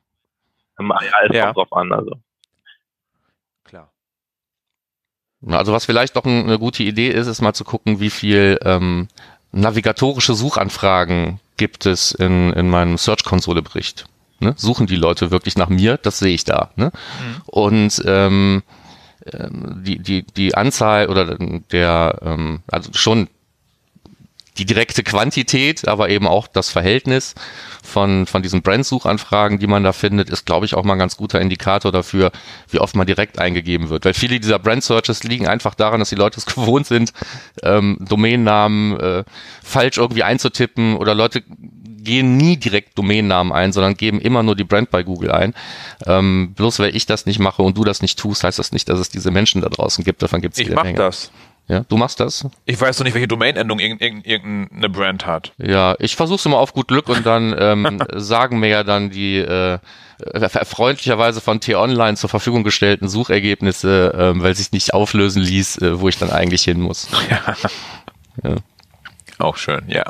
Ähm, 0.79 0.91
ja, 0.99 1.27
es 1.29 1.35
ja. 1.35 1.43
kommt 1.43 1.57
drauf 1.57 1.73
an, 1.73 1.93
also. 1.93 2.15
Klar. 3.65 3.91
Also 5.47 5.73
was 5.73 5.85
vielleicht 5.85 6.15
noch 6.15 6.25
eine 6.25 6.57
gute 6.57 6.81
Idee 6.81 7.09
ist, 7.09 7.27
ist 7.27 7.43
mal 7.43 7.53
zu 7.53 7.65
gucken, 7.65 7.99
wie 7.99 8.09
viel 8.09 8.57
ähm, 8.63 9.09
navigatorische 9.51 10.33
Suchanfragen 10.33 11.39
gibt 11.57 11.85
es 11.85 12.11
in, 12.11 12.53
in 12.53 12.69
meinem 12.69 12.97
Search-Konsole-Bericht. 12.97 14.05
Ne? 14.39 14.53
Suchen 14.55 14.87
die 14.87 14.95
Leute 14.95 15.31
wirklich 15.31 15.57
nach 15.57 15.69
mir? 15.69 15.97
Das 15.97 16.19
sehe 16.19 16.33
ich 16.33 16.43
da. 16.43 16.69
Ne? 16.75 16.91
Mhm. 16.93 17.41
Und 17.47 18.03
ähm, 18.05 18.63
ähm 19.33 19.83
die, 19.83 19.99
die, 19.99 20.23
die 20.23 20.55
Anzahl 20.55 21.07
oder 21.07 21.37
der, 21.71 22.19
ähm, 22.21 22.59
also 22.67 22.91
schon 22.93 23.27
die 24.57 24.65
direkte 24.65 25.03
Quantität, 25.03 25.87
aber 25.87 26.09
eben 26.09 26.27
auch 26.27 26.47
das 26.47 26.69
Verhältnis 26.69 27.35
von, 27.83 28.25
von 28.25 28.41
diesen 28.41 28.61
Brandsuchanfragen, 28.61 29.59
die 29.59 29.67
man 29.67 29.83
da 29.83 29.93
findet, 29.93 30.29
ist, 30.29 30.45
glaube 30.45 30.65
ich, 30.65 30.73
auch 30.73 30.83
mal 30.83 30.93
ein 30.93 30.99
ganz 30.99 31.17
guter 31.17 31.39
Indikator 31.39 31.91
dafür, 31.91 32.31
wie 32.69 32.79
oft 32.79 32.95
man 32.95 33.07
direkt 33.07 33.39
eingegeben 33.39 33.89
wird. 33.89 34.05
Weil 34.05 34.13
viele 34.13 34.39
dieser 34.39 34.59
Brand-Searches 34.59 35.23
liegen 35.23 35.47
einfach 35.47 35.75
daran, 35.75 35.99
dass 35.99 36.09
die 36.09 36.15
Leute 36.15 36.39
es 36.39 36.45
gewohnt 36.55 36.87
sind, 36.87 37.13
ähm, 37.63 37.97
Domainnamen 38.01 38.99
äh, 38.99 39.23
falsch 39.63 39.97
irgendwie 39.97 40.23
einzutippen 40.23 40.97
oder 40.97 41.15
Leute 41.15 41.43
gehen 42.07 42.37
nie 42.37 42.55
direkt 42.55 42.97
Domainnamen 42.97 43.51
ein, 43.51 43.73
sondern 43.73 43.95
geben 43.95 44.21
immer 44.21 44.41
nur 44.41 44.55
die 44.55 44.63
Brand 44.63 44.89
bei 44.91 45.03
Google 45.03 45.31
ein. 45.31 45.53
Ähm, 46.05 46.53
bloß 46.55 46.79
weil 46.79 46.95
ich 46.95 47.05
das 47.05 47.25
nicht 47.25 47.39
mache 47.39 47.61
und 47.61 47.77
du 47.77 47.83
das 47.83 48.01
nicht 48.01 48.17
tust, 48.17 48.43
heißt 48.45 48.57
das 48.57 48.71
nicht, 48.71 48.87
dass 48.87 48.99
es 48.99 49.09
diese 49.09 49.29
Menschen 49.29 49.61
da 49.61 49.67
draußen 49.67 50.05
gibt. 50.05 50.23
Davon 50.23 50.41
gibt 50.41 50.57
es 50.57 50.59
Ich 50.59 50.69
mach 50.69 50.89
das. 50.93 51.31
Ja, 51.69 51.81
du 51.81 51.97
machst 51.97 52.21
das? 52.21 52.47
Ich 52.65 52.79
weiß 52.79 52.97
doch 52.97 53.03
nicht, 53.03 53.13
welche 53.13 53.27
Domain-Endung 53.27 53.79
irgendeine 53.79 54.89
Brand 54.89 55.25
hat. 55.25 55.51
Ja, 55.57 55.95
ich 55.99 56.15
versuch's 56.15 56.45
immer 56.45 56.59
auf 56.59 56.73
gut 56.73 56.87
Glück 56.87 57.09
und 57.09 57.25
dann 57.25 57.53
ähm, 57.59 58.01
sagen 58.13 58.59
mir 58.59 58.69
ja 58.69 58.83
dann 58.83 59.09
die 59.09 59.39
äh, 59.39 59.79
freundlicherweise 60.63 61.41
von 61.41 61.59
T-Online 61.59 62.15
zur 62.15 62.29
Verfügung 62.29 62.63
gestellten 62.63 63.09
Suchergebnisse, 63.09 64.13
ähm, 64.17 64.41
weil 64.41 64.55
sich 64.55 64.71
nicht 64.71 64.93
auflösen 64.93 65.41
ließ, 65.41 65.79
äh, 65.79 65.99
wo 65.99 66.07
ich 66.07 66.17
dann 66.17 66.29
eigentlich 66.29 66.63
hin 66.63 66.79
muss. 66.79 67.09
Ja. 67.29 67.55
ja. 68.43 68.55
Auch 69.39 69.57
schön, 69.57 69.83
ja. 69.87 70.03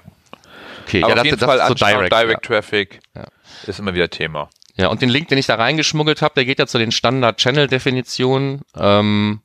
Okay, 0.86 1.04
Aber 1.04 1.16
ja, 1.16 1.20
auf 1.20 1.26
jeden 1.26 1.40
das 1.40 1.48
Fall 1.48 1.58
ist 1.58 1.68
so 1.68 1.74
Direct, 1.74 2.14
Direct 2.14 2.46
ja. 2.50 2.56
Traffic 2.56 3.00
ja. 3.16 3.26
ist 3.66 3.80
immer 3.80 3.94
wieder 3.94 4.10
Thema. 4.10 4.50
Ja, 4.76 4.90
und 4.90 5.02
den 5.02 5.10
Link, 5.10 5.30
den 5.30 5.40
ich 5.40 5.48
da 5.48 5.56
reingeschmuggelt 5.56 6.22
habe, 6.22 6.36
der 6.36 6.46
geht 6.46 6.60
ja 6.60 6.68
zu 6.68 6.78
den 6.78 6.92
Standard-Channel-Definitionen. 6.92 8.62
Ähm, 8.78 9.42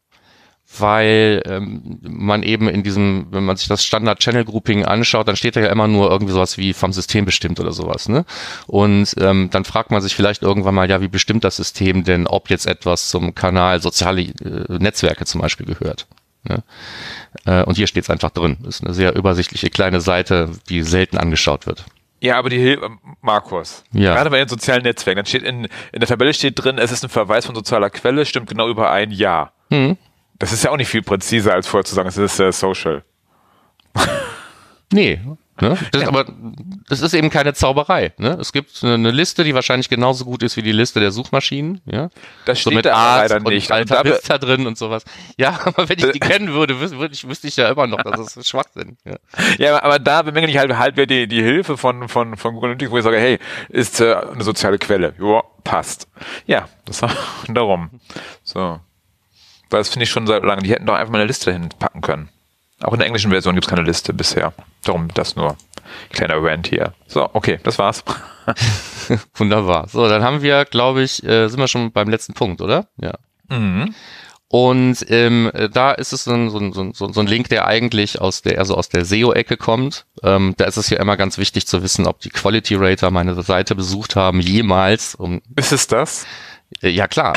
weil 0.78 1.42
ähm, 1.46 1.98
man 2.02 2.42
eben 2.42 2.68
in 2.68 2.82
diesem, 2.82 3.26
wenn 3.30 3.44
man 3.44 3.56
sich 3.56 3.68
das 3.68 3.84
Standard 3.84 4.20
Channel 4.20 4.44
Grouping 4.44 4.84
anschaut, 4.84 5.28
dann 5.28 5.36
steht 5.36 5.56
da 5.56 5.60
ja 5.60 5.68
immer 5.68 5.88
nur 5.88 6.10
irgendwie 6.10 6.32
sowas 6.32 6.58
wie 6.58 6.72
vom 6.72 6.92
System 6.92 7.24
bestimmt 7.24 7.60
oder 7.60 7.72
sowas, 7.72 8.08
ne? 8.08 8.24
Und 8.66 9.14
ähm, 9.18 9.50
dann 9.50 9.64
fragt 9.64 9.90
man 9.90 10.00
sich 10.00 10.14
vielleicht 10.14 10.42
irgendwann 10.42 10.74
mal, 10.74 10.88
ja, 10.88 11.00
wie 11.00 11.08
bestimmt 11.08 11.44
das 11.44 11.56
System 11.56 12.04
denn, 12.04 12.26
ob 12.26 12.50
jetzt 12.50 12.66
etwas 12.66 13.08
zum 13.08 13.34
Kanal 13.34 13.80
soziale 13.80 14.22
äh, 14.22 14.78
Netzwerke 14.78 15.24
zum 15.24 15.40
Beispiel 15.40 15.66
gehört? 15.66 16.06
Ne? 16.44 16.62
Äh, 17.44 17.62
und 17.64 17.76
hier 17.76 17.86
steht 17.86 18.04
es 18.04 18.10
einfach 18.10 18.30
drin. 18.30 18.58
Das 18.62 18.76
ist 18.76 18.84
eine 18.84 18.94
sehr 18.94 19.14
übersichtliche 19.14 19.70
kleine 19.70 20.00
Seite, 20.00 20.50
die 20.68 20.82
selten 20.82 21.18
angeschaut 21.18 21.66
wird. 21.66 21.84
Ja, 22.20 22.38
aber 22.38 22.50
die 22.50 22.58
Hilfe, 22.58 22.88
Markus. 23.20 23.82
Ja. 23.92 24.14
Gerade 24.14 24.30
bei 24.30 24.38
den 24.38 24.48
sozialen 24.48 24.84
Netzwerken, 24.84 25.18
dann 25.18 25.26
steht 25.26 25.42
in, 25.42 25.64
in 25.64 26.00
der 26.00 26.08
Tabelle 26.08 26.32
steht 26.32 26.62
drin, 26.62 26.78
es 26.78 26.92
ist 26.92 27.02
ein 27.02 27.08
Verweis 27.08 27.46
von 27.46 27.54
sozialer 27.54 27.90
Quelle, 27.90 28.24
stimmt 28.26 28.48
genau 28.48 28.68
über 28.68 28.92
ein 28.92 29.10
Jahr. 29.10 29.52
Hm. 29.70 29.96
Das 30.42 30.52
ist 30.52 30.64
ja 30.64 30.72
auch 30.72 30.76
nicht 30.76 30.88
viel 30.88 31.02
präziser, 31.02 31.54
als 31.54 31.68
vorher 31.68 31.84
zu 31.84 31.94
sagen, 31.94 32.08
es 32.08 32.16
ist 32.16 32.40
äh, 32.40 32.50
social. 32.50 33.04
nee. 34.92 35.20
Ne? 35.60 35.78
Das, 35.92 36.02
ja. 36.02 36.08
Aber 36.08 36.24
das 36.88 37.00
ist 37.00 37.14
eben 37.14 37.30
keine 37.30 37.54
Zauberei. 37.54 38.12
Ne? 38.18 38.38
Es 38.40 38.52
gibt 38.52 38.82
eine, 38.82 38.94
eine, 38.94 39.12
Liste, 39.12 39.44
die 39.44 39.54
wahrscheinlich 39.54 39.88
genauso 39.88 40.24
gut 40.24 40.42
ist 40.42 40.56
wie 40.56 40.62
die 40.62 40.72
Liste 40.72 40.98
der 40.98 41.12
Suchmaschinen. 41.12 41.80
Ja? 41.84 42.10
Das 42.44 42.58
steht 42.58 42.72
so 42.72 42.76
mit 42.76 42.86
da 42.86 43.18
leider 43.18 43.38
nicht. 43.38 43.70
Und 43.70 43.76
Alta 43.76 44.02
Vista 44.02 44.36
drin 44.38 44.66
und 44.66 44.76
sowas. 44.76 45.04
Ja, 45.36 45.60
aber 45.64 45.88
wenn 45.88 46.00
ich 46.00 46.10
die 46.10 46.18
kennen 46.18 46.52
würde, 46.52 46.80
wüsste 46.80 47.08
ich, 47.12 47.28
wüsste 47.28 47.46
ich 47.46 47.56
ja 47.56 47.70
immer 47.70 47.86
noch, 47.86 48.02
dass 48.02 48.36
es 48.36 48.48
Schwachsinn. 48.48 48.96
Ja. 49.04 49.18
ja, 49.58 49.80
aber 49.80 50.00
da 50.00 50.22
bemängle 50.22 50.50
ich 50.50 50.58
halt, 50.58 50.76
halt 50.76 50.98
die, 51.08 51.28
die 51.28 51.42
Hilfe 51.44 51.76
von, 51.76 52.08
von, 52.08 52.36
von 52.36 52.54
Google 52.54 52.70
Analytics, 52.70 52.90
wo 52.90 52.98
ich 52.98 53.04
sage, 53.04 53.18
hey, 53.18 53.38
ist 53.68 54.00
äh, 54.00 54.12
eine 54.12 54.42
soziale 54.42 54.78
Quelle. 54.78 55.14
Ja, 55.20 55.44
passt. 55.62 56.08
Ja, 56.46 56.68
das 56.84 57.00
darum. 57.46 57.90
So. 58.42 58.80
Das 59.72 59.88
finde 59.88 60.04
ich 60.04 60.10
schon 60.10 60.26
seit 60.26 60.44
langem. 60.44 60.64
Die 60.64 60.70
hätten 60.70 60.86
doch 60.86 60.94
einfach 60.94 61.12
mal 61.12 61.18
eine 61.18 61.26
Liste 61.26 61.46
dahin 61.46 61.68
packen 61.70 62.02
können. 62.02 62.28
Auch 62.82 62.92
in 62.92 62.98
der 62.98 63.06
englischen 63.06 63.30
Version 63.30 63.54
gibt 63.54 63.66
es 63.66 63.70
keine 63.70 63.82
Liste 63.82 64.12
bisher. 64.12 64.52
Darum 64.84 65.08
das 65.14 65.36
nur. 65.36 65.56
Kleiner 66.10 66.42
Rant 66.42 66.66
hier. 66.66 66.94
So, 67.06 67.28
okay, 67.32 67.58
das 67.62 67.78
war's. 67.78 68.04
Wunderbar. 69.34 69.88
So, 69.88 70.08
dann 70.08 70.22
haben 70.22 70.42
wir, 70.42 70.64
glaube 70.64 71.02
ich, 71.02 71.22
äh, 71.24 71.48
sind 71.48 71.60
wir 71.60 71.68
schon 71.68 71.92
beim 71.92 72.08
letzten 72.08 72.34
Punkt, 72.34 72.60
oder? 72.60 72.88
Ja. 72.96 73.14
Mhm. 73.48 73.94
Und 74.48 75.06
ähm, 75.08 75.50
da 75.72 75.92
ist 75.92 76.12
es 76.12 76.24
so 76.24 76.32
ein, 76.32 76.50
so, 76.50 76.58
ein, 76.58 76.92
so, 76.92 77.20
ein 77.20 77.26
Link, 77.26 77.48
der 77.48 77.66
eigentlich 77.66 78.20
aus 78.20 78.42
der, 78.42 78.58
also 78.58 78.76
aus 78.76 78.90
der 78.90 79.06
SEO-Ecke 79.06 79.56
kommt. 79.56 80.04
Ähm, 80.22 80.52
da 80.58 80.66
ist 80.66 80.76
es 80.76 80.90
ja 80.90 81.00
immer 81.00 81.16
ganz 81.16 81.38
wichtig 81.38 81.66
zu 81.66 81.82
wissen, 81.82 82.06
ob 82.06 82.20
die 82.20 82.28
Quality 82.28 82.74
Rater 82.74 83.10
meine 83.10 83.40
Seite 83.42 83.74
besucht 83.74 84.14
haben, 84.14 84.40
jemals. 84.40 85.14
Um, 85.14 85.40
ist 85.56 85.72
es 85.72 85.86
das? 85.86 86.26
Ja, 86.80 87.06
klar. 87.06 87.34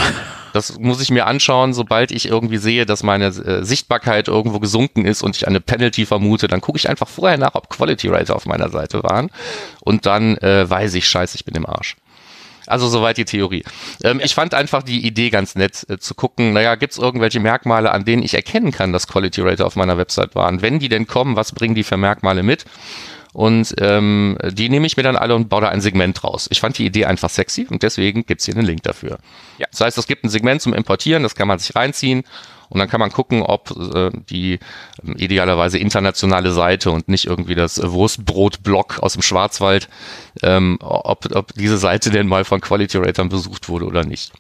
Das 0.54 0.80
muss 0.80 1.02
ich 1.02 1.12
mir 1.12 1.26
anschauen, 1.26 1.74
sobald 1.74 2.12
ich 2.12 2.30
irgendwie 2.30 2.58
sehe, 2.58 2.86
dass 2.86 3.04
meine 3.04 3.28
äh, 3.28 3.64
Sichtbarkeit 3.66 4.28
irgendwo 4.30 4.60
gesunken 4.60 5.06
ist 5.06 5.22
und 5.22 5.36
ich 5.36 5.48
eine 5.48 5.60
Penalty 5.60 6.06
vermute, 6.06 6.48
dann 6.48 6.62
gucke 6.62 6.78
ich 6.78 6.90
einfach 6.90 7.10
vorher 7.10 7.38
nach, 7.38 7.56
ob 7.56 7.70
Quality 7.70 8.08
Rater 8.08 8.36
auf 8.36 8.46
meiner 8.46 8.70
Seite 8.70 9.04
waren 9.04 9.30
und 9.82 10.06
dann 10.06 10.38
äh, 10.38 10.70
weiß 10.70 10.94
ich, 10.94 11.08
scheiße, 11.08 11.36
ich 11.36 11.44
bin 11.44 11.56
im 11.56 11.66
Arsch. 11.66 11.98
Also 12.68 12.88
soweit 12.88 13.18
die 13.18 13.26
Theorie. 13.26 13.64
Ähm. 14.04 14.20
Ich 14.24 14.34
fand 14.34 14.54
einfach 14.54 14.84
die 14.84 15.06
Idee 15.06 15.30
ganz 15.30 15.56
nett, 15.56 15.86
äh, 15.90 16.00
zu 16.00 16.16
gucken, 16.16 16.54
naja, 16.54 16.76
gibt 16.76 16.94
es 16.94 17.00
irgendwelche 17.00 17.40
Merkmale, 17.40 17.92
an 17.92 18.06
denen 18.06 18.24
ich 18.24 18.34
erkennen 18.34 18.72
kann, 18.72 18.94
dass 18.94 19.08
Quality 19.08 19.42
Rater 19.42 19.66
auf 19.66 19.76
meiner 19.76 19.98
Website 19.98 20.36
waren? 20.36 20.62
Wenn 20.62 20.80
die 20.80 20.90
denn 20.90 21.08
kommen, 21.08 21.36
was 21.36 21.52
bringen 21.52 21.76
die 21.76 21.84
für 21.84 21.98
Merkmale 21.98 22.44
mit? 22.44 22.66
Und 23.36 23.76
ähm, 23.80 24.38
die 24.54 24.70
nehme 24.70 24.88
ich 24.88 24.96
mir 24.96 25.04
dann 25.04 25.18
alle 25.18 25.36
und 25.36 25.50
baue 25.50 25.60
da 25.60 25.68
ein 25.68 25.82
Segment 25.82 26.24
raus. 26.24 26.48
Ich 26.52 26.62
fand 26.62 26.78
die 26.78 26.86
Idee 26.86 27.04
einfach 27.04 27.30
sexy 27.30 27.68
und 27.70 27.84
deswegen 27.84 28.26
gibt's 28.26 28.46
hier 28.46 28.56
einen 28.56 28.66
Link 28.66 28.84
dafür. 28.84 29.18
Ja. 29.58 29.68
Das 29.72 29.82
heißt, 29.82 29.98
es 29.98 30.08
gibt 30.08 30.24
ein 30.24 30.30
Segment 30.30 30.62
zum 30.62 30.74
Importieren, 30.74 31.22
das 31.22 31.36
kann 31.36 31.50
man 31.50 31.60
sich 31.60 31.76
reinziehen 31.76 32.24
und 32.70 32.80
dann 32.80 32.88
kann 32.88 33.02
man 33.02 33.12
gucken, 33.12 33.42
ob 33.42 33.72
äh, 33.94 34.10
die 34.30 34.54
äh, 34.54 34.60
idealerweise 35.18 35.78
internationale 35.78 36.54
Seite 36.54 36.92
und 36.92 37.10
nicht 37.10 37.26
irgendwie 37.26 37.56
das 37.56 37.82
Wurstbrot-Blog 37.84 39.00
aus 39.00 39.14
dem 39.14 39.22
Schwarzwald, 39.22 39.90
ähm, 40.42 40.78
ob, 40.80 41.36
ob 41.36 41.54
diese 41.56 41.78
Seite 41.78 42.12
denn 42.12 42.28
mal 42.28 42.46
von 42.46 42.62
Quality 42.62 43.00
Ratern 43.00 43.28
besucht 43.28 43.68
wurde 43.68 43.86
oder 43.86 44.06
nicht. 44.06 44.32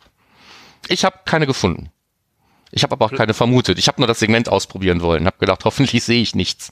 Ich 0.87 1.03
habe 1.03 1.17
keine 1.25 1.47
gefunden. 1.47 1.89
Ich 2.71 2.83
habe 2.83 2.93
aber 2.93 3.07
auch 3.07 3.13
keine 3.13 3.33
vermutet. 3.33 3.77
Ich 3.77 3.89
habe 3.89 3.99
nur 3.99 4.07
das 4.07 4.19
Segment 4.19 4.47
ausprobieren 4.47 5.01
wollen. 5.01 5.25
Habe 5.25 5.37
gedacht, 5.37 5.65
hoffentlich 5.65 6.01
sehe 6.05 6.21
ich 6.21 6.33
nichts. 6.33 6.71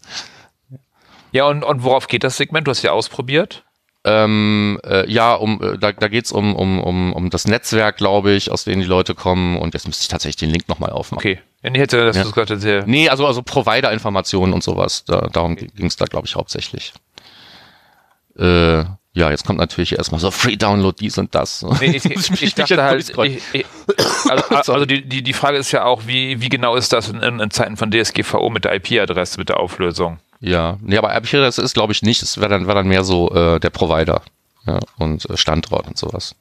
Ja, 1.34 1.48
und, 1.48 1.64
und 1.64 1.84
worauf 1.84 2.08
geht 2.08 2.24
das 2.24 2.38
Segment? 2.38 2.68
Du 2.68 2.72
hast 2.72 2.84
ja 2.84 2.92
ausprobiert. 2.92 3.64
Ähm, 4.06 4.80
äh, 4.86 5.10
ja, 5.10 5.34
um, 5.34 5.62
äh, 5.64 5.78
da, 5.78 5.92
da 5.92 6.08
geht 6.08 6.26
es 6.26 6.32
um, 6.32 6.56
um, 6.56 6.80
um, 6.80 7.14
um 7.14 7.30
das 7.30 7.48
Netzwerk, 7.48 7.98
glaube 7.98 8.32
ich, 8.34 8.52
aus 8.52 8.66
dem 8.66 8.80
die 8.80 8.86
Leute 8.86 9.16
kommen. 9.16 9.58
Und 9.58 9.74
jetzt 9.74 9.88
müsste 9.88 10.04
ich 10.04 10.10
tatsächlich 10.10 10.36
den 10.36 10.52
Link 10.52 10.70
nochmal 10.70 10.92
aufmachen. 10.92 11.20
Okay. 11.20 11.40
Ich 11.64 11.74
hätte 11.74 12.06
das 12.06 12.18
Ja. 12.18 12.24
gesagt, 12.24 12.62
sehr. 12.62 12.86
Nee, 12.86 13.10
also, 13.10 13.26
also 13.26 13.42
Provider-Informationen 13.42 14.54
und 14.54 14.64
sowas. 14.64 15.06
Da, 15.06 15.28
darum 15.32 15.56
ging 15.56 15.88
es 15.88 15.96
da, 15.96 16.06
glaube 16.06 16.28
ich, 16.28 16.36
hauptsächlich. 16.36 16.94
Äh, 18.38 18.84
ja, 19.16 19.30
jetzt 19.30 19.46
kommt 19.46 19.60
natürlich 19.60 19.98
erstmal 19.98 20.20
so 20.20 20.30
Free 20.32 20.58
Download 20.58 20.96
dies 21.00 21.18
und 21.18 21.34
das. 21.34 21.66
Nee, 21.80 21.96
ich, 21.96 22.06
ich, 22.06 22.42
ich 22.42 22.56
dachte 22.56 22.84
halt, 22.84 23.12
ich, 23.24 23.42
ich, 23.54 23.66
also, 24.28 24.44
also 24.74 24.86
die, 24.86 25.08
die, 25.08 25.24
die 25.24 25.34
Frage 25.34 25.58
ist 25.58 25.72
ja 25.72 25.86
auch, 25.86 26.04
wie, 26.06 26.42
wie 26.42 26.50
genau 26.50 26.76
ist 26.76 26.94
das 26.94 27.10
in, 27.10 27.40
in 27.40 27.52
Zeiten 27.52 27.78
von 27.78 27.90
DSGVO 27.90 28.50
mit 28.50 28.66
der 28.66 28.76
IP-Adresse, 28.76 29.40
mit 29.40 29.50
der 29.50 29.60
Auflösung? 29.60 30.20
Ja, 30.44 30.78
nee, 30.82 30.98
aber 30.98 31.16
IP 31.16 31.32
das 31.32 31.58
ist, 31.58 31.74
glaube 31.74 31.94
ich, 31.94 32.02
nicht. 32.02 32.22
Es 32.22 32.38
wäre 32.38 32.50
dann, 32.50 32.68
wär 32.68 32.76
dann 32.76 32.88
mehr 32.88 33.06
so 33.06 33.32
äh, 33.34 33.62
der 33.62 33.70
Provider 33.70 34.22
ja, 34.68 34.80
und 34.98 35.30
äh, 35.30 35.38
Standort 35.38 35.88
und 35.88 35.98
sowas. 35.98 36.36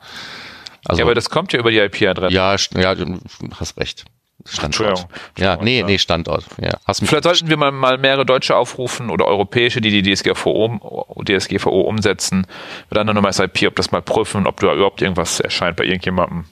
Also, 0.85 0.99
ja, 0.99 1.05
aber 1.05 1.15
das 1.15 1.31
kommt 1.31 1.53
ja 1.53 1.61
über 1.61 1.71
die 1.71 1.79
IP-Adresse. 1.79 2.35
ja, 2.35 2.57
ja, 2.75 2.95
du 2.97 3.21
hast 3.55 3.79
recht. 3.79 4.05
Standort. 4.45 4.65
Entschuldigung. 4.65 5.11
Ja, 5.39 5.57
nee, 5.63 5.85
nee, 5.85 5.99
Standort. 5.99 6.47
Ja, 6.61 6.73
hast 6.85 7.01
mich 7.01 7.11
Vielleicht 7.11 7.23
sollten 7.23 7.49
wir 7.49 7.57
mal, 7.57 7.71
mal 7.71 7.97
mehrere 7.97 8.27
Deutsche 8.27 8.57
aufrufen 8.57 9.09
oder 9.09 9.27
europäische, 9.27 9.81
die 9.81 10.03
die 10.03 10.15
DSGVO, 10.15 11.23
DSGVO 11.25 11.83
umsetzen. 11.83 12.49
Dann 12.91 13.07
nochmal 13.07 13.31
das 13.31 13.39
IP, 13.39 13.69
ob 13.69 13.77
das 13.77 13.93
mal 13.93 14.03
prüfen, 14.03 14.49
ob 14.49 14.59
da 14.59 14.75
überhaupt 14.75 15.01
irgendwas 15.01 15.39
erscheint 15.39 15.77
bei 15.77 15.85
irgendjemandem. 15.85 16.47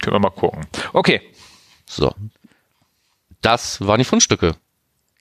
Können 0.00 0.16
wir 0.16 0.20
mal 0.20 0.30
gucken. 0.30 0.66
Okay, 0.92 1.20
So. 1.86 2.12
Das 3.40 3.80
waren 3.86 3.98
die 3.98 4.04
Fundstücke. 4.04 4.56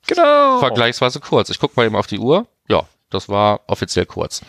Genau. 0.08 0.60
Vergleichsweise 0.60 1.20
kurz. 1.20 1.50
Ich 1.50 1.60
gucke 1.60 1.74
mal 1.76 1.86
eben 1.86 1.96
auf 1.96 2.08
die 2.08 2.20
Uhr. 2.20 2.48
Ja, 2.68 2.84
das 3.10 3.28
war 3.28 3.62
offiziell 3.68 4.06
kurz. 4.06 4.42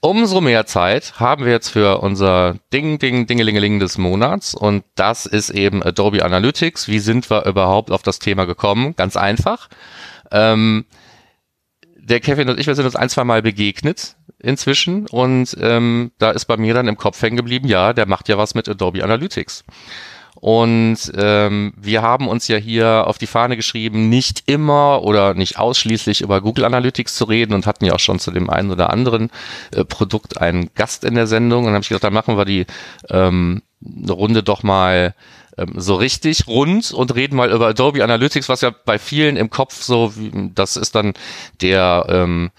Umso 0.00 0.40
mehr 0.40 0.66
Zeit 0.66 1.20
haben 1.20 1.44
wir 1.44 1.52
jetzt 1.52 1.68
für 1.68 2.00
unser 2.00 2.56
Ding, 2.72 2.98
Ding, 2.98 3.26
Dingelingeling 3.26 3.78
des 3.78 3.98
Monats. 3.98 4.54
Und 4.54 4.84
das 4.96 5.26
ist 5.26 5.50
eben 5.50 5.82
Adobe 5.82 6.24
Analytics. 6.24 6.88
Wie 6.88 6.98
sind 6.98 7.30
wir 7.30 7.46
überhaupt 7.46 7.90
auf 7.90 8.02
das 8.02 8.18
Thema 8.18 8.44
gekommen? 8.44 8.96
Ganz 8.96 9.16
einfach. 9.16 9.68
Ähm, 10.32 10.84
der 11.96 12.18
Kevin 12.18 12.48
und 12.48 12.58
ich, 12.58 12.66
wir 12.66 12.74
sind 12.74 12.84
uns 12.84 12.96
ein, 12.96 13.08
zwei 13.08 13.22
Mal 13.22 13.42
begegnet 13.42 14.16
inzwischen. 14.40 15.06
Und 15.06 15.56
ähm, 15.60 16.10
da 16.18 16.32
ist 16.32 16.46
bei 16.46 16.56
mir 16.56 16.74
dann 16.74 16.88
im 16.88 16.96
Kopf 16.96 17.22
hängen 17.22 17.36
geblieben, 17.36 17.68
ja, 17.68 17.92
der 17.92 18.06
macht 18.06 18.28
ja 18.28 18.36
was 18.36 18.54
mit 18.54 18.68
Adobe 18.68 19.04
Analytics. 19.04 19.64
Und 20.42 20.98
ähm, 21.14 21.72
wir 21.76 22.02
haben 22.02 22.26
uns 22.26 22.48
ja 22.48 22.56
hier 22.56 23.06
auf 23.06 23.16
die 23.16 23.28
Fahne 23.28 23.54
geschrieben, 23.54 24.08
nicht 24.08 24.42
immer 24.46 25.04
oder 25.04 25.34
nicht 25.34 25.56
ausschließlich 25.56 26.20
über 26.20 26.40
Google 26.40 26.64
Analytics 26.64 27.14
zu 27.14 27.26
reden 27.26 27.54
und 27.54 27.64
hatten 27.64 27.84
ja 27.84 27.92
auch 27.92 28.00
schon 28.00 28.18
zu 28.18 28.32
dem 28.32 28.50
einen 28.50 28.72
oder 28.72 28.90
anderen 28.90 29.30
äh, 29.72 29.84
Produkt 29.84 30.40
einen 30.40 30.70
Gast 30.74 31.04
in 31.04 31.14
der 31.14 31.28
Sendung. 31.28 31.60
Und 31.60 31.66
dann 31.66 31.74
habe 31.74 31.82
ich 31.82 31.90
gedacht, 31.90 32.02
dann 32.02 32.12
machen 32.12 32.36
wir 32.36 32.44
die 32.44 32.66
ähm, 33.08 33.62
Runde 34.10 34.42
doch 34.42 34.64
mal 34.64 35.14
ähm, 35.56 35.74
so 35.76 35.94
richtig 35.94 36.48
rund 36.48 36.90
und 36.90 37.14
reden 37.14 37.36
mal 37.36 37.52
über 37.52 37.68
Adobe 37.68 38.02
Analytics, 38.02 38.48
was 38.48 38.62
ja 38.62 38.74
bei 38.84 38.98
vielen 38.98 39.36
im 39.36 39.48
Kopf 39.48 39.80
so, 39.80 40.12
das 40.56 40.76
ist 40.76 40.96
dann 40.96 41.12
der 41.60 42.06
ähm, 42.08 42.50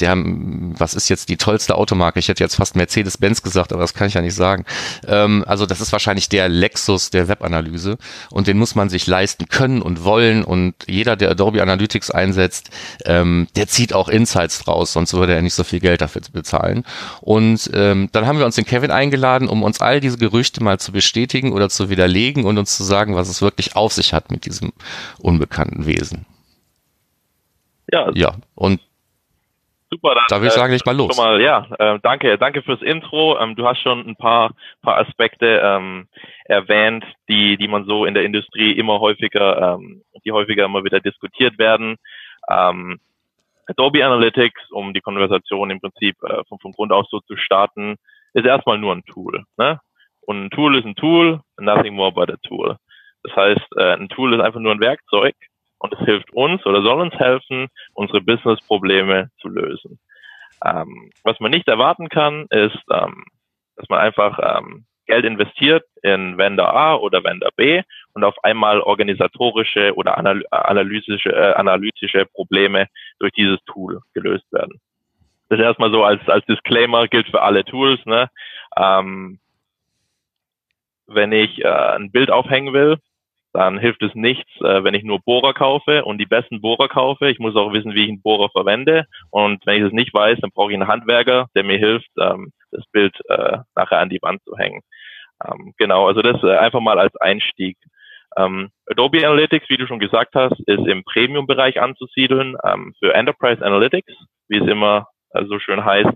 der, 0.00 0.16
was 0.16 0.94
ist 0.94 1.08
jetzt 1.08 1.28
die 1.28 1.36
tollste 1.36 1.76
Automarke? 1.76 2.18
Ich 2.18 2.28
hätte 2.28 2.42
jetzt 2.42 2.56
fast 2.56 2.76
Mercedes-Benz 2.76 3.42
gesagt, 3.42 3.72
aber 3.72 3.82
das 3.82 3.94
kann 3.94 4.08
ich 4.08 4.14
ja 4.14 4.20
nicht 4.20 4.34
sagen. 4.34 4.64
Ähm, 5.06 5.44
also 5.46 5.66
das 5.66 5.80
ist 5.80 5.92
wahrscheinlich 5.92 6.28
der 6.28 6.48
Lexus 6.48 7.10
der 7.10 7.28
Webanalyse 7.28 7.98
und 8.30 8.46
den 8.46 8.58
muss 8.58 8.74
man 8.74 8.88
sich 8.88 9.06
leisten 9.06 9.48
können 9.48 9.82
und 9.82 10.04
wollen 10.04 10.44
und 10.44 10.74
jeder, 10.86 11.16
der 11.16 11.30
Adobe 11.30 11.62
Analytics 11.62 12.10
einsetzt, 12.10 12.70
ähm, 13.04 13.48
der 13.56 13.68
zieht 13.68 13.94
auch 13.94 14.08
Insights 14.08 14.64
draus, 14.64 14.92
sonst 14.92 15.14
würde 15.14 15.34
er 15.34 15.42
nicht 15.42 15.54
so 15.54 15.64
viel 15.64 15.80
Geld 15.80 16.00
dafür 16.00 16.22
bezahlen. 16.32 16.84
Und 17.20 17.70
ähm, 17.74 18.08
dann 18.12 18.26
haben 18.26 18.38
wir 18.38 18.46
uns 18.46 18.56
den 18.56 18.64
Kevin 18.64 18.90
eingeladen, 18.90 19.48
um 19.48 19.62
uns 19.62 19.80
all 19.80 20.00
diese 20.00 20.18
Gerüchte 20.18 20.62
mal 20.62 20.78
zu 20.78 20.92
bestätigen 20.92 21.52
oder 21.52 21.68
zu 21.68 21.90
widerlegen 21.90 22.44
und 22.44 22.58
uns 22.58 22.76
zu 22.76 22.84
sagen, 22.84 23.14
was 23.14 23.28
es 23.28 23.42
wirklich 23.42 23.76
auf 23.76 23.92
sich 23.92 24.12
hat 24.12 24.30
mit 24.30 24.46
diesem 24.46 24.72
unbekannten 25.18 25.86
Wesen. 25.86 26.26
Ja, 27.90 28.10
Ja, 28.14 28.36
und 28.54 28.80
super. 29.92 30.14
Dann, 30.14 30.24
da 30.28 30.36
würde 30.36 30.46
ich 30.48 30.52
äh, 30.52 30.58
sagen, 30.58 30.72
leg 30.72 30.86
mal 30.86 30.96
los. 30.96 31.16
Mal, 31.16 31.40
ja, 31.40 31.66
äh, 31.78 31.98
danke, 32.02 32.38
danke 32.38 32.62
fürs 32.62 32.82
Intro. 32.82 33.38
Ähm, 33.38 33.54
du 33.54 33.66
hast 33.66 33.80
schon 33.80 34.06
ein 34.06 34.16
paar, 34.16 34.52
paar 34.82 34.98
Aspekte 34.98 35.60
ähm, 35.62 36.08
erwähnt, 36.44 37.04
die, 37.28 37.56
die 37.56 37.68
man 37.68 37.84
so 37.84 38.04
in 38.04 38.14
der 38.14 38.24
Industrie 38.24 38.72
immer 38.72 39.00
häufiger, 39.00 39.74
ähm, 39.74 40.02
die 40.24 40.32
häufiger 40.32 40.64
immer 40.64 40.84
wieder 40.84 41.00
diskutiert 41.00 41.58
werden. 41.58 41.96
Ähm, 42.50 42.98
Adobe 43.66 44.04
Analytics, 44.04 44.70
um 44.70 44.92
die 44.92 45.00
Konversation 45.00 45.70
im 45.70 45.80
Prinzip 45.80 46.16
äh, 46.24 46.42
von, 46.48 46.58
von 46.58 46.72
Grund 46.72 46.92
aus 46.92 47.08
so 47.10 47.20
zu 47.20 47.36
starten, 47.36 47.96
ist 48.34 48.46
erstmal 48.46 48.78
nur 48.78 48.94
ein 48.94 49.04
Tool. 49.04 49.44
Ne? 49.58 49.78
Und 50.22 50.44
ein 50.44 50.50
Tool 50.50 50.76
ist 50.78 50.86
ein 50.86 50.96
Tool, 50.96 51.40
nothing 51.58 51.94
more 51.94 52.12
but 52.12 52.30
a 52.30 52.36
tool. 52.46 52.76
Das 53.22 53.36
heißt, 53.36 53.76
äh, 53.76 53.94
ein 53.94 54.08
Tool 54.08 54.34
ist 54.34 54.40
einfach 54.40 54.60
nur 54.60 54.72
ein 54.72 54.80
Werkzeug 54.80 55.34
und 55.82 55.92
es 55.94 56.04
hilft 56.04 56.32
uns 56.32 56.64
oder 56.64 56.80
soll 56.82 57.00
uns 57.00 57.14
helfen, 57.14 57.68
unsere 57.92 58.20
Business-Probleme 58.20 59.30
zu 59.40 59.48
lösen. 59.48 59.98
Ähm, 60.64 61.10
was 61.24 61.40
man 61.40 61.50
nicht 61.50 61.66
erwarten 61.66 62.08
kann, 62.08 62.46
ist, 62.50 62.78
ähm, 62.90 63.24
dass 63.76 63.88
man 63.88 63.98
einfach 63.98 64.38
ähm, 64.58 64.84
Geld 65.06 65.24
investiert 65.24 65.84
in 66.02 66.38
Vendor 66.38 66.72
A 66.72 66.94
oder 66.94 67.24
Vendor 67.24 67.50
B 67.56 67.82
und 68.14 68.22
auf 68.22 68.36
einmal 68.44 68.80
organisatorische 68.80 69.92
oder 69.96 70.16
anal 70.16 70.44
analytische, 70.52 71.30
äh, 71.30 71.54
analytische 71.54 72.26
Probleme 72.26 72.86
durch 73.18 73.32
dieses 73.32 73.58
Tool 73.64 74.00
gelöst 74.14 74.50
werden. 74.52 74.80
Das 75.48 75.58
ist 75.58 75.64
erstmal 75.64 75.90
so 75.90 76.04
als, 76.04 76.26
als 76.28 76.46
Disclaimer, 76.46 77.08
gilt 77.08 77.26
für 77.28 77.42
alle 77.42 77.64
Tools. 77.64 78.00
Ne? 78.06 78.30
Ähm, 78.76 79.40
wenn 81.08 81.32
ich 81.32 81.58
äh, 81.64 81.68
ein 81.68 82.12
Bild 82.12 82.30
aufhängen 82.30 82.72
will, 82.72 82.98
dann 83.52 83.78
hilft 83.78 84.02
es 84.02 84.14
nichts, 84.14 84.50
äh, 84.60 84.82
wenn 84.82 84.94
ich 84.94 85.04
nur 85.04 85.20
Bohrer 85.20 85.52
kaufe 85.52 86.04
und 86.04 86.18
die 86.18 86.26
besten 86.26 86.60
Bohrer 86.60 86.88
kaufe. 86.88 87.28
Ich 87.28 87.38
muss 87.38 87.54
auch 87.54 87.72
wissen, 87.72 87.94
wie 87.94 88.04
ich 88.04 88.08
einen 88.08 88.22
Bohrer 88.22 88.48
verwende. 88.50 89.06
Und 89.30 89.64
wenn 89.66 89.76
ich 89.76 89.82
das 89.82 89.92
nicht 89.92 90.14
weiß, 90.14 90.38
dann 90.40 90.50
brauche 90.52 90.70
ich 90.72 90.76
einen 90.76 90.88
Handwerker, 90.88 91.48
der 91.54 91.64
mir 91.64 91.78
hilft, 91.78 92.08
ähm, 92.18 92.52
das 92.70 92.84
Bild 92.92 93.14
äh, 93.28 93.58
nachher 93.74 93.98
an 93.98 94.08
die 94.08 94.22
Wand 94.22 94.42
zu 94.44 94.56
hängen. 94.56 94.80
Ähm, 95.44 95.74
genau, 95.76 96.06
also 96.06 96.22
das 96.22 96.42
äh, 96.42 96.56
einfach 96.56 96.80
mal 96.80 96.98
als 96.98 97.14
Einstieg. 97.16 97.76
Ähm, 98.38 98.70
Adobe 98.86 99.26
Analytics, 99.26 99.68
wie 99.68 99.76
du 99.76 99.86
schon 99.86 99.98
gesagt 99.98 100.34
hast, 100.34 100.58
ist 100.60 100.86
im 100.86 101.04
Premium-Bereich 101.04 101.80
anzusiedeln 101.80 102.56
für 102.98 103.12
Enterprise 103.12 103.62
Analytics, 103.62 104.14
wie 104.48 104.56
es 104.56 104.66
immer 104.66 105.08
so 105.48 105.58
schön 105.58 105.84
heißt. 105.84 106.08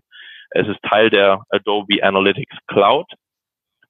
Es 0.52 0.66
ist 0.66 0.80
Teil 0.82 1.10
der 1.10 1.42
Adobe 1.50 2.02
Analytics 2.02 2.56
Cloud. 2.68 3.06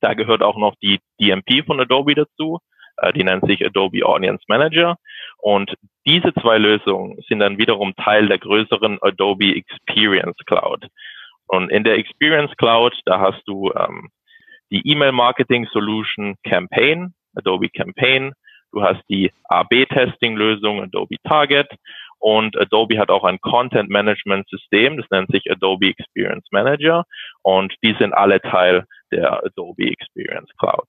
Da 0.00 0.14
gehört 0.14 0.42
auch 0.42 0.56
noch 0.56 0.74
die 0.82 0.98
DMP 1.20 1.64
von 1.64 1.80
Adobe 1.80 2.16
dazu. 2.16 2.58
Äh, 2.98 3.12
die 3.12 3.24
nennt 3.24 3.46
sich 3.46 3.64
Adobe 3.64 4.04
Audience 4.04 4.44
Manager. 4.48 4.96
Und 5.38 5.74
diese 6.06 6.32
zwei 6.34 6.58
Lösungen 6.58 7.20
sind 7.28 7.40
dann 7.40 7.58
wiederum 7.58 7.94
Teil 7.96 8.28
der 8.28 8.38
größeren 8.38 8.98
Adobe 9.02 9.56
Experience 9.56 10.38
Cloud. 10.46 10.86
Und 11.48 11.70
in 11.70 11.84
der 11.84 11.96
Experience 11.98 12.52
Cloud, 12.56 12.94
da 13.04 13.20
hast 13.20 13.42
du 13.46 13.72
ähm, 13.72 14.10
die 14.70 14.86
E-Mail 14.88 15.12
Marketing 15.12 15.66
Solution 15.72 16.34
Campaign, 16.44 17.14
Adobe 17.36 17.68
Campaign. 17.68 18.32
Du 18.72 18.82
hast 18.82 19.00
die 19.08 19.30
AB-Testing-Lösung 19.44 20.82
Adobe 20.82 21.16
Target 21.22 21.68
und 22.18 22.56
Adobe 22.56 22.98
hat 22.98 23.10
auch 23.10 23.24
ein 23.24 23.40
Content 23.40 23.90
Management 23.90 24.48
System, 24.48 24.96
das 24.96 25.06
nennt 25.10 25.30
sich 25.30 25.50
Adobe 25.50 25.88
Experience 25.88 26.46
Manager 26.50 27.04
und 27.42 27.74
die 27.82 27.94
sind 27.98 28.12
alle 28.12 28.40
Teil 28.40 28.84
der 29.12 29.44
Adobe 29.44 29.86
Experience 29.90 30.50
Cloud. 30.58 30.86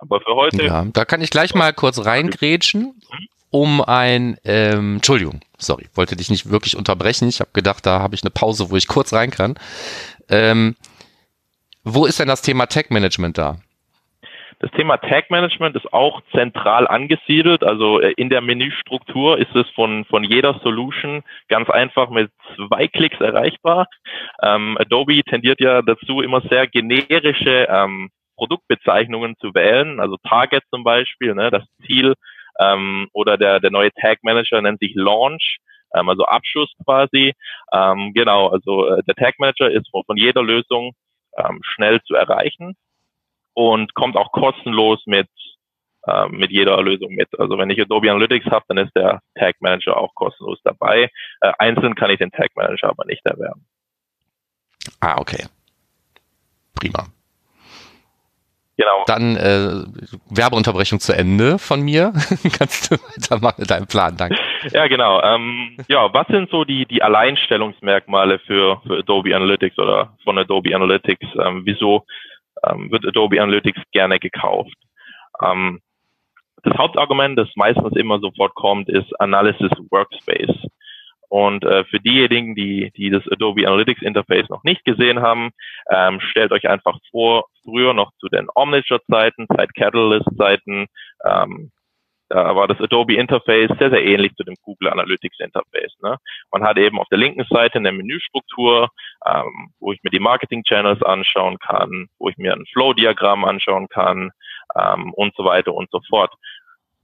Aber 0.00 0.20
für 0.20 0.34
heute. 0.34 0.64
Ja, 0.64 0.84
da 0.92 1.04
kann 1.04 1.20
ich 1.20 1.30
gleich 1.30 1.54
mal 1.54 1.72
kurz 1.72 2.04
reingrätschen, 2.04 3.00
um 3.50 3.80
ein, 3.80 4.36
ähm, 4.44 4.96
Entschuldigung, 4.96 5.40
sorry, 5.56 5.86
wollte 5.94 6.16
dich 6.16 6.30
nicht 6.30 6.50
wirklich 6.50 6.76
unterbrechen. 6.76 7.28
Ich 7.28 7.40
habe 7.40 7.50
gedacht, 7.52 7.86
da 7.86 8.00
habe 8.00 8.14
ich 8.14 8.22
eine 8.22 8.30
Pause, 8.30 8.70
wo 8.70 8.76
ich 8.76 8.88
kurz 8.88 9.12
rein 9.12 9.30
kann. 9.30 9.58
Ähm, 10.28 10.76
wo 11.84 12.06
ist 12.06 12.20
denn 12.20 12.28
das 12.28 12.42
Thema 12.42 12.66
Tech 12.66 12.90
Management 12.90 13.38
da? 13.38 13.58
Das 14.60 14.72
Thema 14.72 14.96
Tag 14.96 15.30
Management 15.30 15.76
ist 15.76 15.92
auch 15.92 16.20
zentral 16.32 16.88
angesiedelt. 16.88 17.62
Also 17.62 18.00
äh, 18.00 18.12
in 18.16 18.28
der 18.28 18.40
Menüstruktur 18.40 19.38
ist 19.38 19.54
es 19.54 19.68
von, 19.70 20.04
von 20.06 20.24
jeder 20.24 20.58
Solution 20.64 21.22
ganz 21.48 21.70
einfach 21.70 22.10
mit 22.10 22.32
zwei 22.56 22.88
Klicks 22.88 23.20
erreichbar. 23.20 23.86
Ähm, 24.42 24.76
Adobe 24.80 25.22
tendiert 25.22 25.60
ja 25.60 25.82
dazu, 25.82 26.22
immer 26.22 26.40
sehr 26.50 26.66
generische 26.66 27.68
ähm, 27.70 28.10
Produktbezeichnungen 28.38 29.36
zu 29.38 29.54
wählen. 29.54 30.00
Also 30.00 30.16
Target 30.28 30.62
zum 30.70 30.84
Beispiel, 30.84 31.34
ne, 31.34 31.50
das 31.50 31.64
Ziel. 31.86 32.14
Ähm, 32.60 33.08
oder 33.12 33.36
der, 33.36 33.60
der 33.60 33.70
neue 33.70 33.92
Tag 33.92 34.18
Manager 34.22 34.62
nennt 34.62 34.80
sich 34.80 34.94
Launch 34.94 35.58
ähm, 35.94 36.08
also 36.08 36.24
Abschuss 36.24 36.72
quasi. 36.84 37.34
Ähm, 37.72 38.12
genau, 38.14 38.48
also 38.48 38.86
äh, 38.88 39.02
der 39.04 39.14
Tag 39.14 39.38
Manager 39.38 39.70
ist 39.70 39.88
von, 39.90 40.04
von 40.04 40.16
jeder 40.16 40.42
Lösung 40.42 40.92
ähm, 41.36 41.60
schnell 41.62 42.00
zu 42.02 42.14
erreichen 42.14 42.76
und 43.54 43.94
kommt 43.94 44.16
auch 44.16 44.32
kostenlos 44.32 45.02
mit 45.06 45.28
äh, 46.06 46.28
mit 46.28 46.50
jeder 46.50 46.80
Lösung 46.82 47.14
mit. 47.14 47.28
Also 47.38 47.58
wenn 47.58 47.70
ich 47.70 47.80
Adobe 47.80 48.10
Analytics 48.10 48.46
habe, 48.46 48.64
dann 48.68 48.78
ist 48.78 48.94
der 48.94 49.20
Tag 49.34 49.56
Manager 49.60 49.96
auch 49.96 50.14
kostenlos 50.14 50.58
dabei. 50.64 51.10
Äh, 51.40 51.52
einzeln 51.58 51.94
kann 51.94 52.10
ich 52.10 52.18
den 52.18 52.30
Tag 52.30 52.50
Manager 52.54 52.88
aber 52.88 53.04
nicht 53.06 53.24
erwerben. 53.24 53.66
Ah, 55.00 55.18
okay. 55.18 55.46
Prima. 56.74 57.06
Genau. 58.78 59.04
Dann 59.06 59.36
äh, 59.36 59.82
Werbeunterbrechung 60.30 61.00
zu 61.00 61.12
Ende 61.12 61.58
von 61.58 61.82
mir. 61.82 62.12
Kannst 62.58 62.92
du 62.92 62.94
weitermachen 62.94 63.56
mit 63.58 63.70
deinem 63.70 63.88
Plan, 63.88 64.16
danke. 64.16 64.38
Ja, 64.70 64.86
genau. 64.86 65.20
Ähm, 65.20 65.76
ja, 65.88 66.14
was 66.14 66.28
sind 66.28 66.48
so 66.50 66.64
die, 66.64 66.86
die 66.86 67.02
Alleinstellungsmerkmale 67.02 68.38
für, 68.38 68.80
für 68.86 68.98
Adobe 68.98 69.34
Analytics 69.34 69.78
oder 69.78 70.16
von 70.22 70.38
Adobe 70.38 70.76
Analytics? 70.76 71.26
Ähm, 71.44 71.62
wieso 71.64 72.04
ähm, 72.64 72.88
wird 72.92 73.04
Adobe 73.04 73.42
Analytics 73.42 73.80
gerne 73.90 74.20
gekauft? 74.20 74.76
Ähm, 75.42 75.80
das 76.62 76.78
Hauptargument, 76.78 77.36
das 77.36 77.48
meistens 77.56 77.96
immer 77.96 78.20
sofort 78.20 78.54
kommt, 78.54 78.88
ist 78.88 79.12
Analysis 79.20 79.72
Workspace. 79.90 80.56
Und 81.28 81.64
äh, 81.64 81.84
für 81.84 82.00
diejenigen, 82.00 82.54
die, 82.54 82.90
die 82.96 83.10
das 83.10 83.22
Adobe 83.30 83.66
Analytics 83.66 84.02
Interface 84.02 84.48
noch 84.48 84.64
nicht 84.64 84.84
gesehen 84.84 85.20
haben, 85.20 85.50
ähm, 85.90 86.20
stellt 86.20 86.52
euch 86.52 86.68
einfach 86.68 86.98
vor, 87.10 87.46
früher 87.64 87.92
noch 87.92 88.12
zu 88.18 88.28
den 88.28 88.48
Omniture-Zeiten, 88.54 89.46
Zeit 89.54 89.74
Catalyst-Zeiten, 89.74 90.86
ähm, 91.24 91.70
da 92.28 92.54
war 92.54 92.68
das 92.68 92.80
Adobe 92.80 93.16
Interface 93.16 93.70
sehr, 93.78 93.90
sehr 93.90 94.04
ähnlich 94.04 94.34
zu 94.34 94.44
dem 94.44 94.54
Google 94.62 94.90
Analytics 94.90 95.40
Interface. 95.40 95.96
Ne? 96.02 96.18
Man 96.52 96.62
hat 96.62 96.76
eben 96.76 96.98
auf 96.98 97.08
der 97.08 97.18
linken 97.18 97.44
Seite 97.48 97.78
eine 97.78 97.92
Menüstruktur, 97.92 98.90
ähm, 99.26 99.72
wo 99.80 99.92
ich 99.92 100.02
mir 100.02 100.10
die 100.10 100.18
Marketing 100.18 100.62
Channels 100.62 101.02
anschauen 101.02 101.58
kann, 101.58 102.08
wo 102.18 102.28
ich 102.28 102.36
mir 102.36 102.52
ein 102.52 102.66
Flow-Diagramm 102.72 103.44
anschauen 103.44 103.88
kann 103.88 104.30
ähm, 104.78 105.12
und 105.14 105.34
so 105.36 105.44
weiter 105.44 105.72
und 105.72 105.90
so 105.90 106.00
fort. 106.08 106.34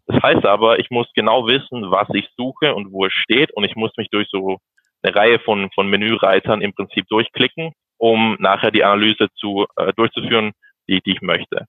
Das 0.06 0.22
heißt 0.22 0.44
aber, 0.44 0.78
ich 0.78 0.90
muss 0.90 1.08
genau 1.14 1.46
wissen, 1.46 1.90
was 1.90 2.08
ich 2.12 2.28
suche 2.36 2.74
und 2.74 2.92
wo 2.92 3.06
es 3.06 3.12
steht 3.12 3.52
und 3.52 3.64
ich 3.64 3.74
muss 3.74 3.90
mich 3.96 4.08
durch 4.10 4.28
so 4.30 4.58
eine 5.02 5.14
Reihe 5.14 5.38
von, 5.38 5.70
von 5.74 5.88
Menüreitern 5.88 6.60
im 6.60 6.74
Prinzip 6.74 7.06
durchklicken, 7.08 7.72
um 7.98 8.36
nachher 8.38 8.70
die 8.70 8.84
Analyse 8.84 9.28
zu, 9.36 9.66
äh, 9.76 9.92
durchzuführen, 9.94 10.52
die, 10.88 11.00
die 11.00 11.12
ich 11.12 11.22
möchte. 11.22 11.66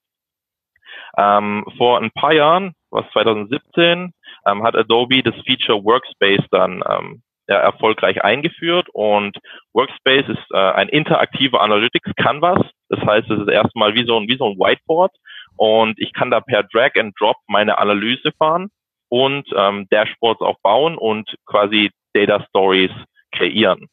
Ähm, 1.16 1.64
vor 1.78 2.00
ein 2.00 2.10
paar 2.10 2.32
Jahren, 2.32 2.74
was 2.90 3.04
2017, 3.12 4.12
ähm, 4.46 4.62
hat 4.62 4.76
Adobe 4.76 5.22
das 5.22 5.34
Feature 5.46 5.82
Workspace 5.82 6.44
dann 6.50 6.82
ähm, 6.88 7.22
ja, 7.48 7.56
erfolgreich 7.56 8.22
eingeführt 8.24 8.88
und 8.92 9.38
Workspace 9.72 10.28
ist 10.28 10.50
äh, 10.52 10.56
ein 10.56 10.88
interaktiver 10.88 11.60
Analytics 11.60 12.10
Canvas. 12.16 12.66
Das 12.88 13.00
heißt, 13.00 13.30
es 13.30 13.40
ist 13.40 13.48
erstmal 13.48 13.94
wie 13.94 14.04
so 14.04 14.18
ein, 14.18 14.28
wie 14.28 14.36
so 14.36 14.46
ein 14.46 14.58
Whiteboard 14.58 15.12
und 15.56 15.98
ich 15.98 16.12
kann 16.12 16.30
da 16.30 16.40
per 16.40 16.62
Drag 16.64 16.90
and 16.96 17.14
Drop 17.18 17.36
meine 17.46 17.78
Analyse 17.78 18.32
fahren 18.38 18.68
und 19.08 19.48
ähm, 19.54 19.86
Dashboards 19.90 20.40
auch 20.40 20.58
bauen 20.62 20.96
und 20.96 21.36
quasi 21.46 21.90
Data 22.12 22.44
Stories 22.48 22.90
kreieren. 23.32 23.88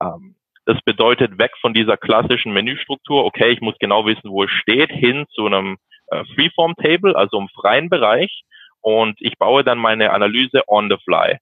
Ähm, 0.00 0.36
das 0.64 0.80
bedeutet 0.84 1.38
weg 1.38 1.52
von 1.60 1.74
dieser 1.74 1.96
klassischen 1.96 2.52
Menüstruktur, 2.52 3.24
okay, 3.24 3.50
ich 3.50 3.60
muss 3.60 3.74
genau 3.80 4.06
wissen, 4.06 4.30
wo 4.30 4.44
es 4.44 4.50
steht, 4.50 4.90
hin 4.90 5.26
zu 5.30 5.46
einem 5.46 5.76
äh, 6.08 6.24
Freeform 6.34 6.74
Table, 6.76 7.16
also 7.16 7.38
im 7.38 7.48
freien 7.48 7.88
Bereich 7.88 8.44
und 8.80 9.16
ich 9.20 9.38
baue 9.38 9.64
dann 9.64 9.78
meine 9.78 10.12
Analyse 10.12 10.62
on 10.68 10.88
the 10.88 10.96
fly. 11.04 11.38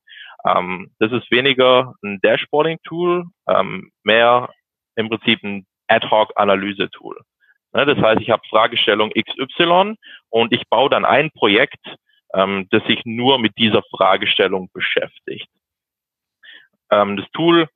Ähm, 0.46 0.90
das 0.98 1.12
ist 1.12 1.30
weniger 1.30 1.94
ein 2.02 2.18
Dashboarding-Tool, 2.22 3.24
ähm, 3.48 3.90
mehr 4.04 4.48
im 4.96 5.08
Prinzip 5.10 5.42
ein 5.42 5.66
Ad-Hoc-Analyse-Tool. 5.88 7.20
Ne, 7.72 7.87
das 7.87 7.98
heißt, 7.98 8.20
ich 8.20 8.30
habe 8.30 8.42
Fragestellung 8.48 9.11
XY 9.11 9.94
und 10.28 10.52
ich 10.52 10.62
baue 10.68 10.90
dann 10.90 11.04
ein 11.04 11.30
Projekt, 11.30 11.85
ähm, 12.35 12.66
das 12.70 12.83
sich 12.85 13.02
nur 13.04 13.38
mit 13.38 13.56
dieser 13.59 13.83
Fragestellung 13.90 14.70
beschäftigt. 14.72 15.48
Ähm, 16.90 17.16
das 17.16 17.26
Tool 17.33 17.68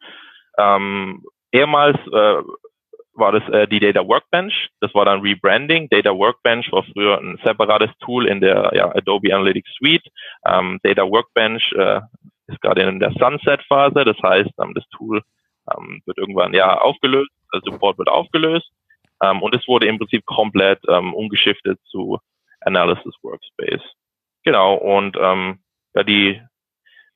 ähm, 0.58 1.24
ehemals 1.52 1.96
äh, 2.08 2.42
war 3.16 3.32
das 3.32 3.48
äh, 3.50 3.68
die 3.68 3.80
Data 3.80 4.06
Workbench. 4.06 4.70
Das 4.80 4.92
war 4.94 5.04
dann 5.04 5.20
Rebranding. 5.20 5.88
Data 5.88 6.10
Workbench 6.10 6.70
war 6.72 6.84
früher 6.92 7.18
ein 7.18 7.38
separates 7.44 7.90
Tool 8.00 8.26
in 8.26 8.40
der 8.40 8.72
ja, 8.74 8.94
Adobe 8.94 9.32
Analytics 9.34 9.72
Suite. 9.78 10.06
Ähm, 10.46 10.80
Data 10.82 11.02
Workbench 11.02 11.72
äh, 11.72 12.00
ist 12.48 12.60
gerade 12.60 12.82
in 12.82 12.98
der 13.00 13.12
Sunset-Phase. 13.12 14.04
Das 14.04 14.16
heißt, 14.22 14.50
ähm, 14.60 14.74
das 14.74 14.84
Tool 14.88 15.22
ähm, 15.72 16.02
wird 16.04 16.18
irgendwann 16.18 16.52
ja 16.52 16.78
aufgelöst, 16.78 17.30
der 17.52 17.60
Support 17.64 17.98
wird 17.98 18.08
aufgelöst. 18.08 18.68
Ähm, 19.24 19.42
und 19.42 19.54
es 19.54 19.66
wurde 19.66 19.86
im 19.86 19.98
Prinzip 19.98 20.24
komplett 20.26 20.80
ähm, 20.88 21.14
umgeschiftet 21.14 21.80
zu 21.90 22.18
Analysis 22.60 23.14
Workspace. 23.22 23.82
Genau, 24.44 24.74
und 24.74 25.16
ähm, 25.18 25.60
ja, 25.94 26.02
die 26.02 26.40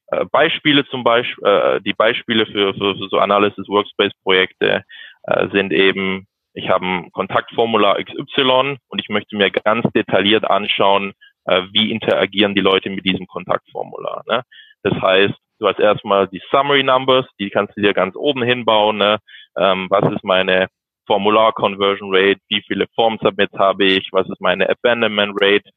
äh, 0.08 0.24
Beispiele 0.26 0.86
zum 0.86 1.04
Beispiel, 1.04 1.44
äh, 1.46 1.80
die 1.82 1.92
Beispiele 1.92 2.46
für, 2.46 2.74
für, 2.74 2.96
für 2.96 3.08
so 3.10 3.18
Analysis 3.18 3.68
Workspace 3.68 4.12
Projekte 4.22 4.84
äh, 5.24 5.48
sind 5.52 5.72
eben, 5.72 6.26
ich 6.54 6.68
habe 6.70 6.86
ein 6.86 7.12
Kontaktformular 7.12 8.02
XY 8.02 8.78
und 8.88 9.00
ich 9.00 9.08
möchte 9.10 9.36
mir 9.36 9.50
ganz 9.50 9.86
detailliert 9.94 10.48
anschauen, 10.48 11.12
äh, 11.44 11.62
wie 11.72 11.90
interagieren 11.90 12.54
die 12.54 12.62
Leute 12.62 12.88
mit 12.88 13.04
diesem 13.04 13.26
Kontaktformular. 13.26 14.22
Ne? 14.26 14.42
Das 14.82 14.94
heißt, 15.00 15.34
du 15.58 15.68
hast 15.68 15.78
erstmal 15.78 16.28
die 16.28 16.42
Summary 16.50 16.82
Numbers, 16.82 17.26
die 17.38 17.50
kannst 17.50 17.76
du 17.76 17.82
dir 17.82 17.92
ganz 17.92 18.16
oben 18.16 18.42
hinbauen. 18.42 18.96
Ne? 18.96 19.18
Ähm, 19.56 19.88
was 19.90 20.10
ist 20.12 20.24
meine 20.24 20.68
Formular-Conversion 21.08 22.14
Rate, 22.14 22.40
wie 22.48 22.62
viele 22.66 22.86
Form-Submits 22.94 23.58
habe 23.58 23.86
ich, 23.86 24.08
was 24.12 24.28
ist 24.28 24.40
meine 24.40 24.68
Abandonment 24.68 25.34
Rate. 25.40 25.68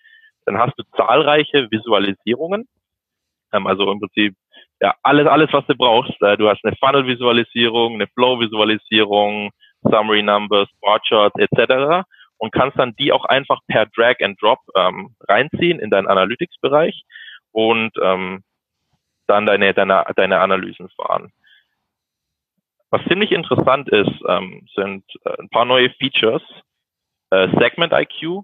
Dann 0.45 0.59
hast 0.59 0.73
du 0.77 0.83
zahlreiche 0.95 1.71
Visualisierungen, 1.71 2.67
ähm, 3.53 3.65
also 3.65 3.91
im 3.91 3.99
Prinzip 3.99 4.35
ja 4.81 4.93
alles, 5.03 5.27
alles, 5.27 5.49
was 5.53 5.65
du 5.67 5.75
brauchst. 5.75 6.21
Äh, 6.21 6.37
du 6.37 6.49
hast 6.49 6.63
eine 6.65 6.75
Funnel-Visualisierung, 6.75 7.95
eine 7.95 8.07
Flow-Visualisierung, 8.07 9.51
Summary 9.83 10.21
Numbers, 10.21 10.69
Bar 10.81 10.99
Charts 11.07 11.39
etc. 11.39 12.05
und 12.37 12.51
kannst 12.51 12.77
dann 12.77 12.93
die 12.99 13.11
auch 13.11 13.25
einfach 13.25 13.59
per 13.67 13.85
Drag 13.87 14.15
and 14.21 14.41
Drop 14.41 14.59
ähm, 14.75 15.15
reinziehen 15.27 15.79
in 15.79 15.89
deinen 15.89 16.07
Analytics-Bereich 16.07 17.03
und 17.51 17.91
ähm, 18.01 18.43
dann 19.27 19.45
deine, 19.45 19.73
deine, 19.73 20.05
deine 20.15 20.39
Analysen 20.39 20.89
fahren. 20.89 21.31
Was 22.91 23.01
ziemlich 23.07 23.31
interessant 23.31 23.87
ist, 23.89 24.11
ähm, 24.27 24.67
sind 24.75 25.05
äh, 25.23 25.39
ein 25.39 25.49
paar 25.49 25.65
neue 25.65 25.89
Features. 25.91 26.43
Äh, 27.29 27.47
Segment 27.57 27.93
IQ. 27.93 28.43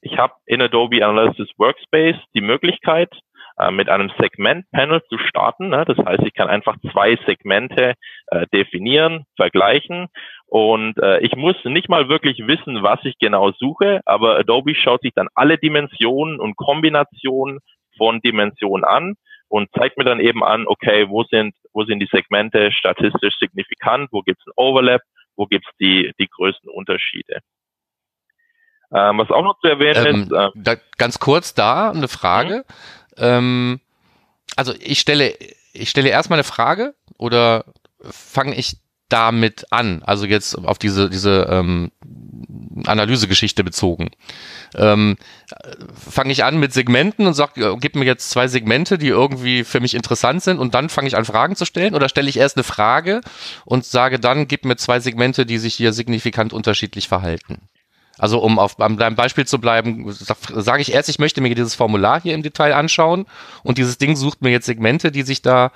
Ich 0.00 0.18
habe 0.18 0.34
in 0.46 0.60
Adobe 0.60 1.04
Analysis 1.04 1.48
Workspace 1.56 2.16
die 2.34 2.40
Möglichkeit, 2.40 3.10
äh, 3.58 3.70
mit 3.70 3.88
einem 3.88 4.10
Segment-Panel 4.18 5.00
zu 5.08 5.18
starten. 5.18 5.68
Ne? 5.68 5.84
Das 5.86 5.96
heißt, 5.96 6.24
ich 6.24 6.34
kann 6.34 6.48
einfach 6.48 6.76
zwei 6.90 7.16
Segmente 7.24 7.94
äh, 8.26 8.46
definieren, 8.52 9.24
vergleichen 9.36 10.08
und 10.46 10.98
äh, 10.98 11.20
ich 11.20 11.36
muss 11.36 11.56
nicht 11.64 11.88
mal 11.88 12.08
wirklich 12.08 12.38
wissen, 12.46 12.82
was 12.82 12.98
ich 13.04 13.16
genau 13.18 13.52
suche, 13.52 14.00
aber 14.04 14.38
Adobe 14.38 14.74
schaut 14.74 15.02
sich 15.02 15.12
dann 15.14 15.28
alle 15.34 15.56
Dimensionen 15.56 16.40
und 16.40 16.56
Kombinationen 16.56 17.60
von 17.96 18.20
Dimensionen 18.20 18.84
an 18.84 19.14
und 19.48 19.70
zeigt 19.78 19.96
mir 19.96 20.04
dann 20.04 20.20
eben 20.20 20.42
an, 20.42 20.66
okay, 20.66 21.08
wo 21.08 21.24
sind, 21.24 21.54
wo 21.72 21.84
sind 21.84 22.00
die 22.00 22.08
Segmente 22.10 22.72
statistisch 22.72 23.34
signifikant, 23.38 24.08
wo 24.12 24.22
gibt 24.22 24.40
es 24.40 24.46
ein 24.46 24.52
Overlap, 24.56 25.02
wo 25.36 25.46
gibt 25.46 25.66
es 25.66 25.72
die, 25.78 26.12
die 26.18 26.28
größten 26.28 26.70
Unterschiede. 26.70 27.40
Ähm, 28.92 29.18
was 29.18 29.30
auch 29.30 29.42
noch 29.42 29.58
zu 29.60 29.68
erwähnen 29.68 30.06
ähm, 30.06 30.22
ist. 30.22 30.32
Ähm, 30.32 30.50
da, 30.54 30.76
ganz 30.96 31.18
kurz 31.18 31.54
da 31.54 31.90
eine 31.90 32.08
Frage. 32.08 32.64
Mhm. 33.16 33.24
Ähm, 33.24 33.80
also 34.56 34.72
ich 34.80 35.00
stelle, 35.00 35.34
ich 35.72 35.90
stelle 35.90 36.08
erstmal 36.08 36.38
eine 36.38 36.44
Frage 36.44 36.94
oder 37.18 37.64
fange 38.00 38.54
ich 38.54 38.76
damit 39.08 39.66
an? 39.70 40.02
Also 40.04 40.26
jetzt 40.26 40.54
auf 40.56 40.78
diese, 40.78 41.10
diese 41.10 41.46
ähm, 41.50 41.90
Analysegeschichte 42.86 43.64
bezogen. 43.64 44.10
Ähm, 44.76 45.16
fange 45.94 46.32
ich 46.32 46.44
an 46.44 46.58
mit 46.58 46.72
Segmenten 46.72 47.26
und 47.26 47.34
sage, 47.34 47.76
gib 47.80 47.96
mir 47.96 48.04
jetzt 48.04 48.30
zwei 48.30 48.46
Segmente, 48.46 48.98
die 48.98 49.08
irgendwie 49.08 49.64
für 49.64 49.80
mich 49.80 49.94
interessant 49.94 50.42
sind 50.42 50.58
und 50.58 50.74
dann 50.74 50.90
fange 50.90 51.08
ich 51.08 51.16
an 51.16 51.24
Fragen 51.24 51.56
zu 51.56 51.64
stellen 51.64 51.94
oder 51.94 52.08
stelle 52.08 52.28
ich 52.28 52.36
erst 52.36 52.56
eine 52.56 52.64
Frage 52.64 53.22
und 53.64 53.84
sage 53.86 54.20
dann, 54.20 54.48
gib 54.48 54.64
mir 54.64 54.76
zwei 54.76 55.00
Segmente, 55.00 55.46
die 55.46 55.58
sich 55.58 55.74
hier 55.74 55.92
signifikant 55.92 56.52
unterschiedlich 56.52 57.08
verhalten. 57.08 57.68
Also 58.18 58.38
um 58.38 58.58
auf 58.58 58.76
beim 58.76 58.96
Beispiel 58.96 59.46
zu 59.46 59.58
bleiben, 59.58 60.10
sage 60.10 60.82
ich 60.82 60.92
erst, 60.92 61.08
ich 61.08 61.18
möchte 61.18 61.40
mir 61.40 61.54
dieses 61.54 61.74
Formular 61.74 62.20
hier 62.20 62.34
im 62.34 62.42
Detail 62.42 62.74
anschauen 62.74 63.26
und 63.62 63.78
dieses 63.78 63.98
Ding 63.98 64.16
sucht 64.16 64.40
mir 64.40 64.50
jetzt 64.50 64.66
Segmente, 64.66 65.12
die 65.12 65.22
sich 65.22 65.42
da 65.42 65.70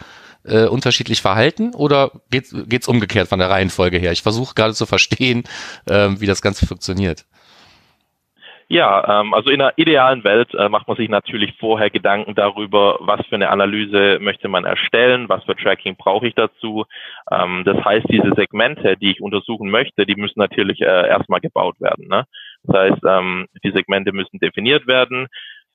äh, 0.44 0.64
unterschiedlich 0.64 1.20
verhalten 1.20 1.74
oder 1.74 2.12
geht's 2.30 2.54
geht's 2.66 2.88
umgekehrt 2.88 3.28
von 3.28 3.38
der 3.38 3.50
Reihenfolge 3.50 3.98
her? 3.98 4.12
Ich 4.12 4.22
versuche 4.22 4.54
gerade 4.54 4.74
zu 4.74 4.86
verstehen, 4.86 5.44
äh, 5.84 6.08
wie 6.18 6.26
das 6.26 6.40
Ganze 6.40 6.66
funktioniert. 6.66 7.26
Ja, 8.72 9.20
ähm, 9.20 9.34
also 9.34 9.50
in 9.50 9.60
einer 9.60 9.72
idealen 9.78 10.22
Welt 10.22 10.54
äh, 10.54 10.68
macht 10.68 10.86
man 10.86 10.96
sich 10.96 11.08
natürlich 11.08 11.56
vorher 11.58 11.90
Gedanken 11.90 12.36
darüber, 12.36 12.98
was 13.00 13.26
für 13.26 13.34
eine 13.34 13.50
Analyse 13.50 14.18
möchte 14.20 14.46
man 14.46 14.64
erstellen, 14.64 15.28
was 15.28 15.42
für 15.42 15.56
Tracking 15.56 15.96
brauche 15.96 16.28
ich 16.28 16.36
dazu. 16.36 16.84
Ähm, 17.32 17.64
das 17.64 17.84
heißt, 17.84 18.06
diese 18.08 18.32
Segmente, 18.36 18.96
die 18.96 19.10
ich 19.10 19.20
untersuchen 19.20 19.70
möchte, 19.70 20.06
die 20.06 20.14
müssen 20.14 20.38
natürlich 20.38 20.80
äh, 20.82 21.08
erstmal 21.08 21.40
gebaut 21.40 21.80
werden. 21.80 22.06
Ne? 22.06 22.26
Das 22.62 22.76
heißt, 22.76 23.02
ähm, 23.08 23.48
die 23.64 23.72
Segmente 23.72 24.12
müssen 24.12 24.38
definiert 24.38 24.86
werden. 24.86 25.26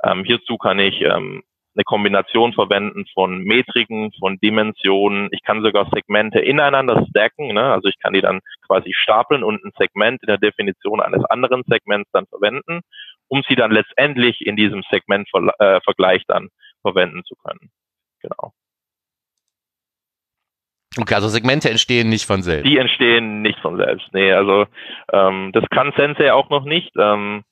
Ähm, 0.01 0.23
hierzu 0.23 0.57
kann 0.57 0.79
ich 0.79 1.01
ähm, 1.01 1.43
eine 1.75 1.83
Kombination 1.83 2.53
verwenden 2.53 3.05
von 3.13 3.43
Metriken, 3.43 4.11
von 4.19 4.37
Dimensionen. 4.39 5.29
Ich 5.31 5.43
kann 5.43 5.61
sogar 5.61 5.89
Segmente 5.93 6.39
ineinander 6.39 7.05
stacken, 7.09 7.53
ne? 7.53 7.71
also 7.73 7.87
ich 7.87 7.99
kann 7.99 8.13
die 8.13 8.21
dann 8.21 8.39
quasi 8.65 8.93
stapeln 8.93 9.43
und 9.43 9.63
ein 9.63 9.71
Segment 9.77 10.21
in 10.23 10.27
der 10.27 10.37
Definition 10.37 11.01
eines 11.01 11.23
anderen 11.25 11.63
Segments 11.67 12.09
dann 12.11 12.27
verwenden, 12.27 12.81
um 13.27 13.43
sie 13.47 13.55
dann 13.55 13.71
letztendlich 13.71 14.41
in 14.45 14.55
diesem 14.55 14.83
Segmentvergleich 14.89 16.21
äh, 16.21 16.25
dann 16.27 16.49
verwenden 16.81 17.23
zu 17.25 17.35
können. 17.35 17.69
Genau. 18.21 18.53
Okay, 20.97 21.15
also 21.15 21.27
Segmente 21.27 21.69
entstehen 21.69 22.07
nicht 22.07 22.25
von 22.25 22.41
selbst. 22.41 22.65
Die 22.65 22.77
entstehen 22.77 23.41
nicht 23.41 23.59
von 23.59 23.75
selbst. 23.75 24.07
Nee, 24.13 24.31
also 24.31 24.65
ähm, 25.11 25.51
das 25.51 25.65
kann 25.69 25.91
Sensei 25.97 26.31
auch 26.31 26.49
noch 26.49 26.63
nicht. 26.63 26.91
Ähm, 26.97 27.43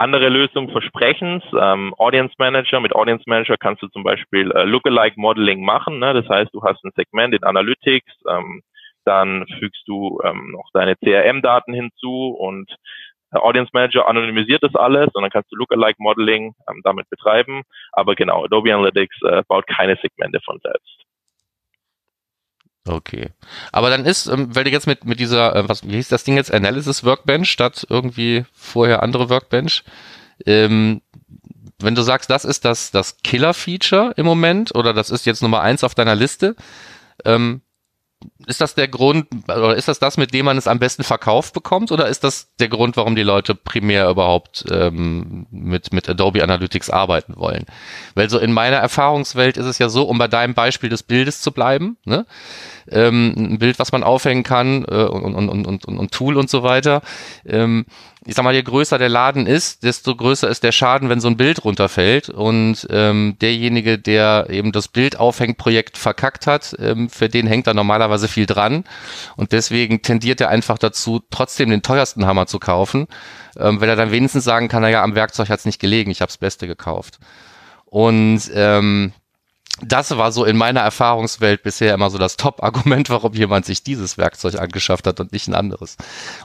andere 0.00 0.30
Lösungen 0.30 0.70
versprechen 0.70 1.42
ähm, 1.60 1.94
Audience 1.98 2.34
Manager. 2.38 2.80
Mit 2.80 2.94
Audience 2.94 3.24
Manager 3.26 3.56
kannst 3.58 3.82
du 3.82 3.88
zum 3.88 4.02
Beispiel 4.02 4.50
äh, 4.52 4.64
Lookalike 4.64 5.20
Modeling 5.20 5.62
machen. 5.62 5.98
Ne? 5.98 6.14
Das 6.14 6.26
heißt, 6.26 6.54
du 6.54 6.62
hast 6.62 6.82
ein 6.84 6.92
Segment 6.96 7.34
in 7.34 7.44
Analytics, 7.44 8.10
ähm, 8.28 8.62
dann 9.04 9.46
fügst 9.58 9.82
du 9.86 10.18
ähm, 10.24 10.52
noch 10.52 10.70
deine 10.72 10.96
CRM-Daten 10.96 11.74
hinzu 11.74 12.28
und 12.28 12.74
der 13.32 13.44
Audience 13.44 13.70
Manager 13.74 14.08
anonymisiert 14.08 14.62
das 14.62 14.74
alles 14.74 15.08
und 15.12 15.22
dann 15.22 15.30
kannst 15.30 15.52
du 15.52 15.56
Lookalike 15.56 16.02
Modeling 16.02 16.54
ähm, 16.68 16.80
damit 16.82 17.08
betreiben. 17.10 17.62
Aber 17.92 18.14
genau, 18.14 18.44
Adobe 18.44 18.74
Analytics 18.74 19.16
äh, 19.22 19.42
baut 19.46 19.66
keine 19.66 19.96
Segmente 19.96 20.40
von 20.44 20.58
selbst. 20.62 20.99
Okay. 22.86 23.30
Aber 23.72 23.90
dann 23.90 24.06
ist, 24.06 24.26
ähm, 24.26 24.54
weil 24.54 24.64
du 24.64 24.70
jetzt 24.70 24.86
mit, 24.86 25.04
mit 25.04 25.20
dieser, 25.20 25.54
äh, 25.54 25.68
was, 25.68 25.86
wie 25.86 25.96
hieß 25.96 26.08
das 26.08 26.24
Ding 26.24 26.36
jetzt, 26.36 26.52
Analysis 26.52 27.04
Workbench 27.04 27.50
statt 27.50 27.86
irgendwie 27.88 28.44
vorher 28.52 29.02
andere 29.02 29.28
Workbench, 29.28 29.84
ähm, 30.46 31.02
wenn 31.78 31.94
du 31.94 32.02
sagst, 32.02 32.30
das 32.30 32.44
ist 32.44 32.64
das, 32.64 32.90
das 32.90 33.18
Killer-Feature 33.22 34.14
im 34.16 34.26
Moment 34.26 34.74
oder 34.74 34.92
das 34.92 35.10
ist 35.10 35.26
jetzt 35.26 35.42
Nummer 35.42 35.60
eins 35.60 35.84
auf 35.84 35.94
deiner 35.94 36.14
Liste, 36.14 36.56
ähm, 37.24 37.62
ist 38.46 38.60
das 38.60 38.74
der 38.74 38.88
Grund, 38.88 39.26
oder 39.48 39.76
ist 39.76 39.88
das 39.88 39.98
das, 39.98 40.16
mit 40.16 40.34
dem 40.34 40.44
man 40.44 40.58
es 40.58 40.66
am 40.66 40.78
besten 40.78 41.04
verkauft 41.04 41.54
bekommt, 41.54 41.92
oder 41.92 42.08
ist 42.08 42.24
das 42.24 42.54
der 42.58 42.68
Grund, 42.68 42.96
warum 42.96 43.16
die 43.16 43.22
Leute 43.22 43.54
primär 43.54 44.08
überhaupt 44.08 44.64
ähm, 44.70 45.46
mit, 45.50 45.92
mit 45.92 46.08
Adobe 46.08 46.42
Analytics 46.42 46.90
arbeiten 46.90 47.36
wollen? 47.36 47.66
Weil 48.14 48.28
so 48.28 48.38
in 48.38 48.52
meiner 48.52 48.76
Erfahrungswelt 48.76 49.56
ist 49.56 49.66
es 49.66 49.78
ja 49.78 49.88
so, 49.88 50.04
um 50.04 50.18
bei 50.18 50.28
deinem 50.28 50.54
Beispiel 50.54 50.90
des 50.90 51.02
Bildes 51.02 51.40
zu 51.40 51.52
bleiben, 51.52 51.96
ne? 52.04 52.26
Ähm, 52.90 53.34
ein 53.36 53.58
Bild, 53.58 53.78
was 53.78 53.92
man 53.92 54.02
aufhängen 54.02 54.42
kann 54.42 54.84
äh, 54.84 55.04
und, 55.04 55.34
und, 55.34 55.48
und, 55.48 55.66
und, 55.66 55.98
und 55.98 56.12
Tool 56.12 56.36
und 56.36 56.50
so 56.50 56.62
weiter. 56.62 57.02
Ähm, 57.46 57.86
ich 58.26 58.34
sag 58.34 58.44
mal, 58.44 58.54
je 58.54 58.62
größer 58.62 58.98
der 58.98 59.08
Laden 59.08 59.46
ist, 59.46 59.82
desto 59.82 60.14
größer 60.14 60.48
ist 60.48 60.62
der 60.62 60.72
Schaden, 60.72 61.08
wenn 61.08 61.20
so 61.20 61.28
ein 61.28 61.38
Bild 61.38 61.64
runterfällt. 61.64 62.28
Und 62.28 62.86
ähm, 62.90 63.36
derjenige, 63.40 63.98
der 63.98 64.48
eben 64.50 64.72
das 64.72 64.88
Bildaufhängprojekt 64.88 65.96
verkackt 65.96 66.46
hat, 66.46 66.76
ähm, 66.78 67.08
für 67.08 67.30
den 67.30 67.46
hängt 67.46 67.66
da 67.66 67.72
normalerweise 67.72 68.28
viel 68.28 68.44
dran. 68.44 68.84
Und 69.36 69.52
deswegen 69.52 70.02
tendiert 70.02 70.40
er 70.42 70.50
einfach 70.50 70.76
dazu, 70.76 71.22
trotzdem 71.30 71.70
den 71.70 71.82
teuersten 71.82 72.26
Hammer 72.26 72.46
zu 72.46 72.58
kaufen, 72.58 73.06
ähm, 73.58 73.80
weil 73.80 73.88
er 73.88 73.96
dann 73.96 74.10
wenigstens 74.10 74.44
sagen 74.44 74.68
kann, 74.68 74.82
naja, 74.82 75.02
am 75.02 75.14
Werkzeug 75.14 75.48
hat's 75.48 75.64
nicht 75.64 75.80
gelegen, 75.80 76.10
ich 76.10 76.20
habe 76.20 76.28
das 76.28 76.38
Beste 76.38 76.66
gekauft. 76.66 77.18
Und 77.86 78.42
ähm, 78.54 79.12
das 79.82 80.16
war 80.16 80.32
so 80.32 80.44
in 80.44 80.56
meiner 80.56 80.80
Erfahrungswelt 80.80 81.62
bisher 81.62 81.94
immer 81.94 82.10
so 82.10 82.18
das 82.18 82.36
Top-Argument, 82.36 83.10
warum 83.10 83.32
jemand 83.32 83.66
sich 83.66 83.82
dieses 83.82 84.18
Werkzeug 84.18 84.56
angeschafft 84.60 85.06
hat 85.06 85.20
und 85.20 85.32
nicht 85.32 85.48
ein 85.48 85.54
anderes. 85.54 85.96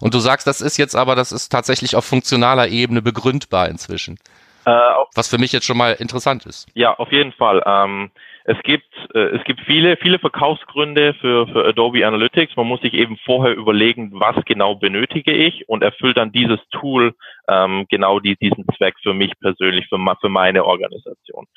Und 0.01 0.13
du 0.13 0.19
sagst, 0.19 0.47
das 0.47 0.61
ist 0.61 0.77
jetzt 0.77 0.95
aber, 0.95 1.15
das 1.15 1.31
ist 1.31 1.49
tatsächlich 1.49 1.95
auf 1.95 2.05
funktionaler 2.05 2.67
Ebene 2.67 3.01
begründbar 3.01 3.69
inzwischen. 3.69 4.17
Äh, 4.65 4.71
was 5.13 5.29
für 5.29 5.37
mich 5.37 5.51
jetzt 5.51 5.65
schon 5.65 5.77
mal 5.77 5.91
interessant 5.93 6.45
ist. 6.45 6.67
Ja, 6.73 6.93
auf 6.95 7.11
jeden 7.11 7.33
Fall. 7.33 7.61
Ähm, 7.65 8.09
es 8.45 8.57
gibt 8.63 8.87
äh, 9.13 9.35
es 9.35 9.43
gibt 9.43 9.61
viele 9.61 9.97
viele 9.97 10.19
Verkaufsgründe 10.19 11.13
für 11.15 11.47
für 11.47 11.67
Adobe 11.67 12.05
Analytics. 12.05 12.55
Man 12.55 12.67
muss 12.67 12.81
sich 12.81 12.93
eben 12.93 13.17
vorher 13.25 13.55
überlegen, 13.55 14.11
was 14.13 14.35
genau 14.45 14.75
benötige 14.75 15.33
ich 15.33 15.69
und 15.69 15.83
erfüllt 15.83 16.17
dann 16.17 16.31
dieses 16.31 16.59
Tool 16.71 17.15
ähm, 17.47 17.85
genau 17.89 18.19
die, 18.19 18.35
diesen 18.37 18.65
Zweck 18.77 18.95
für 19.03 19.13
mich 19.13 19.31
persönlich 19.39 19.87
für, 19.87 19.99
für 20.19 20.29
meine 20.29 20.65
Organisation. 20.65 21.47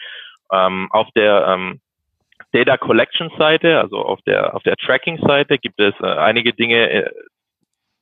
Ähm, 0.52 0.88
auf 0.90 1.08
der 1.14 1.46
ähm, 1.48 1.80
Data 2.52 2.76
Collection 2.76 3.30
Seite, 3.38 3.80
also 3.80 3.98
auf 3.98 4.20
der 4.22 4.54
auf 4.54 4.62
der 4.62 4.76
Tracking 4.76 5.18
Seite 5.18 5.58
gibt 5.58 5.80
es 5.80 5.94
äh, 6.00 6.06
einige 6.06 6.52
Dinge, 6.54 6.90
äh, 6.90 7.10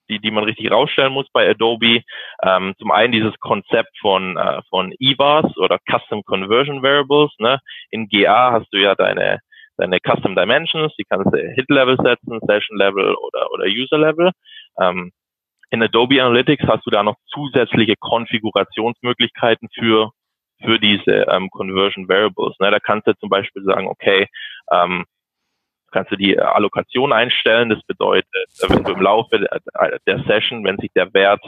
die 0.09 0.21
die 0.21 0.31
man 0.31 0.45
richtig 0.45 0.71
rausstellen 0.71 1.13
muss 1.13 1.27
bei 1.33 1.49
Adobe. 1.49 2.03
Ähm, 2.43 2.75
zum 2.79 2.93
einen 2.93 3.13
dieses 3.13 3.37
Konzept 3.41 3.99
von 4.01 4.37
äh, 4.37 4.63
von 4.71 4.95
EVAs 5.01 5.57
oder 5.57 5.79
Custom 5.91 6.23
Conversion 6.25 6.83
Variables. 6.83 7.33
Ne? 7.39 7.59
In 7.91 8.09
GA 8.09 8.53
hast 8.53 8.73
du 8.73 8.79
ja 8.79 8.95
deine 8.95 9.41
deine 9.77 9.99
Custom 10.01 10.37
Dimensions, 10.37 10.95
die 10.97 11.05
kannst 11.09 11.35
du 11.35 11.39
Hit 11.39 11.69
Level 11.69 11.97
setzen, 11.97 12.41
Session 12.47 12.79
Level 12.79 13.15
oder 13.15 13.51
oder 13.53 13.65
User 13.65 13.99
Level. 13.99 14.31
Ähm, 14.81 15.11
in 15.71 15.83
Adobe 15.83 16.23
Analytics 16.23 16.65
hast 16.69 16.87
du 16.87 16.91
da 16.91 17.03
noch 17.03 17.17
zusätzliche 17.27 17.95
Konfigurationsmöglichkeiten 17.99 19.69
für 19.75 20.13
für 20.63 20.79
diese 20.79 21.27
ähm, 21.29 21.51
Conversion 21.51 22.09
Variables. 22.09 22.57
Ne? 22.61 22.71
Da 22.71 22.81
kannst 22.81 23.07
du 23.07 23.15
zum 23.19 23.29
Beispiel 23.29 23.63
sagen, 23.65 23.87
okay, 23.89 24.27
ähm, 24.73 25.05
kannst 25.93 26.13
du 26.13 26.17
die 26.17 26.39
Allokation 26.39 27.13
einstellen. 27.13 27.71
Das 27.71 27.83
bedeutet, 27.87 28.27
wenn 28.69 28.85
du 28.85 28.93
im 28.93 29.01
Laufe 29.01 29.47
der 30.07 30.25
Session, 30.25 30.65
wenn 30.65 30.79
sich 30.79 30.91
der 30.95 31.13
Wert 31.15 31.43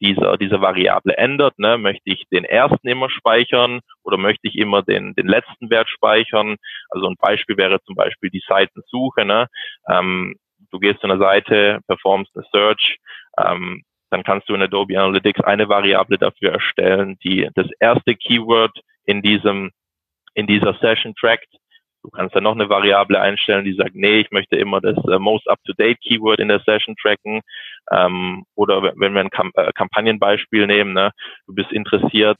dieser, 0.00 0.36
dieser 0.36 0.60
Variable 0.60 1.16
ändert, 1.16 1.58
ne, 1.58 1.78
möchte 1.78 2.10
ich 2.10 2.24
den 2.32 2.44
ersten 2.44 2.88
immer 2.88 3.08
speichern 3.08 3.80
oder 4.02 4.16
möchte 4.16 4.48
ich 4.48 4.56
immer 4.56 4.82
den, 4.82 5.14
den 5.14 5.28
letzten 5.28 5.70
Wert 5.70 5.88
speichern. 5.88 6.56
Also 6.90 7.06
ein 7.06 7.16
Beispiel 7.20 7.56
wäre 7.56 7.80
zum 7.84 7.94
Beispiel 7.94 8.30
die 8.30 8.42
Seitensuche. 8.46 9.24
Ne. 9.24 9.46
Ähm, 9.88 10.34
du 10.72 10.80
gehst 10.80 11.00
zu 11.00 11.06
einer 11.06 11.18
Seite, 11.18 11.78
performst 11.86 12.32
eine 12.34 12.44
Search, 12.50 12.98
ähm, 13.38 13.82
dann 14.12 14.24
kannst 14.24 14.48
du 14.48 14.54
in 14.54 14.62
Adobe 14.62 14.98
Analytics 14.98 15.40
eine 15.40 15.68
Variable 15.70 16.18
dafür 16.18 16.52
erstellen, 16.52 17.18
die 17.24 17.48
das 17.54 17.66
erste 17.80 18.14
Keyword 18.14 18.78
in 19.06 19.22
diesem, 19.22 19.70
in 20.34 20.46
dieser 20.46 20.74
Session 20.74 21.14
trackt. 21.14 21.48
Du 22.02 22.10
kannst 22.10 22.36
dann 22.36 22.42
noch 22.42 22.52
eine 22.52 22.68
Variable 22.68 23.18
einstellen, 23.18 23.64
die 23.64 23.72
sagt, 23.72 23.94
nee, 23.94 24.20
ich 24.20 24.30
möchte 24.30 24.56
immer 24.56 24.80
das 24.82 24.98
uh, 25.04 25.18
most 25.18 25.48
up-to-date 25.48 25.98
Keyword 26.00 26.40
in 26.40 26.48
der 26.48 26.60
Session 26.60 26.94
tracken. 27.00 27.40
Ähm, 27.90 28.44
oder 28.54 28.82
wenn 28.96 29.14
wir 29.14 29.20
ein 29.20 29.30
Kamp 29.30 29.56
äh, 29.56 29.72
Kampagnenbeispiel 29.72 30.66
nehmen, 30.66 30.92
ne, 30.92 31.12
du 31.46 31.54
bist 31.54 31.72
interessiert, 31.72 32.38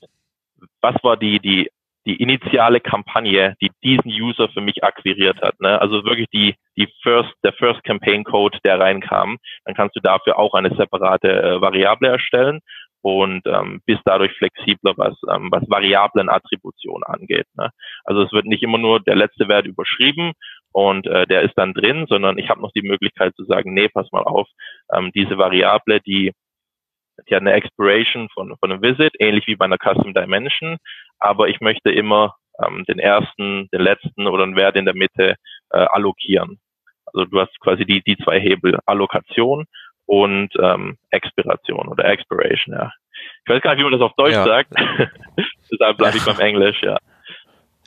was 0.83 0.97
war 1.03 1.17
die, 1.17 1.41
die 1.41 1.71
die 2.07 2.17
initiale 2.17 2.81
Kampagne, 2.81 3.55
die 3.61 3.71
diesen 3.83 4.11
User 4.11 4.49
für 4.49 4.61
mich 4.61 4.83
akquiriert 4.83 5.41
hat. 5.41 5.61
Ne? 5.61 5.81
Also 5.81 6.05
wirklich 6.05 6.29
die, 6.33 6.57
die 6.77 6.88
First, 7.03 7.33
der 7.45 7.53
First 7.53 7.85
Campaign 7.85 8.25
Code, 8.25 8.59
der 8.65 8.81
reinkam. 8.81 9.38
Dann 9.65 9.75
kannst 9.75 9.97
du 9.97 10.01
dafür 10.01 10.38
auch 10.38 10.55
eine 10.55 10.75
separate 10.75 11.29
äh, 11.31 11.61
Variable 11.61 12.09
erstellen 12.09 12.61
und 13.03 13.43
ähm, 13.47 13.81
bist 13.87 14.01
dadurch 14.05 14.33
flexibler, 14.33 14.95
was, 14.97 15.15
ähm, 15.33 15.49
was 15.51 15.69
Variablen-Attribution 15.69 17.03
angeht. 17.05 17.47
Ne? 17.55 17.71
Also 18.05 18.23
es 18.23 18.33
wird 18.33 18.47
nicht 18.47 18.62
immer 18.62 18.79
nur 18.79 19.01
der 19.01 19.17
letzte 19.17 19.49
Wert 19.49 19.67
überschrieben 19.67 20.33
und 20.73 21.07
äh, 21.07 21.27
der 21.27 21.43
ist 21.43 21.55
dann 21.57 21.75
drin, 21.75 22.07
sondern 22.09 22.38
ich 22.38 22.49
habe 22.49 22.61
noch 22.61 22.73
die 22.73 22.87
Möglichkeit 22.87 23.35
zu 23.37 23.45
sagen, 23.45 23.75
nee, 23.75 23.88
pass 23.88 24.11
mal 24.12 24.23
auf, 24.23 24.49
ähm, 24.93 25.11
diese 25.15 25.37
Variable, 25.37 26.01
die 26.01 26.33
die 27.29 27.35
hat 27.35 27.43
eine 27.43 27.53
Expiration 27.53 28.29
von, 28.31 28.57
von 28.59 28.73
einem 28.73 28.83
Visit, 28.83 29.15
ähnlich 29.19 29.47
wie 29.47 29.57
bei 29.57 29.67
einer 29.67 29.79
Custom 29.79 30.15
Dimension, 30.15 30.79
aber 31.23 31.49
ich 31.49 31.61
möchte 31.61 31.91
immer 31.91 32.35
ähm, 32.63 32.85
den 32.89 32.99
ersten, 32.99 33.69
den 33.73 33.81
letzten 33.81 34.27
oder 34.27 34.43
einen 34.43 34.57
Wert 34.57 34.77
in 34.77 34.85
der 34.85 34.95
Mitte 34.95 35.37
äh, 35.71 35.79
allokieren. 35.79 36.59
Also 37.07 37.25
du 37.27 37.41
hast 37.41 37.59
quasi 37.61 37.85
die, 37.85 38.03
die 38.03 38.17
zwei 38.19 38.41
Hebel, 38.41 38.79
Allokation 38.87 39.67
und 40.07 40.51
ähm, 40.59 40.99
Expiration 41.11 41.89
oder 41.89 42.05
Expiration, 42.07 42.75
ja. 42.75 42.93
Ich 43.45 43.53
weiß 43.53 43.63
gar 43.63 43.71
nicht, 43.71 43.81
wie 43.81 43.89
man 43.89 43.93
das 43.93 44.01
auf 44.01 44.15
Deutsch 44.17 44.33
ja. 44.33 44.45
sagt. 44.45 44.71
Deshalb 45.73 45.97
bleibe 45.97 46.17
ich 46.17 46.25
beim 46.25 46.41
Englisch, 46.41 46.83
ja. 46.83 46.99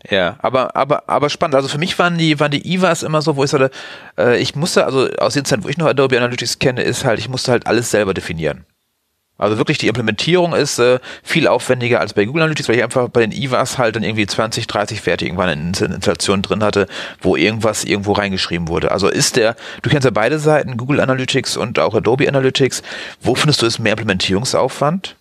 Ja, 0.10 0.38
aber, 0.42 0.76
aber, 0.76 1.10
aber 1.10 1.30
spannend. 1.30 1.56
Also 1.56 1.68
für 1.68 1.78
mich 1.78 1.98
waren 1.98 2.18
die, 2.18 2.40
waren 2.40 2.52
die 2.52 2.74
IVAs 2.74 3.04
immer 3.04 3.22
so, 3.22 3.36
wo 3.36 3.44
ich 3.44 3.50
sagte, 3.50 3.72
äh, 4.18 4.40
ich 4.40 4.56
musste, 4.56 4.86
also 4.86 5.10
aus 5.18 5.34
den 5.34 5.46
Zeiten, 5.46 5.64
wo 5.64 5.70
ich 5.70 5.78
noch 5.78 5.88
Adobe 5.88 6.18
Analytics 6.18 6.60
kenne, 6.60 6.84
ist 6.84 7.06
halt, 7.06 7.20
ich 7.20 7.28
musste 7.28 7.52
halt 7.52 7.68
alles 7.68 7.92
selber 7.92 8.14
definieren. 8.14 8.66
Also 9.38 9.58
wirklich 9.58 9.78
die 9.78 9.88
Implementierung 9.88 10.54
ist 10.54 10.80
äh, 10.80 11.00
viel 11.24 11.48
aufwendiger 11.48 12.00
als 12.00 12.14
bei 12.14 12.24
Google 12.26 12.44
Analytics, 12.44 12.70
weil 12.70 12.78
ich 12.78 12.84
einfach 12.84 13.10
bei 13.10 13.22
den 13.22 13.34
IVAs 13.34 13.78
halt 13.78 13.96
dann 13.96 14.04
irgendwie 14.04 14.26
20, 14.26 14.66
30 14.68 15.02
fertig 15.02 15.28
irgendwann 15.28 15.50
eine 15.50 15.62
Installation 15.62 16.42
drin 16.42 16.64
hatte, 16.64 16.88
wo 17.20 17.36
irgendwas 17.36 17.84
irgendwo 17.84 18.14
reingeschrieben 18.14 18.70
wurde. 18.70 18.92
Also 18.92 19.10
ist 19.10 19.36
der, 19.36 19.56
du 19.82 19.90
kennst 19.90 20.06
ja 20.06 20.12
beide 20.12 20.40
Seiten, 20.40 20.78
Google 20.78 21.02
Analytics 21.02 21.58
und 21.58 21.80
auch 21.80 21.94
Adobe 21.94 22.28
Analytics. 22.28 22.82
Wo 23.22 23.36
findest 23.36 23.62
du 23.62 23.66
es 23.66 23.78
mehr 23.78 23.94
Implementierungsaufwand? 23.94 25.18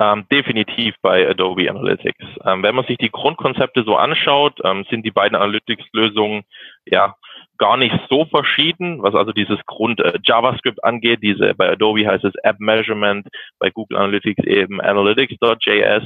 Ähm, 0.00 0.26
definitiv 0.30 0.94
bei 1.02 1.28
Adobe 1.28 1.68
Analytics. 1.68 2.24
Ähm, 2.44 2.62
wenn 2.62 2.74
man 2.74 2.84
sich 2.84 2.98
die 2.98 3.10
Grundkonzepte 3.10 3.82
so 3.82 3.96
anschaut, 3.96 4.60
ähm, 4.62 4.84
sind 4.90 5.04
die 5.04 5.10
beiden 5.10 5.36
Analytics-Lösungen 5.36 6.44
ja 6.84 7.16
gar 7.58 7.76
nicht 7.76 7.94
so 8.08 8.24
verschieden, 8.26 9.02
was 9.02 9.14
also 9.14 9.32
dieses 9.32 9.58
Grund 9.66 10.00
äh, 10.00 10.18
JavaScript 10.24 10.82
angeht. 10.84 11.20
Diese 11.22 11.54
bei 11.54 11.70
Adobe 11.70 12.06
heißt 12.06 12.24
es 12.24 12.34
App 12.42 12.60
Measurement, 12.60 13.26
bei 13.58 13.70
Google 13.70 13.98
Analytics 13.98 14.44
eben 14.44 14.80
Analytics.js. 14.80 16.04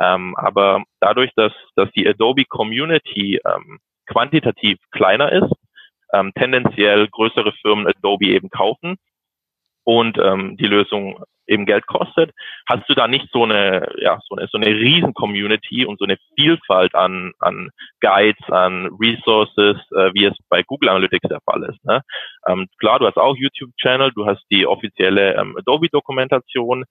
Ähm, 0.00 0.34
aber 0.36 0.82
dadurch, 1.00 1.30
dass 1.36 1.52
dass 1.76 1.90
die 1.92 2.06
Adobe 2.06 2.44
Community 2.44 3.40
ähm, 3.46 3.78
quantitativ 4.06 4.78
kleiner 4.90 5.32
ist, 5.32 5.52
ähm, 6.12 6.32
tendenziell 6.34 7.08
größere 7.08 7.52
Firmen 7.62 7.86
Adobe 7.86 8.26
eben 8.26 8.50
kaufen 8.50 8.96
und 9.84 10.18
ähm, 10.18 10.56
die 10.56 10.66
Lösung 10.66 11.22
eben 11.50 11.66
Geld 11.66 11.86
kostet, 11.86 12.30
hast 12.68 12.88
du 12.88 12.94
da 12.94 13.08
nicht 13.08 13.28
so 13.32 13.42
eine, 13.42 13.92
ja, 13.98 14.18
so 14.28 14.36
eine, 14.36 14.48
so 14.50 14.56
eine 14.56 14.68
riesen 14.68 15.12
Community 15.14 15.84
und 15.84 15.98
so 15.98 16.04
eine 16.04 16.16
Vielfalt 16.36 16.94
an, 16.94 17.32
an 17.40 17.70
Guides, 18.00 18.48
an 18.48 18.88
Resources, 19.00 19.76
äh, 19.90 20.14
wie 20.14 20.26
es 20.26 20.36
bei 20.48 20.62
Google 20.62 20.88
Analytics 20.88 21.28
der 21.28 21.40
Fall 21.44 21.64
ist. 21.64 21.84
Ne? 21.84 22.02
Ähm, 22.46 22.68
klar, 22.78 23.00
du 23.00 23.06
hast 23.06 23.16
auch 23.16 23.36
YouTube-Channel, 23.36 24.12
du 24.14 24.26
hast 24.26 24.42
die 24.50 24.66
offizielle 24.66 25.34
ähm, 25.34 25.56
Adobe-Dokumentation, 25.58 26.84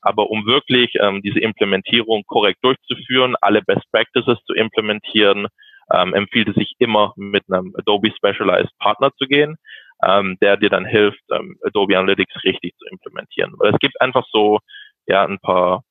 aber 0.00 0.30
um 0.30 0.46
wirklich 0.46 0.94
ähm, 1.00 1.20
diese 1.22 1.40
Implementierung 1.40 2.24
korrekt 2.26 2.60
durchzuführen, 2.62 3.34
alle 3.40 3.62
Best 3.62 3.84
Practices 3.92 4.38
zu 4.46 4.54
implementieren, 4.54 5.46
ähm, 5.92 6.14
empfiehlt 6.14 6.48
es 6.48 6.54
sich 6.54 6.74
immer 6.78 7.12
mit 7.16 7.44
einem 7.48 7.72
Adobe 7.78 8.10
Specialized 8.16 8.76
Partner 8.78 9.10
zu 9.18 9.26
gehen 9.26 9.56
ähm, 10.02 10.36
der 10.40 10.56
dir 10.56 10.70
dann 10.70 10.84
hilft, 10.84 11.22
ähm, 11.32 11.58
Adobe 11.64 11.98
Analytics 11.98 12.44
richtig 12.44 12.76
zu 12.76 12.86
implementieren. 12.86 13.54
Weil 13.58 13.72
es 13.72 13.78
gibt 13.78 14.00
einfach 14.00 14.24
so 14.30 14.60
ja 15.06 15.24
ein 15.24 15.38
paar, 15.38 15.82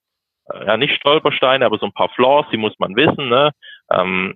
äh, 0.51 0.65
ja 0.65 0.77
nicht 0.77 0.95
Stolpersteine, 0.95 1.65
aber 1.65 1.77
so 1.77 1.85
ein 1.85 1.93
paar 1.93 2.09
Flaws, 2.09 2.45
die 2.51 2.57
muss 2.57 2.77
man 2.79 2.95
wissen. 2.95 3.29
Ne? 3.29 3.51
Ähm, 3.91 4.35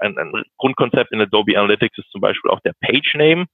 ein, 0.00 0.18
ein 0.18 0.44
Grundkonzept 0.58 1.12
in 1.12 1.20
Adobe 1.20 1.58
Analytics 1.58 1.98
ist 1.98 2.10
zum 2.10 2.20
Beispiel 2.20 2.50
auch 2.50 2.60
der 2.60 2.74
Page 2.80 3.14
Name. 3.14 3.46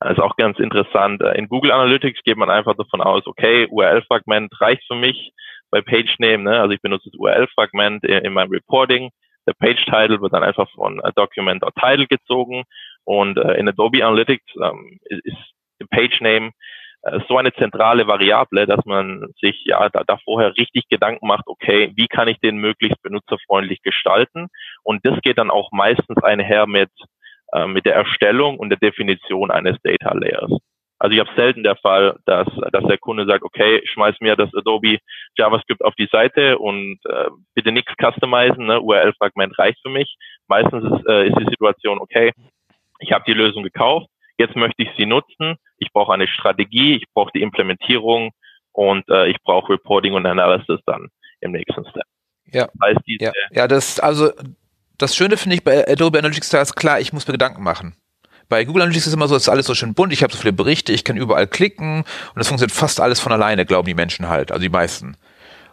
Das 0.00 0.12
ist 0.12 0.20
auch 0.20 0.36
ganz 0.36 0.58
interessant. 0.58 1.22
Äh, 1.22 1.38
in 1.38 1.48
Google 1.48 1.72
Analytics 1.72 2.22
geht 2.22 2.36
man 2.36 2.50
einfach 2.50 2.74
davon 2.76 3.00
aus, 3.00 3.26
okay, 3.26 3.66
URL-Fragment 3.70 4.58
reicht 4.60 4.86
für 4.86 4.94
mich 4.94 5.32
bei 5.70 5.80
Page 5.82 6.18
Name. 6.18 6.44
Ne? 6.44 6.60
Also 6.60 6.72
ich 6.72 6.80
benutze 6.80 7.10
das 7.10 7.18
URL-Fragment 7.18 8.04
in, 8.04 8.18
in 8.24 8.32
meinem 8.32 8.50
Reporting. 8.50 9.10
Der 9.46 9.54
Page 9.54 9.84
Title 9.84 10.20
wird 10.20 10.32
dann 10.32 10.42
einfach 10.42 10.68
von 10.70 11.00
Document.title 11.14 12.06
gezogen 12.08 12.64
und 13.06 13.38
äh, 13.38 13.54
in 13.54 13.68
Adobe 13.68 14.04
Analytics 14.04 14.44
ähm, 14.62 14.98
ist, 15.08 15.88
Page 15.90 16.20
Name 16.20 16.50
äh, 17.02 17.20
so 17.28 17.38
eine 17.38 17.52
zentrale 17.54 18.06
Variable, 18.06 18.66
dass 18.66 18.84
man 18.84 19.28
sich 19.40 19.62
ja 19.64 19.88
da, 19.88 20.02
da 20.04 20.18
vorher 20.24 20.56
richtig 20.56 20.88
Gedanken 20.88 21.26
macht, 21.26 21.46
okay, 21.46 21.92
wie 21.94 22.08
kann 22.08 22.28
ich 22.28 22.38
den 22.40 22.56
möglichst 22.56 23.00
benutzerfreundlich 23.02 23.82
gestalten? 23.82 24.48
Und 24.82 25.06
das 25.06 25.20
geht 25.22 25.38
dann 25.38 25.50
auch 25.50 25.70
meistens 25.72 26.22
einher 26.22 26.66
mit, 26.66 26.90
äh, 27.52 27.66
mit 27.66 27.86
der 27.86 27.94
Erstellung 27.94 28.58
und 28.58 28.70
der 28.70 28.78
Definition 28.78 29.50
eines 29.50 29.76
Data 29.82 30.12
Layers. 30.12 30.50
Also 30.98 31.12
ich 31.12 31.20
habe 31.20 31.30
selten 31.36 31.62
der 31.62 31.76
Fall, 31.76 32.18
dass, 32.24 32.48
dass 32.72 32.84
der 32.84 32.98
Kunde 32.98 33.26
sagt, 33.26 33.44
okay, 33.44 33.82
schmeiß 33.84 34.16
mir 34.20 34.34
das 34.34 34.48
Adobe 34.54 34.98
JavaScript 35.36 35.84
auf 35.84 35.94
die 35.94 36.08
Seite 36.10 36.58
und 36.58 36.98
äh, 37.04 37.28
bitte 37.54 37.70
nichts 37.70 37.92
customizen, 38.00 38.64
ne? 38.64 38.80
URL-Fragment 38.80 39.58
reicht 39.58 39.78
für 39.82 39.90
mich. 39.90 40.16
Meistens 40.48 40.84
ist, 40.84 41.06
äh, 41.06 41.28
ist 41.28 41.38
die 41.38 41.50
Situation, 41.50 41.98
okay, 41.98 42.32
ich 42.98 43.12
habe 43.12 43.24
die 43.26 43.34
Lösung 43.34 43.62
gekauft, 43.62 44.06
jetzt 44.38 44.56
möchte 44.56 44.82
ich 44.82 44.88
sie 44.96 45.06
nutzen, 45.06 45.56
ich 45.78 45.92
brauche 45.92 46.12
eine 46.12 46.28
Strategie, 46.28 46.96
ich 46.96 47.04
brauche 47.14 47.30
die 47.34 47.42
Implementierung 47.42 48.30
und 48.72 49.08
äh, 49.08 49.28
ich 49.28 49.36
brauche 49.42 49.72
Reporting 49.72 50.14
und 50.14 50.26
Analysis 50.26 50.80
dann 50.86 51.08
im 51.40 51.52
nächsten 51.52 51.84
Step. 51.86 52.04
Ja. 52.52 52.68
Das 52.74 52.88
heißt, 52.88 53.00
ja. 53.06 53.32
ja, 53.50 53.68
das 53.68 54.00
also 54.00 54.30
das 54.98 55.14
Schöne 55.14 55.36
finde 55.36 55.56
ich 55.56 55.64
bei 55.64 55.86
Adobe 55.86 56.18
Analytics 56.18 56.50
da 56.50 56.62
ist 56.62 56.74
klar, 56.74 57.00
ich 57.00 57.12
muss 57.12 57.26
mir 57.26 57.32
Gedanken 57.32 57.62
machen. 57.62 57.96
Bei 58.48 58.64
Google 58.64 58.82
Analytics 58.82 59.08
ist 59.08 59.14
immer 59.14 59.26
so, 59.26 59.34
es 59.34 59.42
ist 59.42 59.48
alles 59.48 59.66
so 59.66 59.74
schön 59.74 59.94
bunt, 59.94 60.12
ich 60.12 60.22
habe 60.22 60.32
so 60.32 60.38
viele 60.38 60.52
Berichte, 60.52 60.92
ich 60.92 61.04
kann 61.04 61.16
überall 61.16 61.48
klicken 61.48 62.04
und 62.34 62.40
es 62.40 62.48
funktioniert 62.48 62.76
fast 62.76 63.00
alles 63.00 63.18
von 63.18 63.32
alleine, 63.32 63.66
glauben 63.66 63.86
die 63.86 63.94
Menschen 63.94 64.28
halt, 64.28 64.52
also 64.52 64.62
die 64.62 64.68
meisten. 64.68 65.16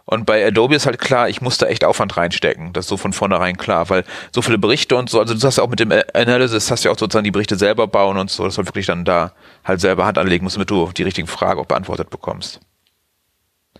Und 0.06 0.26
bei 0.26 0.46
Adobe 0.46 0.74
ist 0.74 0.86
halt 0.86 0.98
klar, 0.98 1.28
ich 1.28 1.40
muss 1.40 1.56
da 1.56 1.66
echt 1.66 1.84
Aufwand 1.84 2.16
reinstecken. 2.16 2.72
Das 2.74 2.84
ist 2.84 2.88
so 2.90 2.96
von 2.96 3.14
vornherein 3.14 3.56
klar, 3.56 3.88
weil 3.88 4.04
so 4.32 4.42
viele 4.42 4.58
Berichte 4.58 4.96
und 4.96 5.08
so, 5.08 5.18
also 5.18 5.34
du 5.34 5.46
hast 5.46 5.56
ja 5.56 5.64
auch 5.64 5.70
mit 5.70 5.80
dem 5.80 5.92
Analysis, 6.12 6.70
hast 6.70 6.84
ja 6.84 6.90
auch 6.90 6.98
sozusagen 6.98 7.24
die 7.24 7.30
Berichte 7.30 7.56
selber 7.56 7.86
bauen 7.86 8.18
und 8.18 8.30
so, 8.30 8.44
das 8.44 8.56
soll 8.56 8.66
wirklich 8.66 8.86
dann 8.86 9.04
da 9.04 9.32
halt 9.64 9.80
selber 9.80 10.04
Hand 10.04 10.18
anlegen 10.18 10.44
musst, 10.44 10.56
damit 10.56 10.70
du 10.70 10.90
die 10.92 11.04
richtigen 11.04 11.26
Fragen 11.26 11.58
auch 11.58 11.66
beantwortet 11.66 12.10
bekommst. 12.10 12.60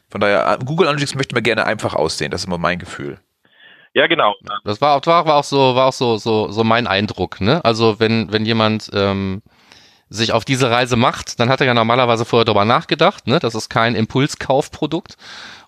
Von 0.09 0.21
daher, 0.21 0.59
Google 0.65 0.89
Analytics 0.89 1.15
möchte 1.15 1.35
mir 1.35 1.43
gerne 1.43 1.67
einfach 1.67 1.95
aussehen, 1.95 2.31
das 2.31 2.43
ist 2.43 2.47
immer 2.47 2.59
mein 2.59 2.79
Gefühl. 2.79 3.19
Ja, 3.93 4.07
genau. 4.07 4.35
Das 4.65 4.81
war, 4.81 5.05
war, 5.07 5.27
war 5.27 5.37
auch 5.37 5.45
so, 5.45 5.77
war 5.77 5.87
auch 5.87 5.93
so, 5.93 6.17
so, 6.17 6.51
so 6.51 6.65
mein 6.65 6.87
Eindruck, 6.87 7.41
ne? 7.41 7.65
Also 7.65 8.01
wenn, 8.01 8.33
wenn 8.33 8.45
jemand 8.45 8.91
ähm, 8.93 9.43
sich 10.09 10.33
auf 10.33 10.45
diese 10.45 10.71
Reise 10.71 10.97
macht, 10.97 11.39
dann 11.39 11.49
hat 11.49 11.61
er 11.61 11.67
ja 11.67 11.75
normalerweise 11.75 12.25
vorher 12.25 12.45
darüber 12.45 12.65
nachgedacht, 12.65 13.27
ne? 13.27 13.39
Das 13.39 13.55
ist 13.55 13.69
kein 13.69 13.95
Impulskaufprodukt. 13.95 15.17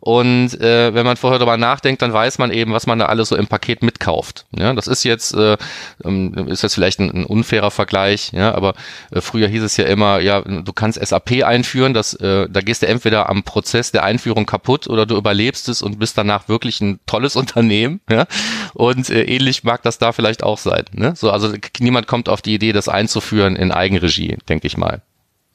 Und 0.07 0.61
äh, 0.61 0.95
wenn 0.95 1.05
man 1.05 1.17
vorher 1.17 1.41
darüber 1.41 1.57
nachdenkt, 1.57 2.01
dann 2.01 2.13
weiß 2.13 2.39
man 2.39 2.53
eben, 2.53 2.73
was 2.73 2.87
man 2.87 3.01
da 3.01 3.07
alles 3.07 3.31
so 3.31 3.35
im 3.35 3.49
Paket 3.49 3.83
mitkauft. 3.83 4.47
Ja, 4.57 4.73
das 4.73 4.87
ist 4.87 5.03
jetzt 5.03 5.35
äh, 5.35 5.57
ähm, 6.05 6.47
ist 6.47 6.63
jetzt 6.63 6.75
vielleicht 6.75 7.01
ein, 7.01 7.11
ein 7.11 7.25
unfairer 7.25 7.73
Vergleich, 7.73 8.31
ja, 8.31 8.55
aber 8.55 8.75
äh, 9.11 9.21
früher 9.21 9.49
hieß 9.49 9.65
es 9.65 9.77
ja 9.77 9.85
immer, 9.87 10.21
ja, 10.21 10.43
du 10.43 10.73
kannst 10.73 11.05
SAP 11.05 11.43
einführen, 11.43 11.93
das, 11.93 12.15
äh, 12.15 12.49
da 12.49 12.61
gehst 12.61 12.83
du 12.83 12.87
entweder 12.87 13.29
am 13.29 13.43
Prozess 13.43 13.91
der 13.91 14.05
Einführung 14.05 14.47
kaputt 14.47 14.87
oder 14.87 15.07
du 15.07 15.17
überlebst 15.17 15.69
es 15.69 15.83
und 15.83 15.99
bist 15.99 16.17
danach 16.17 16.49
wirklich 16.49 16.81
ein 16.81 17.01
tolles 17.07 17.35
Unternehmen. 17.47 18.01
Ja, 18.09 18.27
und 18.75 19.11
äh, 19.11 19.25
ähnlich 19.25 19.65
mag 19.65 19.83
das 19.83 19.99
da 19.99 20.13
vielleicht 20.13 20.45
auch 20.45 20.59
sein. 20.59 20.85
Ne? 20.93 21.15
So, 21.17 21.33
also 21.33 21.53
niemand 21.81 22.07
kommt 22.07 22.29
auf 22.29 22.43
die 22.43 22.55
Idee, 22.55 22.73
das 22.73 22.89
einzuführen 22.89 23.57
in 23.57 23.73
Eigenregie, 23.73 24.39
denke 24.49 24.69
ich 24.69 24.77
mal. 24.77 25.03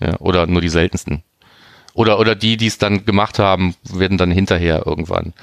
Ja, 0.02 0.18
oder 0.20 0.46
nur 0.46 0.60
die 0.60 0.68
seltensten. 0.68 1.24
Oder, 1.94 2.20
oder 2.20 2.36
die, 2.36 2.58
die 2.58 2.68
es 2.68 2.78
dann 2.78 3.06
gemacht 3.06 3.40
haben, 3.40 3.76
werden 3.84 4.18
dann 4.18 4.32
hinterher 4.32 4.84
irgendwann 4.86 5.34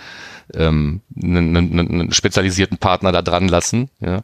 ähm, 0.55 1.03
einen, 1.21 1.57
einen, 1.57 1.79
einen 1.79 2.13
spezialisierten 2.13 2.79
Partner 2.79 3.13
da 3.13 3.23
dran 3.23 3.49
lassen. 3.49 3.91
Ja? 4.01 4.19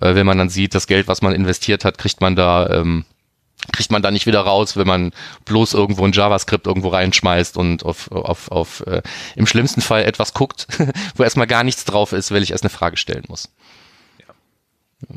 Äh, 0.00 0.14
wenn 0.14 0.26
man 0.26 0.38
dann 0.38 0.48
sieht, 0.48 0.74
das 0.74 0.86
Geld, 0.86 1.08
was 1.08 1.22
man 1.22 1.34
investiert 1.34 1.84
hat, 1.84 1.98
kriegt 1.98 2.20
man 2.20 2.36
da 2.36 2.68
ähm, 2.70 3.04
kriegt 3.72 3.90
man 3.90 4.02
da 4.02 4.10
nicht 4.10 4.26
wieder 4.26 4.40
raus, 4.40 4.76
wenn 4.76 4.86
man 4.86 5.12
bloß 5.44 5.74
irgendwo 5.74 6.04
ein 6.04 6.12
JavaScript 6.12 6.66
irgendwo 6.66 6.88
reinschmeißt 6.88 7.56
und 7.56 7.84
auf, 7.84 8.10
auf, 8.12 8.50
auf 8.50 8.86
äh, 8.86 9.02
im 9.34 9.46
schlimmsten 9.46 9.80
Fall 9.80 10.04
etwas 10.04 10.34
guckt, 10.34 10.68
wo 11.16 11.22
erstmal 11.22 11.46
gar 11.46 11.64
nichts 11.64 11.84
drauf 11.84 12.12
ist, 12.12 12.30
weil 12.32 12.42
ich 12.42 12.52
erst 12.52 12.64
eine 12.64 12.70
Frage 12.70 12.96
stellen 12.96 13.24
muss. 13.28 13.52
Ja, 14.20 15.16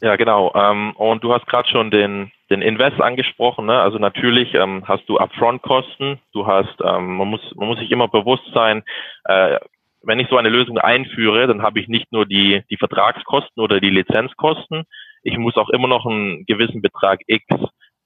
ja 0.00 0.16
genau. 0.16 0.52
Ähm, 0.54 0.92
und 0.96 1.24
du 1.24 1.32
hast 1.32 1.46
gerade 1.46 1.68
schon 1.70 1.90
den 1.90 2.32
den 2.50 2.62
Invest 2.62 3.00
angesprochen. 3.00 3.66
Ne? 3.66 3.80
Also 3.80 3.98
natürlich 3.98 4.54
ähm, 4.54 4.84
hast 4.86 5.08
du 5.08 5.18
Upfront-Kosten. 5.18 6.20
Du 6.32 6.46
hast, 6.46 6.76
ähm, 6.84 7.16
man 7.16 7.28
muss, 7.28 7.40
man 7.54 7.68
muss 7.68 7.78
sich 7.78 7.90
immer 7.90 8.08
bewusst 8.08 8.44
sein, 8.54 8.82
äh, 9.24 9.58
wenn 10.02 10.20
ich 10.20 10.28
so 10.28 10.36
eine 10.36 10.50
Lösung 10.50 10.78
einführe, 10.78 11.48
dann 11.48 11.62
habe 11.62 11.80
ich 11.80 11.88
nicht 11.88 12.12
nur 12.12 12.26
die, 12.26 12.62
die 12.70 12.76
Vertragskosten 12.76 13.60
oder 13.60 13.80
die 13.80 13.90
Lizenzkosten. 13.90 14.84
Ich 15.22 15.36
muss 15.36 15.56
auch 15.56 15.68
immer 15.70 15.88
noch 15.88 16.06
einen 16.06 16.46
gewissen 16.46 16.80
Betrag 16.80 17.20
X 17.26 17.44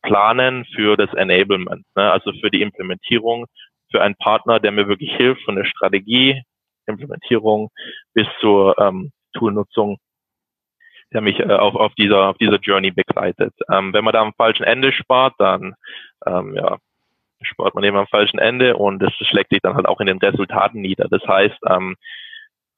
planen 0.03 0.65
für 0.75 0.97
das 0.97 1.13
Enablement, 1.13 1.85
ne? 1.95 2.11
also 2.11 2.33
für 2.41 2.51
die 2.51 2.63
Implementierung, 2.63 3.45
für 3.91 4.01
einen 4.01 4.15
Partner, 4.15 4.59
der 4.59 4.73
mir 4.73 4.89
wirklich 4.89 5.15
hilft 5.15 5.43
von 5.43 5.57
der 5.57 5.67
Strategie, 5.67 6.43
Implementierung 6.87 7.71
bis 8.15 8.27
zur 8.41 8.79
ähm, 8.79 9.13
Toolnutzung 9.35 9.99
der 11.13 11.21
mich 11.21 11.39
äh, 11.41 11.53
auf, 11.53 11.75
auf 11.75 11.95
dieser 11.95 12.29
auf 12.29 12.39
dieser 12.39 12.59
Journey 12.59 12.91
begleitet. 12.91 13.55
Ähm, 13.71 13.93
wenn 13.93 14.05
man 14.05 14.13
da 14.13 14.21
am 14.21 14.35
falschen 14.35 14.65
Ende 14.65 14.93
spart, 14.93 15.35
dann 15.39 15.75
ähm, 16.27 16.55
ja, 16.55 16.79
spart 17.43 17.75
man 17.75 17.85
eben 17.85 17.97
am 17.97 18.07
falschen 18.07 18.39
Ende 18.39 18.77
und 18.77 19.01
das 19.01 19.13
schlägt 19.15 19.51
sich 19.51 19.61
dann 19.63 19.75
halt 19.75 19.87
auch 19.87 20.01
in 20.01 20.07
den 20.07 20.19
Resultaten 20.19 20.81
nieder. 20.81 21.09
Das 21.09 21.23
heißt, 21.27 21.59
ähm, 21.69 21.97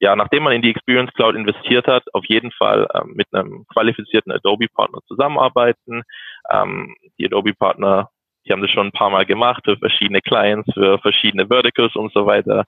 ja, 0.02 0.16
nachdem 0.16 0.42
man 0.42 0.52
in 0.52 0.62
die 0.62 0.70
Experience 0.70 1.12
Cloud 1.14 1.36
investiert 1.36 1.86
hat, 1.86 2.02
auf 2.12 2.24
jeden 2.26 2.50
Fall 2.50 2.88
ähm, 2.94 3.12
mit 3.14 3.32
einem 3.32 3.64
qualifizierten 3.68 4.32
Adobe-Partner 4.32 4.98
zusammenarbeiten. 5.06 6.02
Ähm, 6.50 6.96
die 7.18 7.26
Adobe-Partner, 7.26 8.10
die 8.44 8.52
haben 8.52 8.62
das 8.62 8.70
schon 8.72 8.88
ein 8.88 8.92
paar 8.92 9.10
Mal 9.10 9.26
gemacht 9.26 9.62
für 9.64 9.76
verschiedene 9.76 10.20
Clients, 10.20 10.68
für 10.74 10.98
verschiedene 10.98 11.46
Verticals 11.46 11.94
und 11.94 12.12
so 12.12 12.26
weiter. 12.26 12.64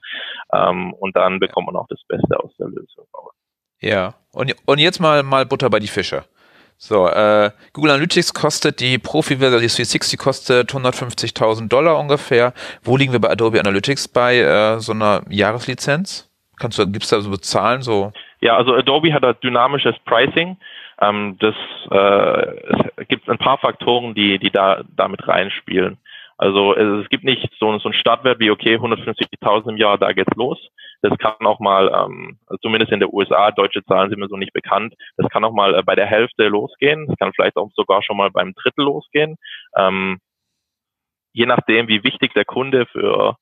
Ähm, 0.53 0.93
und 0.95 1.17
dann 1.17 1.41
bekommt 1.41 1.67
man 1.67 1.77
auch 1.77 1.89
das 1.89 2.03
Beste 2.07 2.39
aus 2.39 2.55
der 2.57 2.69
Lösung 2.69 3.07
raus. 3.13 3.35
Ja, 3.85 4.15
und, 4.33 4.55
und 4.65 4.79
jetzt 4.79 4.99
mal, 4.99 5.23
mal 5.23 5.45
Butter 5.45 5.69
bei 5.69 5.79
die 5.79 5.89
Fische. 5.89 6.25
So, 6.79 7.07
äh, 7.07 7.51
Google 7.75 7.91
Analytics 7.91 8.33
kostet 8.33 8.81
die 8.81 8.99
Profi-Version, 8.99 9.61
die 9.61 9.69
360 9.69 10.19
kostet 10.19 10.73
150.000 10.73 11.69
Dollar 11.69 11.99
ungefähr. 11.99 12.55
Wo 12.83 12.97
liegen 12.97 13.13
wir 13.13 13.21
bei 13.21 13.31
Adobe 13.31 13.61
Analytics 13.61 14.09
bei 14.09 14.39
äh, 14.39 14.81
so 14.81 14.93
einer 14.93 15.23
Jahreslizenz? 15.29 16.31
Kannst 16.59 16.79
du, 16.79 16.87
gibt's 16.87 17.11
da 17.11 17.21
so 17.21 17.37
Zahlen 17.37 17.83
so? 17.83 18.13
Ja, 18.41 18.57
also 18.57 18.75
Adobe 18.75 19.13
hat 19.13 19.23
ein 19.23 19.35
dynamisches 19.43 19.97
Pricing. 20.07 20.57
Ähm, 21.03 21.37
das 21.41 21.55
äh, 21.91 22.97
es 22.99 23.09
gibt 23.09 23.29
ein 23.29 23.39
paar 23.39 23.59
Faktoren, 23.59 24.15
die 24.15 24.39
die 24.39 24.51
da 24.51 24.83
damit 24.97 25.29
reinspielen. 25.29 25.99
Also 26.37 26.75
es, 26.75 27.09
gibt 27.09 27.25
nicht 27.25 27.49
so, 27.59 27.79
so 27.79 27.89
einen 27.89 27.95
Startwert 27.95 28.41
wie, 28.41 28.51
okay, 28.51 28.77
150.000 28.77 29.71
im 29.71 29.77
Jahr, 29.77 29.99
da 29.99 30.13
geht's 30.13 30.35
los. 30.37 30.59
Das 31.03 31.17
kann 31.19 31.35
auch 31.47 31.61
mal, 31.61 31.93
ähm, 31.95 32.39
zumindest 32.63 32.93
in 32.93 33.01
der 33.01 33.13
USA, 33.13 33.51
deutsche 33.51 33.85
Zahlen 33.85 34.11
sind 34.11 34.19
mir 34.19 34.29
so 34.29 34.37
nicht 34.37 34.53
bekannt, 34.53 34.95
das 35.17 35.29
kann 35.29 35.45
auch 35.45 35.53
mal 35.53 35.75
äh, 35.75 35.83
bei 35.83 35.95
der 35.95 36.07
Hälfte 36.07 36.49
losgehen. 36.49 37.07
Das 37.07 37.17
kann 37.19 37.33
vielleicht 37.35 37.57
auch 37.57 37.71
sogar 37.75 38.03
schon 38.03 38.17
mal 38.17 38.31
beim 38.31 38.53
Drittel 38.55 38.85
losgehen. 38.85 39.37
Ähm, 39.77 40.19
je 41.33 41.47
nachdem, 41.47 41.89
wie 41.89 42.05
wichtig 42.05 42.33
der 42.35 42.45
Kunde 42.45 42.87
für 42.87 43.37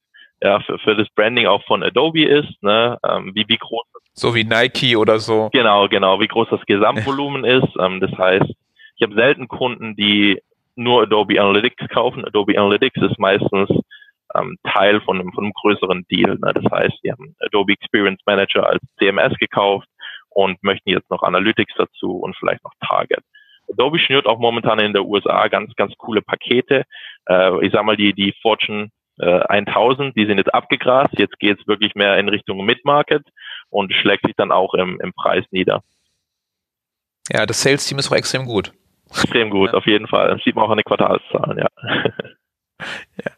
ja, 0.45 0.59
für, 0.61 0.77
für 0.81 0.97
das 0.97 1.09
Branding 1.15 1.47
auch 1.47 1.65
von 1.67 1.85
Adobe 1.85 2.25
ist, 2.25 2.61
ne, 2.65 2.99
ähm, 3.09 3.31
wie, 3.33 3.45
wie 3.47 3.59
groß 3.59 3.85
so 4.15 4.35
wie 4.35 4.45
Nike 4.45 4.97
oder 4.97 5.19
so. 5.19 5.49
Genau, 5.53 5.89
genau, 5.89 6.21
wie 6.21 6.29
groß 6.29 6.49
das 6.51 6.61
Gesamtvolumen 6.67 7.45
ist. 7.47 7.69
Ähm, 7.79 8.01
das 8.01 8.13
heißt, 8.13 8.51
ich 8.97 9.03
habe 9.03 9.15
selten 9.15 9.49
Kunden, 9.49 9.97
die 9.97 10.41
nur 10.75 11.03
Adobe 11.03 11.41
Analytics 11.41 11.89
kaufen. 11.89 12.25
Adobe 12.25 12.59
Analytics 12.59 13.01
ist 13.03 13.19
meistens 13.19 13.69
ähm, 14.35 14.57
Teil 14.65 15.01
von 15.03 15.21
einem, 15.21 15.33
von 15.33 15.45
einem 15.45 15.53
größeren 15.53 16.07
Deal. 16.11 16.39
Ne? 16.39 16.53
Das 16.55 16.65
heißt, 16.71 16.99
die 17.05 17.13
haben 17.13 17.35
Adobe 17.41 17.73
Experience 17.73 18.21
Manager 18.27 18.67
als 18.67 18.83
CMS 18.99 19.37
gekauft 19.39 19.89
und 20.31 20.63
möchten 20.63 20.91
jetzt 20.91 21.11
noch 21.11 21.23
Analytics 21.23 21.75
dazu 21.77 22.17
und 22.19 22.37
vielleicht 22.37 22.65
noch 22.65 22.73
Target. 22.87 23.23
Adobe 23.71 23.99
schnürt 23.99 24.27
auch 24.27 24.39
momentan 24.39 24.81
in 24.81 24.93
der 24.93 25.05
USA 25.05 25.49
ganz, 25.49 25.75
ganz 25.77 25.95
coole 25.99 26.23
Pakete. 26.23 26.85
Äh, 27.29 27.67
ich 27.67 27.73
sag 27.73 27.85
mal, 27.85 27.97
die, 27.97 28.13
die 28.13 28.35
Fortune 28.43 28.89
äh, 29.19 29.41
1000, 29.49 30.17
die 30.17 30.27
sind 30.27 30.39
jetzt 30.39 30.53
abgegrast. 30.53 31.19
Jetzt 31.19 31.39
geht 31.39 31.61
es 31.61 31.67
wirklich 31.67 31.95
mehr 31.95 32.19
in 32.19 32.29
Richtung 32.29 32.65
Mid-Market 32.65 33.23
und 33.71 33.93
schlägt 33.93 34.27
sich 34.27 34.35
dann 34.37 34.53
auch 34.53 34.75
im, 34.75 35.01
im 35.01 35.13
Preis 35.13 35.45
nieder. 35.51 35.83
Ja, 37.31 37.47
das 37.47 37.63
Sales-Team 37.63 37.99
ist 37.99 38.11
auch 38.11 38.17
extrem 38.17 38.47
gut. 38.47 38.73
Extrem 39.13 39.51
gut, 39.51 39.71
ja. 39.73 39.79
auf 39.79 39.87
jeden 39.87 40.07
Fall. 40.07 40.29
Das 40.29 40.43
sieht 40.45 40.57
man 40.57 40.65
auch 40.65 40.71
an 40.71 40.79
den 40.79 40.85
Quartalszahlen, 40.85 41.59
ja. 41.59 41.69
ja. 43.25 43.33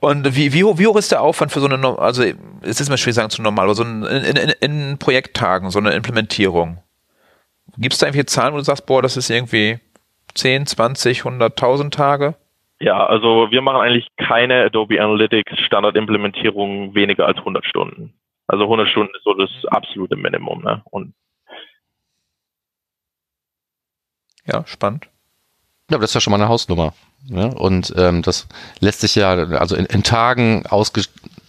Und 0.00 0.36
wie, 0.36 0.52
wie, 0.52 0.62
wie 0.62 0.86
hoch 0.86 0.96
ist 0.96 1.12
der 1.12 1.22
Aufwand 1.22 1.52
für 1.52 1.60
so 1.60 1.68
eine, 1.68 1.98
also 1.98 2.22
es 2.62 2.80
ist 2.80 2.88
mir 2.88 2.98
schwer 2.98 3.12
sagen 3.12 3.30
zu 3.30 3.42
normal, 3.42 3.66
aber 3.66 3.74
so 3.74 3.84
ein, 3.84 4.02
in, 4.02 4.36
in, 4.36 4.50
in 4.60 4.98
Projekttagen, 4.98 5.70
so 5.70 5.78
eine 5.78 5.92
Implementierung. 5.92 6.82
Gibt 7.76 7.92
es 7.92 7.98
da 7.98 8.06
irgendwie 8.06 8.26
Zahlen, 8.26 8.54
wo 8.54 8.58
du 8.58 8.64
sagst, 8.64 8.86
boah, 8.86 9.02
das 9.02 9.16
ist 9.16 9.30
irgendwie 9.30 9.78
10, 10.34 10.66
20, 10.66 11.22
100.000 11.22 11.90
Tage? 11.90 12.34
Ja, 12.80 13.06
also 13.06 13.50
wir 13.50 13.60
machen 13.60 13.80
eigentlich 13.80 14.08
keine 14.16 14.64
Adobe 14.64 15.02
Analytics 15.02 15.58
Standardimplementierung 15.60 16.94
weniger 16.94 17.26
als 17.26 17.38
100 17.38 17.64
Stunden. 17.64 18.14
Also 18.46 18.64
100 18.64 18.88
Stunden 18.88 19.14
ist 19.14 19.24
so 19.24 19.34
das 19.34 19.50
absolute 19.66 20.16
Minimum. 20.16 20.62
Ne? 20.62 20.82
Und 20.90 21.12
ja, 24.48 24.66
spannend. 24.66 25.08
Ja, 25.90 25.96
aber 25.96 26.02
das 26.02 26.10
ist 26.10 26.14
ja 26.14 26.20
schon 26.20 26.32
mal 26.32 26.40
eine 26.40 26.48
Hausnummer. 26.48 26.92
Ja? 27.26 27.46
Und 27.46 27.94
ähm, 27.96 28.22
das 28.22 28.48
lässt 28.80 29.00
sich 29.00 29.14
ja, 29.14 29.30
also 29.30 29.76
in, 29.76 29.86
in 29.86 30.02
Tagen 30.02 30.66
ausge, 30.66 31.02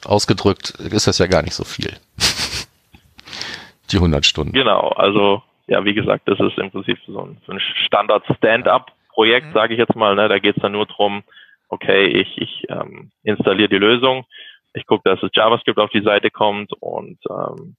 ausgedrückt, 0.05 0.71
ist 0.71 1.07
das 1.07 1.17
ja 1.17 1.27
gar 1.27 1.41
nicht 1.41 1.55
so 1.55 1.63
viel. 1.63 1.93
Die 3.91 3.97
100 3.97 4.25
Stunden. 4.25 4.53
Genau, 4.53 4.89
also 4.89 5.41
ja, 5.67 5.83
wie 5.83 5.93
gesagt, 5.93 6.27
das 6.27 6.39
ist 6.39 6.57
im 6.57 6.71
Prinzip 6.71 6.97
so 7.07 7.21
ein, 7.21 7.37
so 7.45 7.51
ein 7.51 7.59
Standard-Stand-up-Projekt, 7.59 9.47
mhm. 9.47 9.53
sage 9.53 9.73
ich 9.73 9.79
jetzt 9.79 9.95
mal. 9.95 10.15
Ne? 10.15 10.29
Da 10.29 10.39
geht 10.39 10.57
es 10.57 10.61
dann 10.61 10.73
nur 10.73 10.85
drum, 10.85 11.23
okay, 11.69 12.07
ich, 12.07 12.37
ich 12.37 12.65
ähm, 12.69 13.11
installiere 13.23 13.69
die 13.69 13.77
Lösung, 13.77 14.25
ich 14.73 14.85
gucke, 14.85 15.09
dass 15.09 15.19
das 15.21 15.31
JavaScript 15.33 15.79
auf 15.79 15.89
die 15.91 16.03
Seite 16.03 16.29
kommt 16.29 16.71
und 16.79 17.19
ähm, 17.29 17.75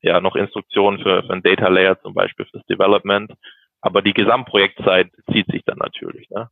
ja, 0.00 0.20
noch 0.20 0.36
Instruktionen 0.36 1.00
für, 1.02 1.22
für 1.22 1.32
ein 1.32 1.42
Data 1.42 1.68
Layer 1.68 2.00
zum 2.00 2.14
Beispiel 2.14 2.46
fürs 2.46 2.64
Development. 2.66 3.32
Aber 3.80 4.02
die 4.02 4.12
Gesamtprojektzeit 4.12 5.10
zieht 5.32 5.46
sich 5.46 5.62
dann 5.64 5.78
natürlich. 5.78 6.28
Ne? 6.30 6.50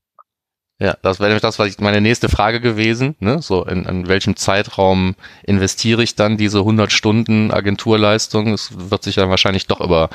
Ja, 0.79 0.95
das 1.03 1.21
wäre 1.21 1.31
nämlich 1.31 1.43
das, 1.43 1.59
was 1.59 1.69
ich 1.69 1.81
meine 1.81 2.03
nächste 2.03 2.29
Frage 2.29 2.61
gewesen. 2.61 3.17
Ne? 3.19 3.39
So, 3.39 3.65
in, 3.65 3.87
in 3.87 4.09
welchem 4.09 4.37
Zeitraum 4.37 5.15
investiere 5.45 6.03
ich 6.03 6.17
dann 6.17 6.37
diese 6.37 6.59
100 6.59 6.93
Stunden 6.93 7.51
Agenturleistung? 7.51 8.53
Es 8.53 8.91
wird 8.91 9.03
sich 9.03 9.15
dann 9.15 9.31
wahrscheinlich 9.31 9.67
doch 9.67 9.81
über 9.81 10.11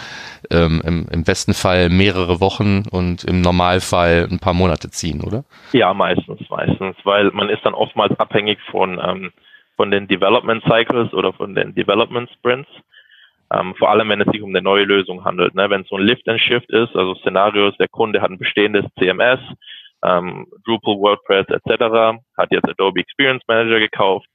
ähm, 0.52 0.82
im, 0.86 1.08
im 1.12 1.24
besten 1.24 1.56
Fall 1.56 1.90
mehrere 1.90 2.40
Wochen 2.40 2.84
und 2.92 3.24
im 3.24 3.42
Normalfall 3.42 4.28
ein 4.30 4.40
paar 4.40 4.54
Monate 4.54 4.92
ziehen, 4.92 5.22
oder? 5.22 5.44
Ja, 5.74 5.94
meistens, 5.96 6.48
meistens, 6.50 6.96
weil 7.06 7.32
man 7.32 7.50
ist 7.50 7.66
dann 7.66 7.74
oftmals 7.74 8.18
abhängig 8.20 8.60
von 8.70 9.02
ähm, 9.04 9.32
von 9.78 9.90
den 9.90 10.08
Development 10.08 10.62
Cycles 10.64 11.12
oder 11.12 11.34
von 11.34 11.56
den 11.56 11.74
Development 11.74 12.30
Sprints. 12.38 12.70
Ähm, 13.54 13.76
vor 13.76 13.90
allem, 13.90 14.10
wenn 14.10 14.22
es 14.22 14.32
sich 14.32 14.42
um 14.42 14.50
eine 14.50 14.62
neue 14.62 14.86
Lösung 14.86 15.26
handelt. 15.26 15.56
Ne? 15.56 15.70
Wenn 15.70 15.82
es 15.82 15.90
so 15.90 15.98
ein 15.98 16.04
Lift 16.04 16.28
and 16.30 16.40
Shift 16.40 16.70
ist, 16.70 16.96
also 16.96 17.16
Szenarios, 17.16 17.76
der 17.78 17.90
Kunde 17.90 18.22
hat 18.22 18.32
ein 18.32 18.38
bestehendes 18.38 18.86
CMS 18.98 19.40
ähm, 20.04 20.48
Drupal, 20.66 20.96
WordPress 20.96 21.48
etc. 21.50 22.20
Hat 22.38 22.52
jetzt 22.52 22.70
Adobe 22.70 23.02
Experience 23.02 23.44
Manager 23.48 23.80
gekauft. 23.80 24.28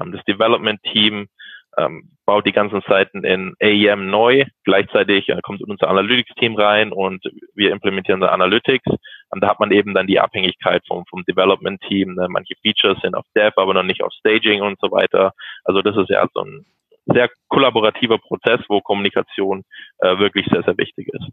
Ähm, 0.00 0.12
das 0.12 0.24
Development 0.24 0.80
Team 0.82 1.28
ähm, 1.76 2.10
baut 2.26 2.46
die 2.46 2.52
ganzen 2.52 2.82
Seiten 2.86 3.24
in 3.24 3.54
AEM 3.60 4.10
neu. 4.10 4.44
Gleichzeitig 4.64 5.28
äh, 5.28 5.40
kommt 5.42 5.62
unser 5.62 5.88
Analytics 5.88 6.34
Team 6.34 6.56
rein 6.56 6.92
und 6.92 7.24
wir 7.54 7.72
implementieren 7.72 8.20
da 8.20 8.28
Analytics. 8.28 8.86
Und 9.30 9.42
da 9.42 9.48
hat 9.48 9.60
man 9.60 9.70
eben 9.70 9.94
dann 9.94 10.06
die 10.06 10.20
Abhängigkeit 10.20 10.82
vom, 10.86 11.04
vom 11.06 11.24
Development 11.24 11.80
Team. 11.82 12.14
Ne? 12.14 12.26
Manche 12.28 12.54
Features 12.62 13.00
sind 13.02 13.14
auf 13.14 13.26
Dev, 13.34 13.52
aber 13.56 13.74
noch 13.74 13.82
nicht 13.82 14.02
auf 14.02 14.12
Staging 14.12 14.62
und 14.62 14.78
so 14.80 14.90
weiter. 14.90 15.32
Also 15.64 15.82
das 15.82 15.96
ist 15.96 16.10
ja 16.10 16.26
so 16.32 16.42
ein 16.42 16.66
sehr 17.12 17.30
kollaborativer 17.48 18.18
Prozess, 18.18 18.60
wo 18.68 18.80
Kommunikation 18.80 19.64
äh, 19.98 20.18
wirklich 20.18 20.46
sehr, 20.50 20.62
sehr 20.62 20.76
wichtig 20.76 21.08
ist. 21.08 21.28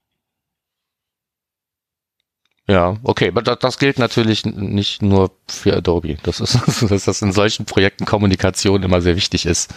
Ja, 2.67 2.97
okay, 3.03 3.27
aber 3.27 3.43
das, 3.43 3.59
das 3.59 3.77
gilt 3.77 3.99
natürlich 3.99 4.43
nicht 4.43 5.03
nur 5.03 5.31
für 5.47 5.75
Adobe. 5.75 6.17
Das 6.23 6.39
ist, 6.39 6.55
dass 6.91 7.05
das 7.05 7.21
in 7.21 7.31
solchen 7.31 7.65
Projekten 7.65 8.05
Kommunikation 8.05 8.81
immer 8.83 9.01
sehr 9.01 9.15
wichtig 9.15 9.45
ist. 9.45 9.73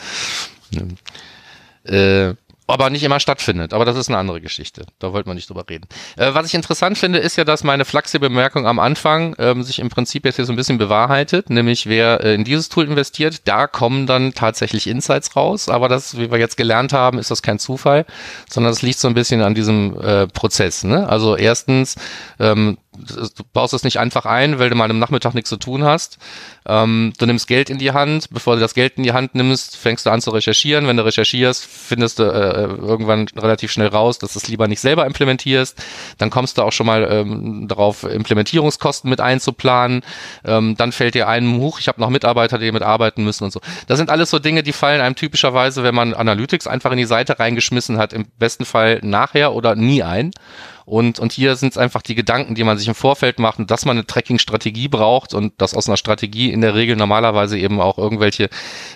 Äh, 1.84 2.34
aber 2.68 2.90
nicht 2.90 3.02
immer 3.02 3.18
stattfindet. 3.18 3.72
Aber 3.72 3.84
das 3.84 3.96
ist 3.96 4.08
eine 4.08 4.18
andere 4.18 4.40
Geschichte. 4.40 4.84
Da 4.98 5.12
wollten 5.12 5.28
wir 5.28 5.34
nicht 5.34 5.48
drüber 5.48 5.64
reden. 5.68 5.86
Äh, 6.16 6.34
was 6.34 6.46
ich 6.46 6.54
interessant 6.54 6.98
finde, 6.98 7.18
ist 7.18 7.36
ja, 7.36 7.44
dass 7.44 7.64
meine 7.64 7.84
flaxe 7.84 8.20
Bemerkung 8.20 8.66
am 8.66 8.78
Anfang 8.78 9.34
ähm, 9.38 9.62
sich 9.62 9.78
im 9.78 9.88
Prinzip 9.88 10.24
jetzt 10.24 10.36
hier 10.36 10.44
so 10.44 10.52
ein 10.52 10.56
bisschen 10.56 10.78
bewahrheitet. 10.78 11.50
Nämlich, 11.50 11.86
wer 11.86 12.22
äh, 12.22 12.34
in 12.34 12.44
dieses 12.44 12.68
Tool 12.68 12.84
investiert, 12.84 13.48
da 13.48 13.66
kommen 13.66 14.06
dann 14.06 14.34
tatsächlich 14.34 14.86
Insights 14.86 15.34
raus. 15.34 15.68
Aber 15.68 15.88
das, 15.88 16.18
wie 16.18 16.30
wir 16.30 16.38
jetzt 16.38 16.56
gelernt 16.56 16.92
haben, 16.92 17.18
ist 17.18 17.30
das 17.30 17.42
kein 17.42 17.58
Zufall, 17.58 18.04
sondern 18.48 18.72
es 18.72 18.82
liegt 18.82 18.98
so 18.98 19.08
ein 19.08 19.14
bisschen 19.14 19.42
an 19.42 19.54
diesem 19.54 19.98
äh, 20.00 20.26
Prozess. 20.26 20.84
Ne? 20.84 21.08
Also 21.08 21.36
erstens, 21.36 21.96
ähm, 22.38 22.78
du 22.92 23.44
baust 23.52 23.74
es 23.74 23.84
nicht 23.84 23.98
einfach 23.98 24.26
ein, 24.26 24.58
weil 24.58 24.70
du 24.70 24.76
mal 24.76 24.90
am 24.90 24.98
Nachmittag 24.98 25.34
nichts 25.34 25.50
zu 25.50 25.56
tun 25.56 25.84
hast. 25.84 26.18
Ähm, 26.68 27.12
du 27.18 27.26
nimmst 27.26 27.48
Geld 27.48 27.70
in 27.70 27.78
die 27.78 27.92
Hand. 27.92 28.28
Bevor 28.30 28.54
du 28.54 28.60
das 28.60 28.74
Geld 28.74 28.94
in 28.96 29.02
die 29.02 29.12
Hand 29.12 29.34
nimmst, 29.34 29.76
fängst 29.76 30.06
du 30.06 30.10
an 30.10 30.20
zu 30.20 30.30
recherchieren. 30.30 30.86
Wenn 30.86 30.98
du 30.98 31.04
recherchierst, 31.04 31.64
findest 31.64 32.18
du 32.18 32.24
äh, 32.24 32.64
irgendwann 32.64 33.26
relativ 33.36 33.72
schnell 33.72 33.88
raus, 33.88 34.18
dass 34.18 34.34
du 34.34 34.38
es 34.38 34.48
lieber 34.48 34.68
nicht 34.68 34.80
selber 34.80 35.06
implementierst. 35.06 35.82
Dann 36.18 36.30
kommst 36.30 36.58
du 36.58 36.62
auch 36.62 36.72
schon 36.72 36.86
mal 36.86 37.08
ähm, 37.10 37.66
darauf, 37.68 38.04
Implementierungskosten 38.04 39.08
mit 39.08 39.20
einzuplanen. 39.20 40.02
Ähm, 40.44 40.76
dann 40.76 40.92
fällt 40.92 41.14
dir 41.14 41.28
ein, 41.28 41.56
huch, 41.58 41.80
ich 41.80 41.88
habe 41.88 42.00
noch 42.00 42.10
Mitarbeiter, 42.10 42.58
die 42.58 42.70
mit 42.70 42.82
arbeiten 42.82 43.24
müssen 43.24 43.44
und 43.44 43.52
so. 43.52 43.60
Das 43.86 43.98
sind 43.98 44.10
alles 44.10 44.30
so 44.30 44.38
Dinge, 44.38 44.62
die 44.62 44.72
fallen 44.72 45.00
einem 45.00 45.14
typischerweise, 45.14 45.82
wenn 45.82 45.94
man 45.94 46.12
Analytics 46.12 46.66
einfach 46.66 46.92
in 46.92 46.98
die 46.98 47.04
Seite 47.06 47.38
reingeschmissen 47.38 47.98
hat, 47.98 48.12
im 48.12 48.26
besten 48.38 48.64
Fall 48.64 49.00
nachher 49.02 49.54
oder 49.54 49.74
nie 49.74 50.02
ein. 50.02 50.32
Und, 50.88 51.18
und 51.18 51.32
hier 51.32 51.54
sind 51.56 51.72
es 51.72 51.76
einfach 51.76 52.00
die 52.00 52.14
Gedanken, 52.14 52.54
die 52.54 52.64
man 52.64 52.78
sich 52.78 52.88
im 52.88 52.94
Vorfeld 52.94 53.38
macht 53.38 53.58
dass 53.70 53.84
man 53.84 53.98
eine 53.98 54.06
Tracking-Strategie 54.06 54.88
braucht 54.88 55.34
und 55.34 55.52
dass 55.60 55.74
aus 55.74 55.86
einer 55.86 55.98
Strategie 55.98 56.50
in 56.59 56.62
der 56.62 56.74
Regel 56.74 56.96
normalerweise 56.96 57.56
eben 57.56 57.80
auch 57.80 57.98
irgendwelche 57.98 58.48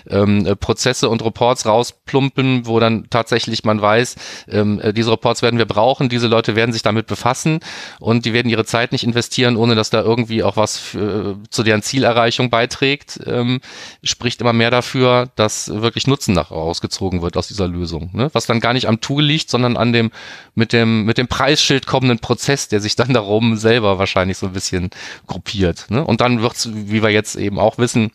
ähm, 0.09 0.55
Prozesse 0.59 1.07
und 1.07 1.23
Reports 1.23 1.65
rausplumpen, 1.65 2.65
wo 2.65 2.79
dann 2.79 3.07
tatsächlich 3.09 3.63
man 3.63 3.81
weiß, 3.81 4.15
ähm, 4.49 4.81
diese 4.93 5.11
Reports 5.11 5.41
werden 5.41 5.57
wir 5.57 5.65
brauchen, 5.65 6.09
diese 6.09 6.27
Leute 6.27 6.55
werden 6.55 6.73
sich 6.73 6.81
damit 6.81 7.07
befassen 7.07 7.61
und 7.99 8.25
die 8.25 8.33
werden 8.33 8.49
ihre 8.49 8.65
Zeit 8.65 8.91
nicht 8.91 9.05
investieren, 9.05 9.55
ohne 9.55 9.75
dass 9.75 9.89
da 9.89 10.01
irgendwie 10.01 10.43
auch 10.43 10.57
was 10.57 10.77
für, 10.77 11.37
zu 11.49 11.63
deren 11.63 11.81
Zielerreichung 11.81 12.49
beiträgt, 12.49 13.21
ähm, 13.25 13.61
spricht 14.03 14.41
immer 14.41 14.53
mehr 14.53 14.71
dafür, 14.71 15.29
dass 15.35 15.69
wirklich 15.69 16.05
Nutzen 16.05 16.33
nach 16.33 16.51
rausgezogen 16.51 17.21
wird 17.21 17.37
aus 17.37 17.47
dieser 17.47 17.67
Lösung. 17.67 18.09
Ne? 18.13 18.29
Was 18.33 18.45
dann 18.45 18.59
gar 18.59 18.73
nicht 18.73 18.87
am 18.87 18.99
Tool 18.99 19.23
liegt, 19.23 19.49
sondern 19.49 19.77
an 19.77 19.93
dem 19.93 20.11
mit 20.55 20.73
dem 20.73 21.05
mit 21.05 21.17
dem 21.17 21.27
Preisschild 21.27 21.87
kommenden 21.87 22.19
Prozess, 22.19 22.67
der 22.67 22.81
sich 22.81 22.95
dann 22.95 23.13
darum 23.13 23.55
selber 23.55 23.99
wahrscheinlich 23.99 24.37
so 24.37 24.47
ein 24.47 24.53
bisschen 24.53 24.89
gruppiert. 25.27 25.85
Ne? 25.89 26.03
Und 26.03 26.21
dann 26.21 26.41
wird's, 26.41 26.69
wie 26.73 27.01
wir 27.01 27.09
jetzt 27.09 27.35
eben 27.35 27.52
auch 27.59 27.77
wissen, 27.77 28.11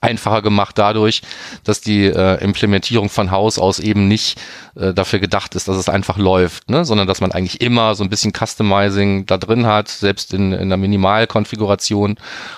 einfacher 0.00 0.42
gemacht 0.42 0.78
dadurch, 0.78 1.22
dass 1.64 1.80
die 1.80 2.06
äh, 2.06 2.42
Implementierung 2.42 3.08
von 3.08 3.30
Haus 3.30 3.58
aus 3.58 3.78
eben 3.78 4.08
nicht 4.08 4.38
äh, 4.74 4.92
dafür 4.92 5.18
gedacht 5.18 5.54
ist, 5.54 5.68
dass 5.68 5.76
es 5.76 5.88
einfach 5.88 6.18
läuft, 6.18 6.70
ne? 6.70 6.84
sondern 6.84 7.06
dass 7.06 7.20
man 7.20 7.32
eigentlich 7.32 7.60
immer 7.60 7.94
so 7.94 8.04
ein 8.04 8.10
bisschen 8.10 8.32
Customizing 8.32 9.26
da 9.26 9.38
drin 9.38 9.66
hat, 9.66 9.88
selbst 9.88 10.34
in, 10.34 10.52
in 10.52 10.68
der 10.68 10.78
Minimalkonfiguration. 10.78 12.16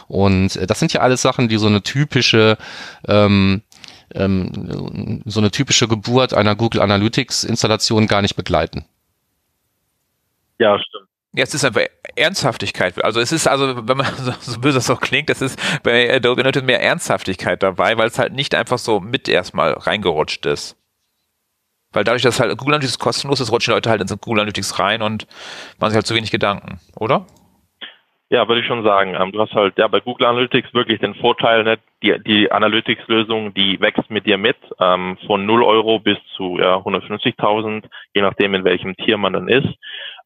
Und 0.08 0.56
äh, 0.56 0.66
das 0.66 0.78
sind 0.78 0.92
ja 0.92 1.00
alles 1.00 1.22
Sachen, 1.22 1.48
die 1.48 1.58
so 1.58 1.66
eine 1.66 1.82
typische 1.82 2.56
ähm, 3.06 3.62
ähm, 4.14 5.22
so 5.26 5.40
eine 5.40 5.50
typische 5.50 5.86
Geburt 5.86 6.32
einer 6.32 6.56
Google 6.56 6.80
Analytics 6.80 7.44
Installation 7.44 8.06
gar 8.06 8.22
nicht 8.22 8.36
begleiten. 8.36 8.86
Ja, 10.58 10.78
stimmt. 10.78 11.07
Es 11.34 11.54
ist 11.54 11.64
einfach 11.64 11.82
Ernsthaftigkeit. 12.16 13.02
Also 13.04 13.20
es 13.20 13.32
ist 13.32 13.46
also, 13.46 13.86
wenn 13.88 13.96
man 13.96 14.06
so, 14.16 14.32
so 14.40 14.60
böse 14.60 14.78
das 14.78 14.90
auch 14.90 15.00
klingt, 15.00 15.30
es 15.30 15.42
ist 15.42 15.82
bei 15.82 16.12
Adobe 16.14 16.40
Analytics 16.40 16.66
mehr 16.66 16.82
Ernsthaftigkeit 16.82 17.62
dabei, 17.62 17.96
weil 17.98 18.08
es 18.08 18.18
halt 18.18 18.32
nicht 18.32 18.54
einfach 18.54 18.78
so 18.78 19.00
mit 19.00 19.28
erstmal 19.28 19.72
reingerutscht 19.72 20.46
ist. 20.46 20.76
Weil 21.92 22.04
dadurch, 22.04 22.22
dass 22.22 22.40
halt 22.40 22.56
Google 22.58 22.74
Analytics 22.74 22.98
kostenlos 22.98 23.40
ist, 23.40 23.50
rutschen 23.50 23.72
Leute 23.72 23.88
halt 23.88 24.00
in 24.00 24.06
Google 24.20 24.40
Analytics 24.40 24.78
rein 24.78 25.00
und 25.02 25.26
machen 25.78 25.90
sich 25.90 25.96
halt 25.96 26.06
zu 26.06 26.14
wenig 26.14 26.30
Gedanken, 26.30 26.80
oder? 26.96 27.26
Ja, 28.30 28.46
würde 28.46 28.60
ich 28.60 28.66
schon 28.66 28.84
sagen. 28.84 29.16
Ähm, 29.18 29.32
du 29.32 29.40
hast 29.40 29.54
halt 29.54 29.78
ja 29.78 29.88
bei 29.88 30.00
Google 30.00 30.26
Analytics 30.26 30.74
wirklich 30.74 31.00
den 31.00 31.14
Vorteil, 31.14 31.64
ne, 31.64 31.78
die, 32.02 32.14
die 32.26 32.52
Analytics-Lösung, 32.52 33.54
die 33.54 33.80
wächst 33.80 34.10
mit 34.10 34.26
dir 34.26 34.36
mit, 34.36 34.56
ähm, 34.80 35.16
von 35.26 35.46
0 35.46 35.62
Euro 35.62 35.98
bis 35.98 36.18
zu 36.36 36.58
ja, 36.58 36.76
150.000, 36.76 37.84
je 38.12 38.20
nachdem 38.20 38.54
in 38.54 38.64
welchem 38.64 38.94
Tier 38.96 39.16
man 39.16 39.32
dann 39.32 39.48
ist. 39.48 39.68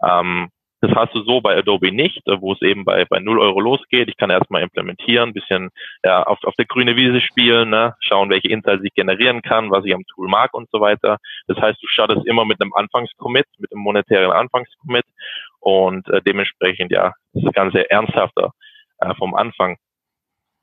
Ähm, 0.03 0.50
das 0.83 0.91
hast 0.97 1.14
du 1.14 1.22
so 1.22 1.41
bei 1.41 1.57
Adobe 1.57 1.93
nicht, 1.93 2.26
äh, 2.26 2.41
wo 2.41 2.53
es 2.53 2.61
eben 2.61 2.85
bei, 2.85 3.05
bei 3.05 3.20
0 3.20 3.39
Euro 3.39 3.61
losgeht. 3.61 4.09
Ich 4.09 4.16
kann 4.16 4.30
erstmal 4.30 4.62
implementieren, 4.62 5.33
bisschen 5.33 5.70
ja, 6.05 6.24
auf, 6.24 6.43
auf 6.43 6.55
der 6.57 6.66
grüne 6.66 6.97
Wiese 6.97 7.20
spielen, 7.20 7.70
ne? 7.70 7.95
schauen, 8.01 8.30
welche 8.30 8.49
Insights 8.49 8.83
ich 8.85 8.93
generieren 8.93 9.43
kann, 9.43 9.70
was 9.70 9.85
ich 9.85 9.95
am 9.95 10.05
Tool 10.12 10.28
mag 10.28 10.53
und 10.55 10.68
so 10.72 10.80
weiter. 10.80 11.18
Das 11.47 11.57
heißt, 11.59 11.80
du 11.80 11.87
startest 11.87 12.26
immer 12.26 12.45
mit 12.45 12.61
einem 12.61 12.72
Anfangscommit, 12.74 13.47
mit 13.59 13.72
einem 13.72 13.83
monetären 13.83 14.33
Anfangscommit 14.33 15.05
und 15.61 16.09
äh, 16.09 16.20
dementsprechend 16.20 16.91
ja 16.91 17.12
ist 17.33 17.47
das 17.47 17.55
Ganze 17.55 17.89
ernsthafter 17.89 18.51
äh, 18.99 19.14
vom 19.14 19.37
Anfang 19.37 19.76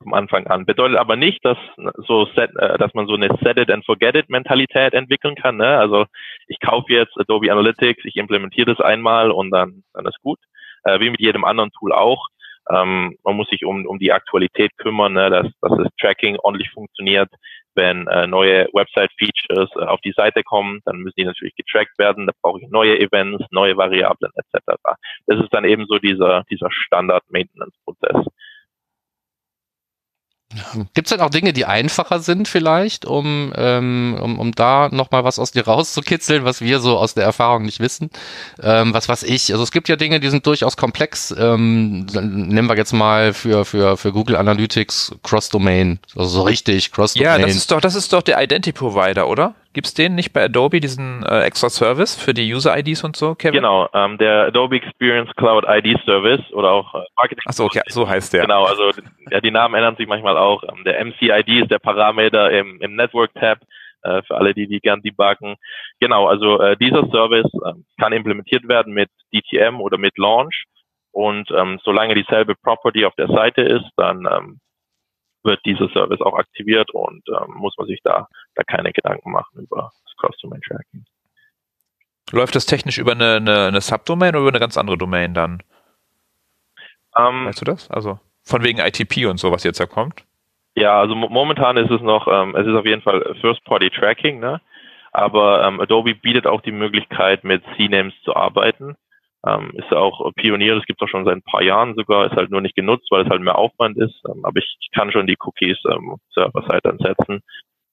vom 0.02 0.14
Anfang 0.14 0.46
an. 0.46 0.66
Bedeutet 0.66 0.96
aber 0.96 1.16
nicht, 1.16 1.44
dass 1.44 1.58
so 2.06 2.26
set, 2.34 2.50
äh, 2.56 2.78
dass 2.78 2.94
man 2.94 3.06
so 3.06 3.14
eine 3.14 3.28
Set 3.42 3.58
it 3.58 3.70
and 3.70 3.84
forget 3.84 4.14
it 4.14 4.30
Mentalität 4.30 4.94
entwickeln 4.94 5.34
kann. 5.34 5.56
Ne? 5.56 5.78
Also 5.78 6.06
ich 6.46 6.58
kaufe 6.60 6.92
jetzt 6.92 7.18
Adobe 7.18 7.52
Analytics, 7.52 8.04
ich 8.04 8.16
implementiere 8.16 8.74
das 8.74 8.84
einmal 8.84 9.30
und 9.30 9.50
dann 9.50 9.84
dann 9.92 10.06
ist 10.06 10.20
gut. 10.22 10.38
Äh, 10.84 11.00
wie 11.00 11.10
mit 11.10 11.20
jedem 11.20 11.44
anderen 11.44 11.70
Tool 11.72 11.92
auch. 11.92 12.28
Ähm, 12.70 13.16
man 13.24 13.36
muss 13.36 13.48
sich 13.48 13.64
um 13.64 13.86
um 13.86 13.98
die 13.98 14.12
Aktualität 14.12 14.76
kümmern, 14.78 15.12
ne? 15.12 15.30
dass 15.30 15.46
dass 15.60 15.78
das 15.78 15.88
Tracking 16.00 16.36
ordentlich 16.38 16.70
funktioniert. 16.70 17.30
Wenn 17.74 18.08
äh, 18.08 18.26
neue 18.26 18.68
Website-Features 18.72 19.70
äh, 19.76 19.84
auf 19.84 20.00
die 20.00 20.12
Seite 20.12 20.42
kommen, 20.42 20.80
dann 20.84 20.98
müssen 20.98 21.14
die 21.18 21.24
natürlich 21.24 21.54
getrackt 21.54 21.98
werden. 21.98 22.26
Da 22.26 22.32
brauche 22.42 22.60
ich 22.60 22.68
neue 22.68 22.98
Events, 22.98 23.44
neue 23.50 23.76
Variablen 23.76 24.32
etc. 24.34 24.76
Das 25.26 25.40
ist 25.40 25.54
dann 25.54 25.64
eben 25.64 25.86
so 25.86 25.98
dieser 25.98 26.44
dieser 26.50 26.70
Standard-Maintenance-Prozess. 26.70 28.26
Gibt 30.94 31.06
es 31.06 31.10
denn 31.10 31.20
auch 31.20 31.30
Dinge, 31.30 31.52
die 31.52 31.64
einfacher 31.64 32.18
sind 32.18 32.48
vielleicht, 32.48 33.04
um, 33.04 33.52
ähm, 33.54 34.18
um, 34.20 34.38
um 34.40 34.52
da 34.52 34.88
nochmal 34.90 35.22
was 35.22 35.38
aus 35.38 35.52
dir 35.52 35.64
rauszukitzeln, 35.64 36.44
was 36.44 36.60
wir 36.60 36.80
so 36.80 36.98
aus 36.98 37.14
der 37.14 37.22
Erfahrung 37.24 37.62
nicht 37.62 37.78
wissen? 37.78 38.10
Ähm, 38.60 38.92
was 38.92 39.08
was 39.08 39.22
ich, 39.22 39.52
also 39.52 39.62
es 39.62 39.70
gibt 39.70 39.88
ja 39.88 39.94
Dinge, 39.94 40.18
die 40.18 40.28
sind 40.28 40.44
durchaus 40.44 40.76
komplex. 40.76 41.32
Ähm, 41.38 42.06
nehmen 42.06 42.68
wir 42.68 42.76
jetzt 42.76 42.92
mal 42.92 43.32
für, 43.32 43.64
für, 43.64 43.96
für 43.96 44.12
Google 44.12 44.34
Analytics 44.34 45.14
Cross-Domain, 45.22 46.00
also 46.16 46.28
so 46.28 46.42
richtig 46.42 46.90
Cross-Domain. 46.90 47.40
Ja, 47.40 47.46
das 47.46 47.54
ist 47.54 47.70
doch, 47.70 47.80
das 47.80 47.94
ist 47.94 48.12
doch 48.12 48.22
der 48.22 48.42
Identity-Provider, 48.42 49.28
oder? 49.28 49.54
Gibt's 49.72 49.94
den 49.94 50.16
nicht 50.16 50.32
bei 50.32 50.44
Adobe, 50.44 50.80
diesen 50.80 51.24
äh, 51.24 51.42
extra 51.42 51.68
Service 51.68 52.16
für 52.20 52.34
die 52.34 52.52
User-IDs 52.52 53.04
und 53.04 53.14
so, 53.14 53.36
Kevin? 53.36 53.60
Genau, 53.60 53.88
ähm, 53.94 54.18
der 54.18 54.46
Adobe 54.46 54.76
Experience 54.76 55.30
Cloud 55.36 55.64
ID 55.68 55.96
Service 56.04 56.40
oder 56.52 56.72
auch 56.72 56.92
äh, 56.94 57.04
Marketing. 57.16 57.42
Achso, 57.46 57.64
okay, 57.66 57.82
so 57.86 58.08
heißt 58.08 58.32
der. 58.32 58.42
Genau, 58.42 58.64
also 58.64 58.90
ja, 59.30 59.40
die 59.40 59.52
Namen 59.52 59.76
ändern 59.76 59.94
sich 59.94 60.08
manchmal 60.08 60.36
auch. 60.36 60.64
Ähm, 60.64 60.82
der 60.84 61.04
MCID 61.04 61.62
ist 61.62 61.70
der 61.70 61.78
Parameter 61.78 62.50
im, 62.50 62.80
im 62.80 62.96
Network-Tab 62.96 63.60
äh, 64.02 64.22
für 64.22 64.36
alle, 64.36 64.54
die 64.54 64.66
die 64.66 64.80
gern 64.80 65.02
debuggen. 65.02 65.54
Genau, 66.00 66.26
also 66.26 66.60
äh, 66.60 66.76
dieser 66.76 67.06
Service 67.10 67.52
äh, 67.64 67.72
kann 68.00 68.12
implementiert 68.12 68.66
werden 68.66 68.92
mit 68.92 69.08
DTM 69.32 69.80
oder 69.80 69.98
mit 69.98 70.18
Launch 70.18 70.64
und 71.12 71.50
ähm, 71.50 71.80
solange 71.82 72.14
dieselbe 72.14 72.54
Property 72.54 73.04
auf 73.04 73.14
der 73.16 73.28
Seite 73.28 73.62
ist, 73.62 73.88
dann 73.96 74.26
ähm, 74.30 74.59
wird 75.42 75.60
dieser 75.64 75.88
Service 75.90 76.20
auch 76.20 76.34
aktiviert 76.34 76.90
und 76.90 77.22
ähm, 77.28 77.54
muss 77.54 77.76
man 77.78 77.86
sich 77.86 78.00
da, 78.02 78.28
da 78.54 78.62
keine 78.62 78.92
Gedanken 78.92 79.30
machen 79.32 79.60
über 79.60 79.90
das 80.04 80.16
Cross-Domain-Tracking. 80.18 81.04
Läuft 82.32 82.54
das 82.54 82.66
technisch 82.66 82.98
über 82.98 83.12
eine, 83.12 83.36
eine, 83.36 83.66
eine 83.66 83.80
Subdomain 83.80 84.30
oder 84.30 84.40
über 84.40 84.50
eine 84.50 84.60
ganz 84.60 84.76
andere 84.78 84.98
Domain 84.98 85.34
dann? 85.34 85.62
Ähm, 87.16 87.46
weißt 87.46 87.60
du 87.60 87.64
das? 87.64 87.90
Also 87.90 88.18
von 88.42 88.62
wegen 88.62 88.78
ITP 88.78 89.26
und 89.26 89.38
so, 89.38 89.50
was 89.50 89.64
jetzt 89.64 89.80
da 89.80 89.86
kommt? 89.86 90.24
Ja, 90.76 91.00
also 91.00 91.14
momentan 91.14 91.76
ist 91.76 91.90
es 91.90 92.00
noch, 92.00 92.28
ähm, 92.28 92.54
es 92.54 92.66
ist 92.66 92.74
auf 92.74 92.86
jeden 92.86 93.02
Fall 93.02 93.36
First-Party-Tracking, 93.40 94.38
ne? 94.38 94.60
aber 95.12 95.66
ähm, 95.66 95.80
Adobe 95.80 96.14
bietet 96.14 96.46
auch 96.46 96.60
die 96.60 96.72
Möglichkeit, 96.72 97.42
mit 97.42 97.64
CNAMEs 97.76 98.14
zu 98.22 98.36
arbeiten 98.36 98.96
ähm, 99.46 99.72
ist 99.74 99.92
auch 99.92 100.32
Pionier, 100.34 100.74
das 100.76 100.84
gibt 100.84 101.00
es 101.00 101.06
auch 101.06 101.10
schon 101.10 101.24
seit 101.24 101.36
ein 101.36 101.42
paar 101.42 101.62
Jahren 101.62 101.94
sogar, 101.94 102.26
ist 102.26 102.36
halt 102.36 102.50
nur 102.50 102.60
nicht 102.60 102.76
genutzt, 102.76 103.08
weil 103.10 103.24
es 103.24 103.30
halt 103.30 103.40
mehr 103.40 103.56
Aufwand 103.56 103.96
ist. 103.96 104.20
Ähm, 104.28 104.44
aber 104.44 104.58
ich, 104.58 104.76
ich, 104.80 104.90
kann 104.92 105.12
schon 105.12 105.26
die 105.26 105.36
Cookies 105.40 105.78
ähm, 105.90 106.16
Server-Side 106.34 106.84
ansetzen, 106.84 107.42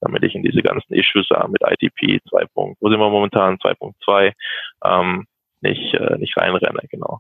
damit 0.01 0.23
ich 0.23 0.35
in 0.35 0.43
diese 0.43 0.61
ganzen 0.61 0.93
Issues 0.93 1.29
äh, 1.31 1.47
mit 1.47 1.61
ITP 1.61 2.21
2. 2.29 2.45
Wo 2.53 2.89
sind 2.89 2.99
wir 2.99 3.09
momentan? 3.09 3.57
2.2 3.57 4.33
ähm, 4.83 5.25
nicht, 5.61 5.93
äh, 5.93 6.17
nicht 6.17 6.35
reinrenne, 6.37 6.81
genau. 6.89 7.19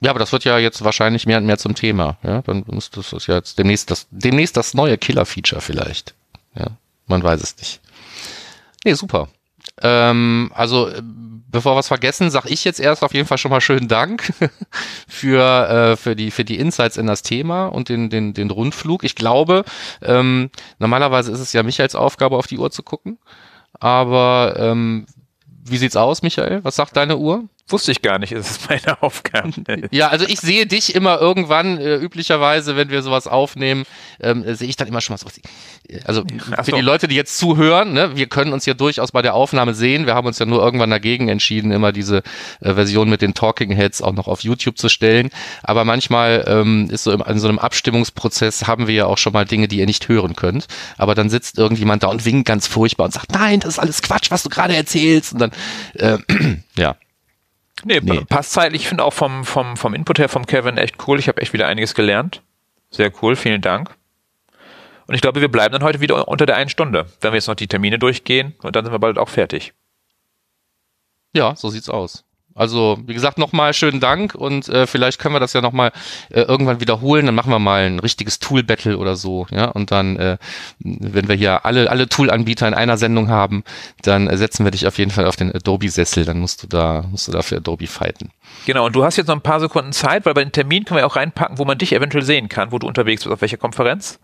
Ja, 0.00 0.10
aber 0.10 0.18
das 0.18 0.32
wird 0.32 0.44
ja 0.44 0.58
jetzt 0.58 0.84
wahrscheinlich 0.84 1.26
mehr 1.26 1.38
und 1.38 1.46
mehr 1.46 1.56
zum 1.56 1.74
Thema. 1.74 2.18
Ja, 2.22 2.42
dann 2.42 2.64
muss 2.66 2.90
das 2.90 3.26
ja 3.26 3.36
jetzt 3.36 3.58
demnächst 3.58 3.90
das, 3.90 4.06
demnächst 4.10 4.56
das 4.56 4.74
neue 4.74 4.98
Killer-Feature 4.98 5.62
vielleicht. 5.62 6.14
Ja, 6.54 6.76
man 7.06 7.22
weiß 7.22 7.42
es 7.42 7.56
nicht. 7.56 7.80
Nee, 8.84 8.92
super. 8.92 9.28
Ähm, 9.82 10.50
also 10.54 10.90
bevor 11.54 11.76
wir 11.76 11.80
es 11.80 11.88
vergessen, 11.88 12.30
sage 12.30 12.48
ich 12.48 12.64
jetzt 12.64 12.80
erst 12.80 13.02
auf 13.02 13.14
jeden 13.14 13.26
Fall 13.26 13.38
schon 13.38 13.50
mal 13.50 13.60
schönen 13.60 13.88
Dank 13.88 14.32
für, 15.08 15.68
äh, 15.68 15.96
für, 15.96 16.16
die, 16.16 16.30
für 16.30 16.44
die 16.44 16.58
Insights 16.58 16.96
in 16.96 17.06
das 17.06 17.22
Thema 17.22 17.66
und 17.66 17.88
den, 17.88 18.10
den, 18.10 18.34
den 18.34 18.50
Rundflug. 18.50 19.04
Ich 19.04 19.14
glaube, 19.14 19.64
ähm, 20.02 20.50
normalerweise 20.78 21.32
ist 21.32 21.40
es 21.40 21.52
ja 21.52 21.62
Michaels 21.62 21.94
Aufgabe, 21.94 22.36
auf 22.36 22.46
die 22.46 22.58
Uhr 22.58 22.70
zu 22.70 22.82
gucken. 22.82 23.18
Aber 23.78 24.54
ähm, 24.58 25.06
wie 25.46 25.78
sieht's 25.78 25.96
aus, 25.96 26.22
Michael? 26.22 26.62
Was 26.64 26.76
sagt 26.76 26.96
deine 26.96 27.16
Uhr? 27.16 27.44
Wusste 27.66 27.92
ich 27.92 28.02
gar 28.02 28.18
nicht, 28.18 28.32
ist 28.32 28.50
es 28.50 28.68
meine 28.68 29.02
Aufgabe. 29.02 29.52
ja, 29.90 30.08
also 30.08 30.26
ich 30.26 30.38
sehe 30.40 30.66
dich 30.66 30.94
immer 30.94 31.18
irgendwann, 31.18 31.78
äh, 31.78 31.96
üblicherweise, 31.96 32.76
wenn 32.76 32.90
wir 32.90 33.02
sowas 33.02 33.26
aufnehmen, 33.26 33.84
ähm, 34.20 34.44
sehe 34.54 34.68
ich 34.68 34.76
dann 34.76 34.86
immer 34.86 35.00
schon 35.00 35.14
mal 35.14 35.18
sowas. 35.18 35.40
Also 36.04 36.24
für 36.62 36.72
die 36.72 36.82
Leute, 36.82 37.08
die 37.08 37.14
jetzt 37.14 37.38
zuhören, 37.38 37.94
ne, 37.94 38.16
wir 38.16 38.26
können 38.26 38.52
uns 38.52 38.66
ja 38.66 38.74
durchaus 38.74 39.12
bei 39.12 39.22
der 39.22 39.34
Aufnahme 39.34 39.72
sehen. 39.74 40.04
Wir 40.04 40.14
haben 40.14 40.26
uns 40.26 40.38
ja 40.38 40.44
nur 40.44 40.62
irgendwann 40.62 40.90
dagegen 40.90 41.28
entschieden, 41.28 41.72
immer 41.72 41.92
diese 41.92 42.22
äh, 42.60 42.74
Version 42.74 43.08
mit 43.08 43.22
den 43.22 43.32
Talking 43.32 43.70
Heads 43.72 44.02
auch 44.02 44.12
noch 44.12 44.28
auf 44.28 44.40
YouTube 44.42 44.76
zu 44.76 44.90
stellen. 44.90 45.30
Aber 45.62 45.86
manchmal 45.86 46.44
ähm, 46.46 46.88
ist 46.90 47.04
so 47.04 47.12
im, 47.12 47.22
in 47.22 47.38
so 47.38 47.48
einem 47.48 47.58
Abstimmungsprozess 47.58 48.66
haben 48.66 48.88
wir 48.88 48.94
ja 48.94 49.06
auch 49.06 49.18
schon 49.18 49.32
mal 49.32 49.46
Dinge, 49.46 49.68
die 49.68 49.78
ihr 49.78 49.86
nicht 49.86 50.08
hören 50.08 50.36
könnt. 50.36 50.66
Aber 50.98 51.14
dann 51.14 51.30
sitzt 51.30 51.56
irgendjemand 51.56 52.02
da 52.02 52.08
und 52.08 52.26
winkt 52.26 52.46
ganz 52.46 52.66
furchtbar 52.66 53.06
und 53.06 53.12
sagt, 53.12 53.32
nein, 53.32 53.60
das 53.60 53.74
ist 53.74 53.78
alles 53.78 54.02
Quatsch, 54.02 54.30
was 54.30 54.42
du 54.42 54.50
gerade 54.50 54.76
erzählst. 54.76 55.32
Und 55.32 55.38
dann, 55.38 55.52
äh, 55.94 56.18
ja. 56.76 56.96
Nee, 57.84 58.00
nee. 58.02 58.24
passt 58.28 58.52
zeitlich. 58.52 58.82
Ich 58.82 58.88
finde 58.88 59.04
auch 59.04 59.12
vom, 59.12 59.44
vom, 59.44 59.76
vom 59.76 59.94
Input 59.94 60.18
her 60.18 60.28
vom 60.28 60.46
Kevin 60.46 60.78
echt 60.78 61.06
cool. 61.06 61.18
Ich 61.18 61.28
habe 61.28 61.40
echt 61.40 61.52
wieder 61.52 61.66
einiges 61.66 61.94
gelernt. 61.94 62.42
Sehr 62.90 63.12
cool, 63.22 63.36
vielen 63.36 63.60
Dank. 63.60 63.94
Und 65.06 65.14
ich 65.14 65.20
glaube, 65.20 65.40
wir 65.40 65.48
bleiben 65.48 65.72
dann 65.72 65.82
heute 65.82 66.00
wieder 66.00 66.28
unter 66.28 66.46
der 66.46 66.56
einen 66.56 66.70
Stunde, 66.70 67.06
wenn 67.20 67.32
wir 67.32 67.36
jetzt 67.36 67.48
noch 67.48 67.54
die 67.54 67.66
Termine 67.66 67.98
durchgehen 67.98 68.54
und 68.62 68.74
dann 68.74 68.84
sind 68.84 68.92
wir 68.92 68.98
bald 68.98 69.18
auch 69.18 69.28
fertig. 69.28 69.74
Ja, 71.34 71.56
so 71.56 71.68
sieht's 71.68 71.90
aus. 71.90 72.24
Also, 72.56 72.98
wie 73.04 73.14
gesagt, 73.14 73.36
nochmal 73.36 73.74
schönen 73.74 73.98
Dank 73.98 74.34
und 74.36 74.68
äh, 74.68 74.86
vielleicht 74.86 75.18
können 75.18 75.34
wir 75.34 75.40
das 75.40 75.54
ja 75.54 75.60
nochmal 75.60 75.90
äh, 76.30 76.42
irgendwann 76.42 76.80
wiederholen. 76.80 77.26
Dann 77.26 77.34
machen 77.34 77.50
wir 77.50 77.58
mal 77.58 77.84
ein 77.84 77.98
richtiges 77.98 78.38
Tool-Battle 78.38 78.96
oder 78.96 79.16
so, 79.16 79.46
ja. 79.50 79.66
Und 79.66 79.90
dann, 79.90 80.16
äh, 80.16 80.38
wenn 80.78 81.26
wir 81.26 81.34
hier 81.34 81.66
alle, 81.66 81.90
alle 81.90 82.08
Tool-Anbieter 82.08 82.68
in 82.68 82.74
einer 82.74 82.96
Sendung 82.96 83.28
haben, 83.28 83.64
dann 84.02 84.34
setzen 84.36 84.64
wir 84.64 84.70
dich 84.70 84.86
auf 84.86 84.98
jeden 84.98 85.10
Fall 85.10 85.26
auf 85.26 85.34
den 85.34 85.52
Adobe-Sessel. 85.52 86.24
Dann 86.24 86.38
musst 86.38 86.62
du 86.62 86.68
da, 86.68 87.04
musst 87.10 87.26
du 87.26 87.32
da 87.32 87.42
für 87.42 87.56
Adobe 87.56 87.88
fighten. 87.88 88.30
Genau, 88.66 88.86
und 88.86 88.94
du 88.94 89.04
hast 89.04 89.16
jetzt 89.16 89.26
noch 89.26 89.34
ein 89.34 89.40
paar 89.40 89.58
Sekunden 89.58 89.92
Zeit, 89.92 90.24
weil 90.24 90.34
bei 90.34 90.44
den 90.44 90.52
Termin 90.52 90.84
können 90.84 90.98
wir 90.98 91.06
auch 91.06 91.16
reinpacken, 91.16 91.58
wo 91.58 91.64
man 91.64 91.78
dich 91.78 91.92
eventuell 91.92 92.24
sehen 92.24 92.48
kann, 92.48 92.70
wo 92.70 92.78
du 92.78 92.86
unterwegs 92.86 93.24
bist, 93.24 93.32
auf 93.32 93.40
welcher 93.40 93.56
Konferenz. 93.56 94.20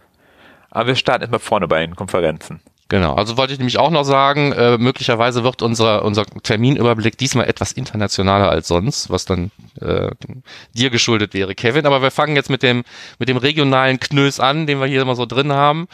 Aber 0.70 0.88
wir 0.88 0.94
starten 0.94 1.22
erstmal 1.22 1.40
vorne 1.40 1.66
bei 1.66 1.84
den 1.84 1.96
Konferenzen. 1.96 2.60
Genau, 2.90 3.14
also 3.14 3.36
wollte 3.36 3.52
ich 3.52 3.60
nämlich 3.60 3.78
auch 3.78 3.90
noch 3.90 4.02
sagen, 4.02 4.50
äh, 4.50 4.76
möglicherweise 4.76 5.44
wird 5.44 5.62
unser, 5.62 6.04
unser 6.04 6.26
Terminüberblick 6.26 7.16
diesmal 7.16 7.46
etwas 7.46 7.70
internationaler 7.70 8.50
als 8.50 8.66
sonst, 8.66 9.10
was 9.10 9.24
dann 9.24 9.52
äh, 9.80 10.10
dir 10.74 10.90
geschuldet 10.90 11.32
wäre, 11.32 11.54
Kevin. 11.54 11.86
Aber 11.86 12.02
wir 12.02 12.10
fangen 12.10 12.34
jetzt 12.34 12.50
mit 12.50 12.64
dem, 12.64 12.82
mit 13.20 13.28
dem 13.28 13.36
regionalen 13.36 14.00
Knös 14.00 14.40
an, 14.40 14.66
den 14.66 14.80
wir 14.80 14.88
hier 14.88 15.02
immer 15.02 15.14
so 15.14 15.24
drin 15.24 15.52
haben. 15.52 15.86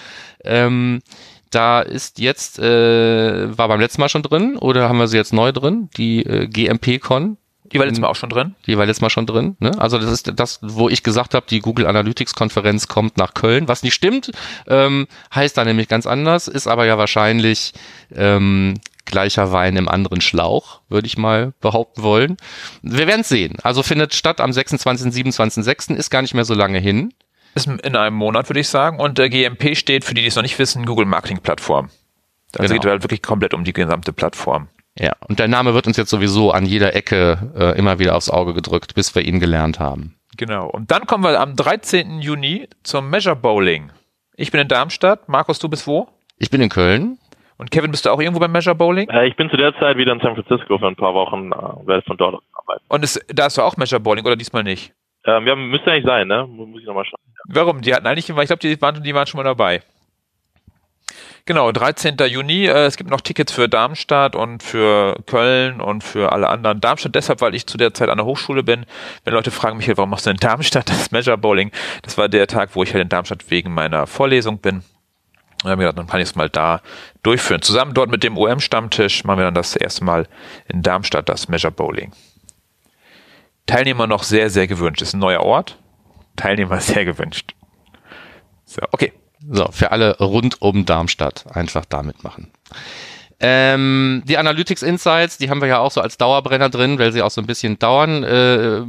Ähm, 0.42 1.02
da 1.50 1.82
ist 1.82 2.18
jetzt, 2.18 2.58
äh, 2.60 3.58
war 3.58 3.68
beim 3.68 3.80
letzten 3.80 4.00
Mal 4.00 4.08
schon 4.08 4.22
drin 4.22 4.56
oder 4.56 4.88
haben 4.88 4.98
wir 4.98 5.06
sie 5.06 5.18
jetzt 5.18 5.34
neu 5.34 5.52
drin? 5.52 5.90
Die 5.98 6.24
äh, 6.24 6.46
GMP-Con, 6.46 7.36
die 7.72 7.78
war 7.78 7.86
letztes 7.86 8.00
Mal 8.00 8.08
auch 8.08 8.16
schon 8.16 8.30
drin? 8.30 8.54
Die 8.66 8.76
war 8.76 8.86
letztes 8.86 9.02
Mal 9.02 9.10
schon 9.10 9.26
drin. 9.26 9.56
Ne? 9.60 9.72
Also 9.78 9.98
das 9.98 10.10
ist 10.10 10.32
das, 10.36 10.60
wo 10.62 10.88
ich 10.88 11.02
gesagt 11.02 11.34
habe, 11.34 11.46
die 11.48 11.60
Google 11.60 11.86
Analytics 11.86 12.34
Konferenz 12.34 12.88
kommt 12.88 13.16
nach 13.16 13.34
Köln. 13.34 13.68
Was 13.68 13.82
nicht 13.82 13.94
stimmt, 13.94 14.30
ähm, 14.66 15.06
heißt 15.34 15.56
da 15.56 15.64
nämlich 15.64 15.88
ganz 15.88 16.06
anders, 16.06 16.48
ist 16.48 16.66
aber 16.66 16.86
ja 16.86 16.98
wahrscheinlich 16.98 17.72
ähm, 18.14 18.74
gleicher 19.06 19.52
Wein 19.52 19.76
im 19.76 19.88
anderen 19.88 20.20
Schlauch, 20.20 20.80
würde 20.88 21.06
ich 21.06 21.16
mal 21.16 21.52
behaupten 21.60 22.02
wollen. 22.02 22.36
Wir 22.82 23.06
werden 23.06 23.22
es 23.22 23.28
sehen. 23.28 23.56
Also 23.62 23.82
findet 23.82 24.14
statt 24.14 24.40
am 24.40 24.52
26. 24.52 25.24
27.06. 25.24 25.94
ist 25.94 26.10
gar 26.10 26.22
nicht 26.22 26.34
mehr 26.34 26.44
so 26.44 26.54
lange 26.54 26.78
hin. 26.78 27.14
Ist 27.54 27.68
in 27.68 27.96
einem 27.96 28.16
Monat, 28.16 28.50
würde 28.50 28.60
ich 28.60 28.68
sagen. 28.68 29.00
Und 29.00 29.16
der 29.16 29.30
GMP 29.30 29.76
steht, 29.76 30.04
für 30.04 30.12
die, 30.12 30.20
die 30.20 30.26
es 30.26 30.36
noch 30.36 30.42
nicht 30.42 30.58
wissen, 30.58 30.84
Google 30.84 31.06
Marketing 31.06 31.38
Plattform. 31.38 31.88
Also 32.58 32.72
genau. 32.72 32.82
geht 32.82 32.90
halt 32.90 33.02
wirklich 33.02 33.22
komplett 33.22 33.54
um 33.54 33.64
die 33.64 33.72
gesamte 33.72 34.12
Plattform. 34.12 34.68
Ja, 34.98 35.12
und 35.28 35.38
der 35.38 35.48
Name 35.48 35.74
wird 35.74 35.86
uns 35.86 35.96
jetzt 35.96 36.10
sowieso 36.10 36.52
an 36.52 36.64
jeder 36.64 36.94
Ecke 36.94 37.52
äh, 37.54 37.78
immer 37.78 37.98
wieder 37.98 38.16
aufs 38.16 38.30
Auge 38.30 38.54
gedrückt, 38.54 38.94
bis 38.94 39.14
wir 39.14 39.22
ihn 39.22 39.40
gelernt 39.40 39.78
haben. 39.78 40.16
Genau. 40.36 40.68
Und 40.68 40.90
dann 40.90 41.06
kommen 41.06 41.24
wir 41.24 41.38
am 41.40 41.54
13. 41.54 42.20
Juni 42.20 42.68
zum 42.82 43.10
Measure 43.10 43.36
Bowling. 43.36 43.90
Ich 44.36 44.50
bin 44.50 44.60
in 44.60 44.68
Darmstadt. 44.68 45.28
Markus, 45.28 45.58
du 45.58 45.68
bist 45.68 45.86
wo? 45.86 46.08
Ich 46.38 46.50
bin 46.50 46.60
in 46.60 46.68
Köln. 46.68 47.18
Und 47.58 47.70
Kevin, 47.70 47.90
bist 47.90 48.04
du 48.04 48.10
auch 48.10 48.20
irgendwo 48.20 48.40
beim 48.40 48.52
Measure 48.52 48.74
Bowling? 48.74 49.08
Äh, 49.08 49.28
ich 49.28 49.36
bin 49.36 49.48
zu 49.50 49.56
der 49.56 49.74
Zeit 49.78 49.96
wieder 49.96 50.12
in 50.12 50.20
San 50.20 50.34
Francisco 50.34 50.78
für 50.78 50.86
ein 50.86 50.96
paar 50.96 51.14
Wochen, 51.14 51.52
äh, 51.52 51.86
werde 51.86 52.02
von 52.02 52.16
dort 52.16 52.42
arbeiten. 52.52 52.84
Und 52.88 53.02
ist, 53.02 53.24
da 53.28 53.44
hast 53.44 53.56
du 53.56 53.62
auch 53.62 53.76
Measure 53.76 54.00
Bowling 54.00 54.24
oder 54.26 54.36
diesmal 54.36 54.62
nicht? 54.62 54.92
Ähm, 55.24 55.46
ja, 55.46 55.56
müsste 55.56 55.90
eigentlich 55.90 56.04
sein, 56.04 56.28
ne? 56.28 56.46
Muss 56.46 56.80
ich 56.80 56.86
nochmal 56.86 57.04
schauen. 57.04 57.18
Warum? 57.48 57.80
Die 57.80 57.94
hatten 57.94 58.06
eigentlich 58.06 58.28
ich 58.28 58.34
glaube, 58.34 58.58
die 58.58 58.80
waren, 58.80 59.02
die 59.02 59.14
waren 59.14 59.26
schon 59.26 59.38
mal 59.38 59.44
dabei. 59.44 59.82
Genau, 61.46 61.70
13. 61.70 62.16
Juni. 62.26 62.66
Äh, 62.66 62.86
es 62.86 62.96
gibt 62.96 63.08
noch 63.08 63.20
Tickets 63.20 63.52
für 63.52 63.68
Darmstadt 63.68 64.34
und 64.34 64.64
für 64.64 65.16
Köln 65.26 65.80
und 65.80 66.02
für 66.02 66.32
alle 66.32 66.48
anderen. 66.48 66.80
Darmstadt 66.80 67.14
deshalb, 67.14 67.40
weil 67.40 67.54
ich 67.54 67.68
zu 67.68 67.78
der 67.78 67.94
Zeit 67.94 68.08
an 68.08 68.18
der 68.18 68.26
Hochschule 68.26 68.64
bin. 68.64 68.84
Wenn 69.22 69.32
Leute 69.32 69.52
fragen 69.52 69.76
mich, 69.76 69.88
warum 69.96 70.10
machst 70.10 70.26
du 70.26 70.30
in 70.30 70.38
Darmstadt 70.38 70.90
das 70.90 71.12
Measure 71.12 71.38
Bowling? 71.38 71.70
Das 72.02 72.18
war 72.18 72.28
der 72.28 72.48
Tag, 72.48 72.70
wo 72.74 72.82
ich 72.82 72.92
halt 72.92 73.02
in 73.02 73.08
Darmstadt 73.08 73.48
wegen 73.48 73.72
meiner 73.72 74.08
Vorlesung 74.08 74.58
bin. 74.58 74.82
Und 75.62 75.70
haben 75.70 75.78
gedacht, 75.78 75.96
dann 75.96 76.08
kann 76.08 76.20
ich 76.20 76.30
es 76.30 76.34
mal 76.34 76.50
da 76.50 76.82
durchführen. 77.22 77.62
Zusammen 77.62 77.94
dort 77.94 78.10
mit 78.10 78.24
dem 78.24 78.36
OM-Stammtisch 78.36 79.22
machen 79.22 79.38
wir 79.38 79.44
dann 79.44 79.54
das 79.54 79.76
erste 79.76 80.04
Mal 80.04 80.26
in 80.66 80.82
Darmstadt 80.82 81.28
das 81.28 81.46
Measure 81.46 81.72
Bowling. 81.72 82.12
Teilnehmer 83.66 84.08
noch 84.08 84.24
sehr, 84.24 84.50
sehr 84.50 84.66
gewünscht. 84.66 85.00
Ist 85.00 85.14
ein 85.14 85.20
neuer 85.20 85.42
Ort. 85.42 85.78
Teilnehmer 86.34 86.80
sehr 86.80 87.04
gewünscht. 87.04 87.54
So, 88.64 88.82
okay. 88.90 89.12
So, 89.50 89.68
für 89.70 89.92
alle 89.92 90.18
rund 90.18 90.62
um 90.62 90.86
Darmstadt 90.86 91.44
einfach 91.54 91.84
da 91.84 92.02
mitmachen. 92.02 92.50
Ähm, 93.38 94.22
die 94.24 94.38
Analytics 94.38 94.80
Insights, 94.80 95.36
die 95.36 95.50
haben 95.50 95.60
wir 95.60 95.68
ja 95.68 95.78
auch 95.78 95.90
so 95.90 96.00
als 96.00 96.16
Dauerbrenner 96.16 96.70
drin, 96.70 96.98
weil 96.98 97.12
sie 97.12 97.20
auch 97.20 97.30
so 97.30 97.42
ein 97.42 97.46
bisschen 97.46 97.78
dauern, 97.78 98.24
äh, 98.24 98.80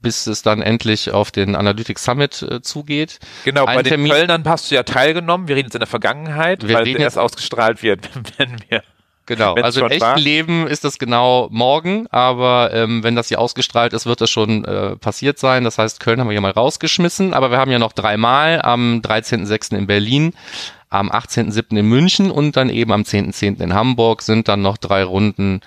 bis 0.00 0.28
es 0.28 0.42
dann 0.42 0.62
endlich 0.62 1.10
auf 1.10 1.32
den 1.32 1.56
Analytics 1.56 2.04
Summit 2.04 2.42
äh, 2.42 2.62
zugeht. 2.62 3.18
Genau, 3.44 3.64
Ein 3.64 3.76
bei 3.76 3.82
den 3.82 3.90
Termin 3.90 4.12
Kölnern 4.12 4.44
hast 4.46 4.70
du 4.70 4.76
ja 4.76 4.84
teilgenommen. 4.84 5.48
Wir 5.48 5.56
reden 5.56 5.66
jetzt 5.66 5.74
in 5.74 5.80
der 5.80 5.88
Vergangenheit, 5.88 6.66
wir 6.68 6.76
weil 6.76 6.88
es 6.88 6.94
erst 6.94 7.18
ausgestrahlt 7.18 7.82
wird, 7.82 8.08
wenn 8.38 8.56
wir 8.68 8.84
Genau, 9.28 9.56
also 9.56 9.82
im 9.82 9.90
echten 9.90 10.00
war. 10.00 10.18
Leben 10.18 10.66
ist 10.66 10.84
das 10.84 10.98
genau 10.98 11.48
morgen, 11.50 12.06
aber 12.06 12.70
ähm, 12.72 13.02
wenn 13.04 13.14
das 13.14 13.28
hier 13.28 13.38
ausgestrahlt 13.38 13.92
ist, 13.92 14.06
wird 14.06 14.22
das 14.22 14.30
schon 14.30 14.64
äh, 14.64 14.96
passiert 14.96 15.38
sein. 15.38 15.64
Das 15.64 15.76
heißt, 15.76 16.00
Köln 16.00 16.18
haben 16.18 16.28
wir 16.28 16.32
hier 16.32 16.40
mal 16.40 16.50
rausgeschmissen, 16.50 17.34
aber 17.34 17.50
wir 17.50 17.58
haben 17.58 17.70
ja 17.70 17.78
noch 17.78 17.92
dreimal 17.92 18.62
am 18.62 19.02
13.06. 19.04 19.76
in 19.76 19.86
Berlin, 19.86 20.32
am 20.88 21.10
18.07. 21.10 21.76
in 21.76 21.84
München 21.84 22.30
und 22.30 22.56
dann 22.56 22.70
eben 22.70 22.90
am 22.90 23.02
10.10. 23.02 23.58
.10. 23.58 23.62
in 23.62 23.74
Hamburg 23.74 24.22
sind 24.22 24.48
dann 24.48 24.62
noch 24.62 24.78
drei 24.78 25.04
Runden 25.04 25.60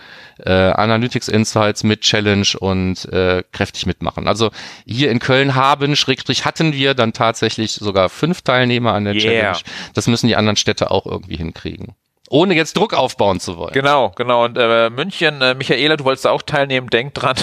äh, 0.43 0.49
Analytics 0.51 1.27
Insights 1.27 1.83
mit 1.83 2.01
Challenge 2.01 2.47
und 2.59 3.05
äh, 3.13 3.43
kräftig 3.51 3.85
mitmachen. 3.85 4.27
Also 4.27 4.49
hier 4.87 5.11
in 5.11 5.19
Köln 5.19 5.53
haben, 5.53 5.95
Schrägstrich 5.95 6.45
hatten 6.45 6.73
wir 6.73 6.95
dann 6.95 7.13
tatsächlich 7.13 7.73
sogar 7.73 8.09
fünf 8.09 8.41
Teilnehmer 8.41 8.93
an 8.93 9.05
der 9.05 9.13
yeah. 9.13 9.21
Challenge. 9.21 9.59
Das 9.93 10.07
müssen 10.07 10.25
die 10.25 10.35
anderen 10.35 10.57
Städte 10.57 10.89
auch 10.89 11.05
irgendwie 11.05 11.35
hinkriegen 11.35 11.93
ohne 12.31 12.55
jetzt 12.55 12.77
Druck 12.77 12.93
aufbauen 12.93 13.39
zu 13.39 13.57
wollen. 13.57 13.73
Genau, 13.73 14.11
genau. 14.15 14.45
Und 14.45 14.57
äh, 14.57 14.89
München, 14.89 15.41
äh, 15.41 15.53
Michaela, 15.53 15.97
du 15.97 16.05
wolltest 16.05 16.25
auch 16.27 16.41
teilnehmen, 16.41 16.89
denk 16.89 17.13
dran. 17.13 17.35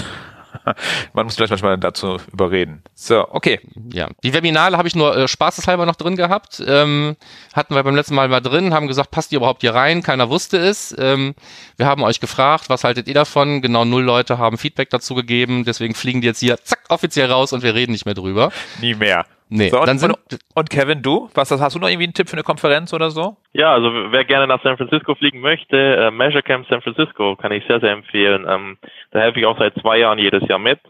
Man 1.12 1.26
muss 1.26 1.36
vielleicht 1.36 1.50
manchmal 1.50 1.76
dazu 1.76 2.16
überreden. 2.32 2.82
So, 2.94 3.28
okay. 3.30 3.60
Ja, 3.92 4.08
die 4.22 4.32
Webinare 4.32 4.78
habe 4.78 4.88
ich 4.88 4.96
nur 4.96 5.14
äh, 5.14 5.28
spaßeshalber 5.28 5.84
noch 5.84 5.96
drin 5.96 6.16
gehabt. 6.16 6.62
Ähm, 6.66 7.16
hatten 7.52 7.74
wir 7.74 7.82
beim 7.82 7.96
letzten 7.96 8.14
Mal 8.14 8.28
mal 8.28 8.40
drin, 8.40 8.72
haben 8.72 8.88
gesagt, 8.88 9.10
passt 9.10 9.30
ihr 9.32 9.38
überhaupt 9.38 9.60
hier 9.60 9.74
rein? 9.74 10.02
Keiner 10.02 10.30
wusste 10.30 10.56
es. 10.56 10.94
Ähm, 10.98 11.34
wir 11.76 11.86
haben 11.86 12.02
euch 12.02 12.18
gefragt, 12.20 12.70
was 12.70 12.84
haltet 12.84 13.08
ihr 13.08 13.14
davon? 13.14 13.60
Genau 13.60 13.84
null 13.84 14.02
Leute 14.02 14.38
haben 14.38 14.56
Feedback 14.56 14.88
dazu 14.88 15.14
gegeben. 15.14 15.64
Deswegen 15.64 15.94
fliegen 15.94 16.22
die 16.22 16.26
jetzt 16.26 16.40
hier 16.40 16.62
zack 16.64 16.80
offiziell 16.88 17.30
raus 17.30 17.52
und 17.52 17.62
wir 17.62 17.74
reden 17.74 17.92
nicht 17.92 18.06
mehr 18.06 18.14
drüber. 18.14 18.50
Nie 18.80 18.94
mehr. 18.94 19.26
Nee, 19.50 19.68
so, 19.70 19.80
und, 19.80 19.86
dann 19.86 19.98
sind, 19.98 20.14
und 20.54 20.70
Kevin, 20.70 21.02
du? 21.02 21.30
Was 21.34 21.50
hast 21.50 21.74
du 21.74 21.78
noch 21.78 21.88
irgendwie 21.88 22.04
einen 22.04 22.14
Tipp 22.14 22.28
für 22.28 22.34
eine 22.34 22.42
Konferenz 22.42 22.92
oder 22.92 23.10
so? 23.10 23.36
Ja, 23.52 23.72
also 23.72 23.90
wer 24.10 24.24
gerne 24.24 24.46
nach 24.46 24.62
San 24.62 24.76
Francisco 24.76 25.14
fliegen 25.14 25.40
möchte, 25.40 25.76
äh, 25.76 26.10
Measure 26.10 26.42
Camp 26.42 26.66
San 26.68 26.82
Francisco 26.82 27.34
kann 27.36 27.52
ich 27.52 27.64
sehr, 27.66 27.80
sehr 27.80 27.92
empfehlen. 27.92 28.46
Ähm, 28.46 28.76
da 29.10 29.20
helfe 29.20 29.40
ich 29.40 29.46
auch 29.46 29.58
seit 29.58 29.74
zwei 29.80 29.98
Jahren 29.98 30.18
jedes 30.18 30.46
Jahr 30.48 30.58
mit. 30.58 30.80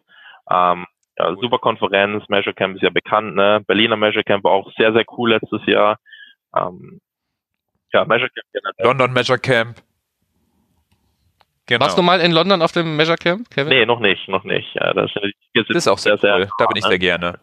Ähm, 0.51 0.87
ja, 1.19 1.35
super 1.41 1.59
Konferenz, 1.59 2.25
Measure 2.29 2.55
Camp 2.55 2.77
ist 2.77 2.83
ja 2.83 2.91
bekannt, 2.91 3.37
ne? 3.37 3.63
Berliner 3.67 3.97
Measure 3.97 4.25
Camp 4.25 4.43
war 4.45 4.53
auch 4.53 4.73
sehr, 4.77 4.93
sehr 4.93 5.05
cool 5.17 5.31
letztes 5.31 5.65
Jahr. 5.67 5.99
Ähm, 6.57 7.01
ja, 7.93 8.05
Measure 8.05 8.31
Camp 8.31 8.47
generell. 8.53 8.87
London 8.87 9.13
Measure 9.13 9.39
Camp. 9.39 9.77
Genau. 11.67 11.85
Warst 11.85 11.99
du 11.99 12.03
mal 12.03 12.21
in 12.21 12.33
London 12.33 12.63
auf 12.63 12.73
dem 12.73 12.97
Measure 12.97 13.19
Camp, 13.19 13.51
Kevin? 13.51 13.69
Nee, 13.69 13.85
noch 13.85 14.01
nicht, 14.01 14.27
noch 14.29 14.43
nicht. 14.43 14.75
Ja, 14.75 14.95
das, 14.95 15.11
das 15.55 15.69
ist 15.69 15.87
auch 15.87 15.99
sehr, 15.99 16.17
sehr, 16.17 16.39
sehr 16.39 16.49
Da 16.59 16.67
bin 16.67 16.77
ich 16.77 16.85
sehr 16.85 16.99
gerne. 16.99 17.39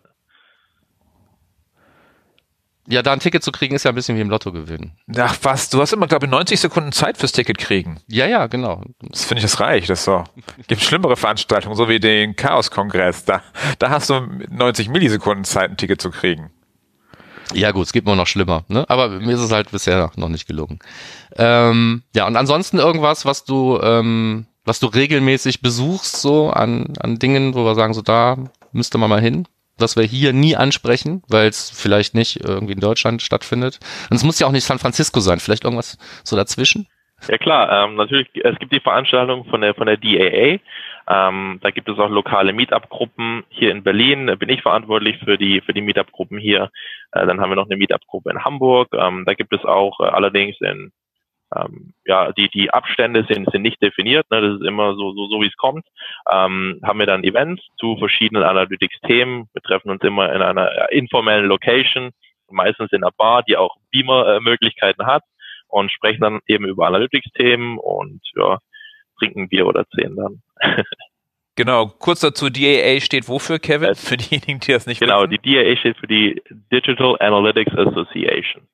Ja, 2.87 3.01
da 3.01 3.13
ein 3.13 3.19
Ticket 3.19 3.43
zu 3.43 3.51
kriegen, 3.51 3.75
ist 3.75 3.83
ja 3.83 3.91
ein 3.91 3.95
bisschen 3.95 4.15
wie 4.15 4.21
im 4.21 4.29
Lotto 4.29 4.51
gewinnen. 4.51 4.91
Ach 5.17 5.35
was, 5.41 5.69
du 5.69 5.81
hast 5.81 5.91
immer, 5.93 6.07
glaube 6.07 6.27
ich, 6.27 6.31
90 6.31 6.59
Sekunden 6.59 6.91
Zeit 6.91 7.17
fürs 7.17 7.31
Ticket 7.31 7.57
kriegen. 7.57 7.99
Ja, 8.07 8.27
ja, 8.27 8.45
genau. 8.45 8.83
Das 9.09 9.25
finde 9.25 9.39
ich, 9.39 9.43
das 9.43 9.59
reicht. 9.59 9.89
Das 9.89 10.03
so. 10.03 10.23
Gibt 10.67 10.81
schlimmere 10.81 11.15
Veranstaltungen, 11.17 11.75
so 11.75 11.89
wie 11.89 11.99
den 11.99 12.35
Chaos-Kongress. 12.35 13.25
Da, 13.25 13.41
da 13.79 13.89
hast 13.89 14.09
du 14.11 14.21
90 14.49 14.89
Millisekunden 14.89 15.45
Zeit, 15.45 15.71
ein 15.71 15.77
Ticket 15.77 15.99
zu 15.99 16.11
kriegen. 16.11 16.51
Ja 17.53 17.71
gut, 17.71 17.85
es 17.85 17.93
gibt 17.93 18.07
immer 18.07 18.15
noch 18.15 18.27
schlimmer, 18.27 18.63
ne? 18.67 18.85
Aber 18.89 19.09
mir 19.09 19.35
ist 19.35 19.41
es 19.41 19.51
halt 19.51 19.71
bisher 19.71 20.11
noch 20.15 20.29
nicht 20.29 20.47
gelungen. 20.47 20.79
Ähm, 21.37 22.03
ja, 22.15 22.27
und 22.27 22.35
ansonsten 22.35 22.77
irgendwas, 22.79 23.25
was 23.25 23.45
du, 23.45 23.79
ähm, 23.81 24.47
was 24.63 24.79
du 24.79 24.87
regelmäßig 24.87 25.61
besuchst, 25.61 26.21
so 26.21 26.49
an, 26.49 26.93
an 26.99 27.19
Dingen, 27.19 27.53
wo 27.53 27.63
wir 27.63 27.75
sagen, 27.75 27.93
so 27.93 28.01
da 28.01 28.37
müsste 28.71 28.97
man 28.97 29.09
mal 29.09 29.21
hin? 29.21 29.47
Was 29.77 29.95
wir 29.95 30.03
hier 30.03 30.33
nie 30.33 30.55
ansprechen, 30.55 31.23
weil 31.27 31.47
es 31.47 31.69
vielleicht 31.69 32.15
nicht 32.15 32.43
irgendwie 32.43 32.73
in 32.73 32.79
Deutschland 32.79 33.21
stattfindet. 33.21 33.79
Und 34.09 34.17
es 34.17 34.23
muss 34.23 34.39
ja 34.39 34.47
auch 34.47 34.51
nicht 34.51 34.63
San 34.63 34.79
Francisco 34.79 35.19
sein, 35.19 35.39
vielleicht 35.39 35.63
irgendwas 35.63 35.97
so 36.23 36.35
dazwischen? 36.35 36.87
Ja 37.27 37.37
klar, 37.37 37.85
ähm, 37.85 37.95
natürlich, 37.95 38.27
es 38.33 38.59
gibt 38.59 38.73
die 38.73 38.79
Veranstaltung 38.79 39.45
von 39.45 39.61
der 39.61 39.73
von 39.73 39.87
der 39.87 39.97
DAA. 39.97 40.59
Ähm, 41.07 41.59
da 41.61 41.71
gibt 41.71 41.87
es 41.87 41.97
auch 41.97 42.09
lokale 42.09 42.51
Meetup-Gruppen. 42.53 43.43
Hier 43.49 43.71
in 43.71 43.83
Berlin 43.83 44.35
bin 44.37 44.49
ich 44.49 44.61
verantwortlich 44.61 45.17
für 45.23 45.37
die 45.37 45.61
für 45.61 45.73
die 45.73 45.81
Meetup-Gruppen 45.81 46.37
hier. 46.37 46.71
Äh, 47.11 47.25
dann 47.25 47.39
haben 47.39 47.49
wir 47.49 47.55
noch 47.55 47.67
eine 47.67 47.77
Meetup-Gruppe 47.77 48.31
in 48.31 48.43
Hamburg. 48.43 48.89
Ähm, 48.93 49.23
da 49.25 49.33
gibt 49.33 49.53
es 49.53 49.63
auch 49.63 49.99
äh, 49.99 50.03
allerdings 50.03 50.59
in 50.61 50.91
ähm, 51.55 51.93
ja, 52.05 52.31
die, 52.31 52.49
die 52.49 52.71
Abstände 52.71 53.25
sind, 53.29 53.49
sind 53.51 53.61
nicht 53.61 53.81
definiert, 53.81 54.29
ne, 54.31 54.41
das 54.41 54.59
ist 54.59 54.67
immer 54.67 54.95
so, 54.95 55.13
so, 55.13 55.27
so 55.27 55.41
wie 55.41 55.47
es 55.47 55.57
kommt. 55.57 55.85
Ähm, 56.31 56.79
haben 56.83 56.99
wir 56.99 57.05
dann 57.05 57.23
Events 57.23 57.63
zu 57.77 57.97
verschiedenen 57.97 58.43
Analytics-Themen. 58.43 59.49
Wir 59.53 59.61
treffen 59.61 59.91
uns 59.91 60.03
immer 60.03 60.33
in 60.33 60.41
einer 60.41 60.91
informellen 60.91 61.45
Location, 61.45 62.11
meistens 62.49 62.91
in 62.91 63.03
einer 63.03 63.11
Bar, 63.15 63.43
die 63.43 63.57
auch 63.57 63.75
Beamer-Möglichkeiten 63.91 65.05
hat 65.05 65.23
und 65.67 65.91
sprechen 65.91 66.21
dann 66.21 66.39
eben 66.47 66.65
über 66.65 66.87
Analytics-Themen 66.87 67.77
und 67.77 68.21
ja, 68.35 68.59
trinken 69.19 69.49
Bier 69.49 69.67
oder 69.67 69.85
zehn 69.89 70.15
dann. 70.15 70.41
Genau, 71.57 71.87
kurz 71.87 72.19
dazu, 72.19 72.49
DAA 72.49 72.99
steht 72.99 73.29
wofür, 73.29 73.59
Kevin? 73.59 73.95
Für 73.95 74.17
diejenigen, 74.17 74.59
die 74.59 74.73
das 74.73 74.85
nicht 74.87 74.99
genau, 74.99 75.21
wissen. 75.21 75.29
Genau, 75.41 75.41
die 75.41 75.55
DAA 75.55 75.77
steht 75.77 75.97
für 75.97 76.07
die 76.07 76.41
Digital 76.69 77.15
Analytics 77.21 77.71
Association. 77.71 78.67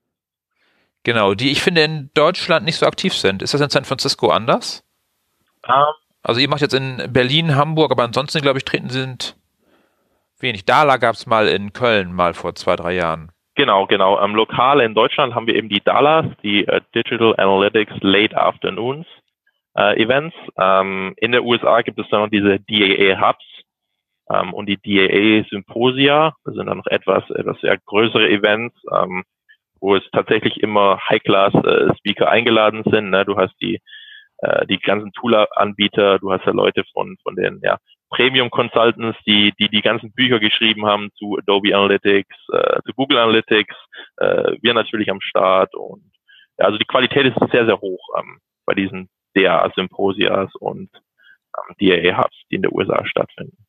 Genau, 1.03 1.33
die 1.33 1.51
ich 1.51 1.61
finde 1.61 1.83
in 1.83 2.11
Deutschland 2.13 2.65
nicht 2.65 2.77
so 2.77 2.85
aktiv 2.85 3.13
sind. 3.13 3.41
Ist 3.41 3.53
das 3.53 3.61
in 3.61 3.69
San 3.69 3.85
Francisco 3.85 4.29
anders? 4.29 4.83
Um, 5.67 5.73
ähm. 5.73 5.93
also 6.23 6.39
ihr 6.39 6.49
macht 6.49 6.61
jetzt 6.61 6.73
in 6.73 7.11
Berlin, 7.11 7.55
Hamburg, 7.55 7.91
aber 7.91 8.03
ansonsten, 8.03 8.41
glaube 8.41 8.59
ich, 8.59 8.65
treten 8.65 8.89
sind 8.89 9.35
wenig. 10.39 10.65
Dala 10.65 10.97
gab 10.97 11.15
es 11.15 11.25
mal 11.25 11.47
in 11.47 11.73
Köln 11.73 12.13
mal 12.13 12.33
vor 12.33 12.55
zwei, 12.55 12.75
drei 12.75 12.93
Jahren. 12.93 13.31
Genau, 13.55 13.85
genau. 13.85 14.19
Ähm, 14.23 14.35
lokal 14.35 14.81
in 14.81 14.95
Deutschland 14.95 15.35
haben 15.35 15.47
wir 15.47 15.55
eben 15.55 15.69
die 15.69 15.81
DALAs, 15.83 16.25
die 16.41 16.65
uh, 16.65 16.79
Digital 16.95 17.35
Analytics 17.37 17.93
Late 18.01 18.35
Afternoons 18.35 19.05
uh, 19.77 19.93
Events. 19.95 20.35
Ähm, 20.57 21.13
in 21.17 21.31
der 21.31 21.43
USA 21.43 21.81
gibt 21.81 21.99
es 21.99 22.07
dann 22.09 22.21
noch 22.21 22.29
diese 22.29 22.59
DAA 22.59 23.19
Hubs 23.19 23.43
ähm, 24.31 24.53
und 24.53 24.67
die 24.67 24.77
DAA 24.77 25.47
Symposia. 25.49 26.33
Das 26.45 26.55
sind 26.55 26.67
dann 26.67 26.77
noch 26.77 26.87
etwas, 26.87 27.29
etwas 27.31 27.59
sehr 27.59 27.77
größere 27.77 28.29
Events. 28.29 28.75
Ähm, 28.91 29.23
wo 29.81 29.95
es 29.95 30.03
tatsächlich 30.11 30.61
immer 30.61 30.99
High-Class-Speaker 31.09 32.25
äh, 32.25 32.29
eingeladen 32.29 32.83
sind. 32.89 33.09
Ne? 33.09 33.25
Du 33.25 33.35
hast 33.35 33.53
die, 33.61 33.79
äh, 34.37 34.65
die 34.67 34.77
ganzen 34.77 35.11
Tool-Anbieter, 35.13 36.19
du 36.19 36.31
hast 36.31 36.45
ja 36.45 36.51
Leute 36.51 36.83
von, 36.93 37.17
von 37.23 37.35
den 37.35 37.59
ja, 37.63 37.77
Premium-Consultants, 38.11 39.17
die, 39.25 39.53
die 39.59 39.69
die 39.69 39.81
ganzen 39.81 40.13
Bücher 40.13 40.39
geschrieben 40.39 40.85
haben 40.85 41.09
zu 41.17 41.37
Adobe 41.37 41.75
Analytics, 41.75 42.35
äh, 42.53 42.79
zu 42.85 42.93
Google 42.95 43.17
Analytics, 43.17 43.75
äh, 44.17 44.57
wir 44.61 44.73
natürlich 44.73 45.09
am 45.09 45.19
Start 45.19 45.73
und 45.75 46.03
ja, 46.59 46.65
also 46.65 46.77
die 46.77 46.85
Qualität 46.85 47.25
ist 47.25 47.51
sehr, 47.51 47.65
sehr 47.65 47.81
hoch 47.81 48.07
ähm, 48.19 48.39
bei 48.65 48.75
diesen 48.75 49.09
der 49.35 49.71
Symposias 49.75 50.53
und 50.55 50.89
ähm, 50.93 51.75
DAA-Hubs, 51.79 52.35
die 52.51 52.55
in 52.55 52.61
der 52.61 52.73
USA 52.73 53.05
stattfinden. 53.05 53.65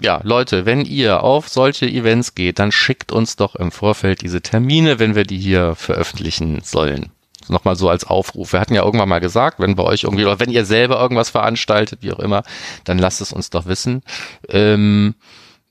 Ja, 0.00 0.20
Leute, 0.22 0.64
wenn 0.64 0.84
ihr 0.84 1.24
auf 1.24 1.48
solche 1.48 1.86
Events 1.86 2.34
geht, 2.34 2.60
dann 2.60 2.70
schickt 2.70 3.10
uns 3.10 3.34
doch 3.34 3.56
im 3.56 3.72
Vorfeld 3.72 4.22
diese 4.22 4.40
Termine, 4.40 5.00
wenn 5.00 5.16
wir 5.16 5.24
die 5.24 5.38
hier 5.38 5.74
veröffentlichen 5.74 6.60
sollen. 6.62 7.10
Nochmal 7.48 7.76
so 7.76 7.88
als 7.88 8.04
Aufruf. 8.04 8.52
Wir 8.52 8.60
hatten 8.60 8.74
ja 8.74 8.84
irgendwann 8.84 9.08
mal 9.08 9.20
gesagt, 9.20 9.58
wenn 9.58 9.74
bei 9.74 9.82
euch 9.82 10.04
irgendwie, 10.04 10.24
oder 10.24 10.38
wenn 10.38 10.50
ihr 10.50 10.64
selber 10.64 11.00
irgendwas 11.00 11.30
veranstaltet, 11.30 12.00
wie 12.02 12.12
auch 12.12 12.18
immer, 12.18 12.42
dann 12.84 12.98
lasst 12.98 13.20
es 13.20 13.32
uns 13.32 13.50
doch 13.50 13.66
wissen. 13.66 14.02
Ähm, 14.48 15.14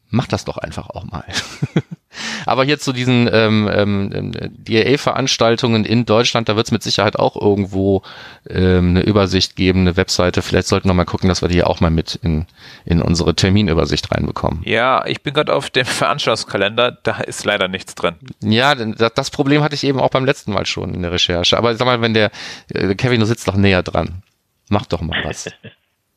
macht 0.09 0.33
das 0.33 0.45
doch 0.45 0.57
einfach 0.57 0.89
auch 0.89 1.03
mal. 1.03 1.25
Aber 2.45 2.63
hier 2.63 2.79
zu 2.79 2.93
diesen 2.93 3.29
ähm, 3.31 3.69
ähm, 3.71 4.31
DAA-Veranstaltungen 4.31 5.85
in 5.85 6.05
Deutschland, 6.05 6.49
da 6.49 6.55
wird 6.55 6.67
es 6.67 6.71
mit 6.71 6.81
Sicherheit 6.81 7.17
auch 7.17 7.39
irgendwo 7.39 8.01
ähm, 8.49 8.91
eine 8.91 9.01
Übersicht 9.01 9.55
geben, 9.55 9.81
eine 9.81 9.97
Webseite. 9.97 10.41
Vielleicht 10.41 10.67
sollten 10.67 10.89
wir 10.89 10.93
mal 10.93 11.05
gucken, 11.05 11.29
dass 11.29 11.41
wir 11.41 11.49
die 11.49 11.63
auch 11.63 11.79
mal 11.79 11.91
mit 11.91 12.15
in, 12.15 12.45
in 12.85 13.01
unsere 13.01 13.35
Terminübersicht 13.35 14.11
reinbekommen. 14.11 14.61
Ja, 14.63 15.05
ich 15.05 15.21
bin 15.21 15.33
gerade 15.33 15.53
auf 15.53 15.69
dem 15.69 15.85
Veranstaltungskalender, 15.85 16.97
da 17.03 17.17
ist 17.17 17.45
leider 17.45 17.67
nichts 17.67 17.95
drin. 17.95 18.15
Ja, 18.41 18.75
das 18.75 19.29
Problem 19.29 19.61
hatte 19.61 19.75
ich 19.75 19.83
eben 19.83 19.99
auch 19.99 20.09
beim 20.09 20.25
letzten 20.25 20.53
Mal 20.53 20.65
schon 20.65 20.93
in 20.93 21.01
der 21.01 21.11
Recherche. 21.11 21.57
Aber 21.57 21.75
sag 21.75 21.85
mal, 21.85 22.01
wenn 22.01 22.13
der 22.13 22.31
äh, 22.73 22.95
Kevin, 22.95 23.19
du 23.19 23.25
sitzt 23.25 23.47
doch 23.47 23.55
näher 23.55 23.83
dran. 23.83 24.23
Mach 24.69 24.85
doch 24.85 25.01
mal 25.01 25.23
was. 25.23 25.49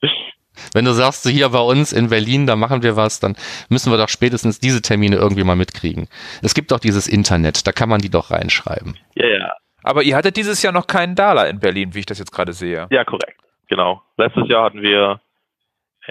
Wenn 0.73 0.85
du 0.85 0.93
sagst, 0.93 1.27
hier 1.29 1.49
bei 1.51 1.61
uns 1.61 1.93
in 1.93 2.09
Berlin, 2.09 2.47
da 2.47 2.57
machen 2.57 2.83
wir 2.83 2.97
was, 2.97 3.21
dann 3.21 3.37
müssen 3.69 3.93
wir 3.93 3.99
doch 3.99 4.09
spätestens 4.09 4.61
diese 4.61 4.83
Termine 4.83 5.17
irgendwie 5.17 5.45
mal 5.45 5.57
mitkriegen. 5.57 6.09
Es 6.43 6.55
gibt 6.55 6.71
doch 6.71 6.79
dieses 6.79 7.07
Internet, 7.07 7.67
da 7.67 7.73
kann 7.73 7.89
man 7.89 8.01
die 8.01 8.11
doch 8.11 8.31
reinschreiben. 8.31 8.97
Ja, 9.15 9.27
ja. 9.27 9.53
Aber 9.83 10.03
ihr 10.03 10.17
hattet 10.17 10.37
dieses 10.37 10.63
Jahr 10.63 10.73
noch 10.73 10.87
keinen 10.87 11.15
Dala 11.15 11.45
in 11.47 11.59
Berlin, 11.59 11.95
wie 11.95 12.01
ich 12.01 12.07
das 12.07 12.19
jetzt 12.19 12.33
gerade 12.33 12.53
sehe. 12.53 12.87
Ja, 12.91 13.05
korrekt. 13.05 13.41
Genau. 13.69 14.03
Letztes 14.17 14.49
Jahr 14.49 14.65
hatten 14.65 14.83
wir 14.83 15.21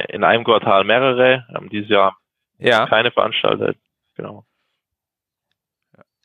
in 0.08 0.24
einem 0.24 0.43
Quartal 0.43 0.84
mehrere, 0.84 1.45
haben 1.54 1.70
dieses 1.70 1.89
Jahr 1.89 2.18
ja. 2.58 2.88
keine 2.88 3.12
veranstaltet. 3.12 3.78
Genau. 4.16 4.45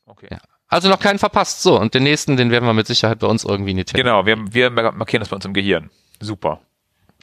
Okay. 0.07 0.29
Ja. 0.31 0.39
Also 0.69 0.89
noch 0.89 1.01
keinen 1.01 1.19
verpasst. 1.19 1.63
So, 1.63 1.79
und 1.79 1.95
den 1.95 2.03
nächsten, 2.03 2.37
den 2.37 2.51
werden 2.51 2.67
wir 2.67 2.73
mit 2.73 2.87
Sicherheit 2.87 3.19
bei 3.19 3.27
uns 3.27 3.45
irgendwie 3.45 3.75
nicht 3.75 3.95
Genau, 3.95 4.27
wir, 4.27 4.37
wir 4.53 4.71
markieren 4.71 5.21
das 5.21 5.29
bei 5.29 5.37
uns 5.37 5.45
im 5.45 5.55
Gehirn. 5.55 5.91
Super. 6.21 6.61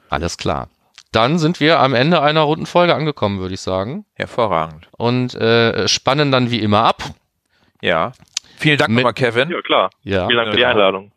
Alles 0.09 0.37
klar 0.37 0.69
dann 1.11 1.39
sind 1.39 1.59
wir 1.59 1.79
am 1.79 1.93
Ende 1.93 2.21
einer 2.21 2.41
runden 2.41 2.65
Folge 2.65 2.95
angekommen, 2.95 3.39
würde 3.39 3.53
ich 3.53 3.61
sagen. 3.61 4.05
Hervorragend. 4.13 4.87
Und 4.97 5.35
äh, 5.35 5.87
spannen 5.87 6.31
dann 6.31 6.51
wie 6.51 6.59
immer 6.59 6.83
ab. 6.83 7.03
Ja. 7.81 8.13
Vielen 8.57 8.77
Dank 8.77 8.91
nochmal, 8.93 9.13
Kevin. 9.13 9.49
Ja, 9.49 9.61
klar. 9.61 9.89
Ja. 10.03 10.27
Vielen 10.27 10.37
Dank 10.37 10.51
für 10.51 10.57
die 10.57 10.65
Einladung. 10.65 11.11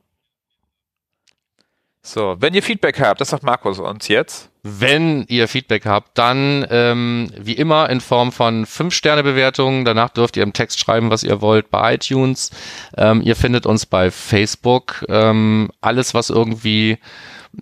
So, 2.06 2.36
wenn 2.38 2.52
ihr 2.52 2.62
Feedback 2.62 3.00
habt, 3.00 3.22
das 3.22 3.30
sagt 3.30 3.44
Markus 3.44 3.78
uns 3.78 4.08
jetzt. 4.08 4.50
Wenn 4.62 5.24
ihr 5.28 5.48
Feedback 5.48 5.86
habt, 5.86 6.18
dann 6.18 6.66
ähm, 6.68 7.30
wie 7.38 7.54
immer 7.54 7.88
in 7.88 8.00
Form 8.00 8.30
von 8.30 8.66
5-Sterne-Bewertungen. 8.66 9.86
Danach 9.86 10.10
dürft 10.10 10.36
ihr 10.36 10.42
im 10.42 10.52
Text 10.52 10.80
schreiben, 10.80 11.10
was 11.10 11.22
ihr 11.22 11.40
wollt 11.40 11.70
bei 11.70 11.94
iTunes. 11.94 12.50
Ähm, 12.96 13.22
ihr 13.22 13.36
findet 13.36 13.64
uns 13.64 13.86
bei 13.86 14.10
Facebook. 14.10 15.04
Ähm, 15.08 15.70
alles, 15.80 16.12
was 16.12 16.28
irgendwie 16.28 16.98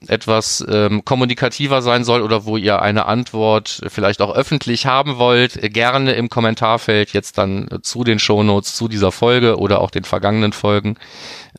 etwas 0.08 0.64
ähm, 0.68 1.04
kommunikativer 1.04 1.82
sein 1.82 2.04
soll 2.04 2.22
oder 2.22 2.44
wo 2.44 2.56
ihr 2.56 2.82
eine 2.82 3.06
Antwort 3.06 3.82
vielleicht 3.88 4.20
auch 4.20 4.34
öffentlich 4.34 4.86
haben 4.86 5.18
wollt, 5.18 5.60
gerne 5.72 6.12
im 6.12 6.28
Kommentarfeld 6.28 7.12
jetzt 7.12 7.38
dann 7.38 7.68
zu 7.82 8.04
den 8.04 8.18
Shownotes 8.18 8.74
zu 8.74 8.88
dieser 8.88 9.12
Folge 9.12 9.58
oder 9.58 9.80
auch 9.80 9.90
den 9.90 10.04
vergangenen 10.04 10.52
Folgen. 10.52 10.96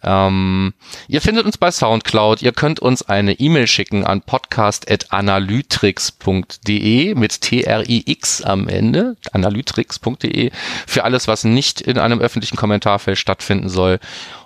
Ähm, 0.03 0.73
ihr 1.07 1.21
findet 1.21 1.45
uns 1.45 1.57
bei 1.57 1.71
Soundcloud. 1.71 2.41
Ihr 2.41 2.51
könnt 2.51 2.79
uns 2.79 3.03
eine 3.03 3.39
E-Mail 3.39 3.67
schicken 3.67 4.05
an 4.05 4.21
podcast.analytrix.de 4.21 7.15
mit 7.15 7.39
T-R-I-X 7.41 8.41
am 8.41 8.67
Ende, 8.67 9.15
analytrix.de, 9.31 10.51
für 10.88 11.05
alles, 11.05 11.27
was 11.27 11.43
nicht 11.45 11.81
in 11.81 11.99
einem 11.99 12.19
öffentlichen 12.19 12.57
Kommentarfeld 12.57 13.17
stattfinden 13.17 13.69
soll. 13.69 13.99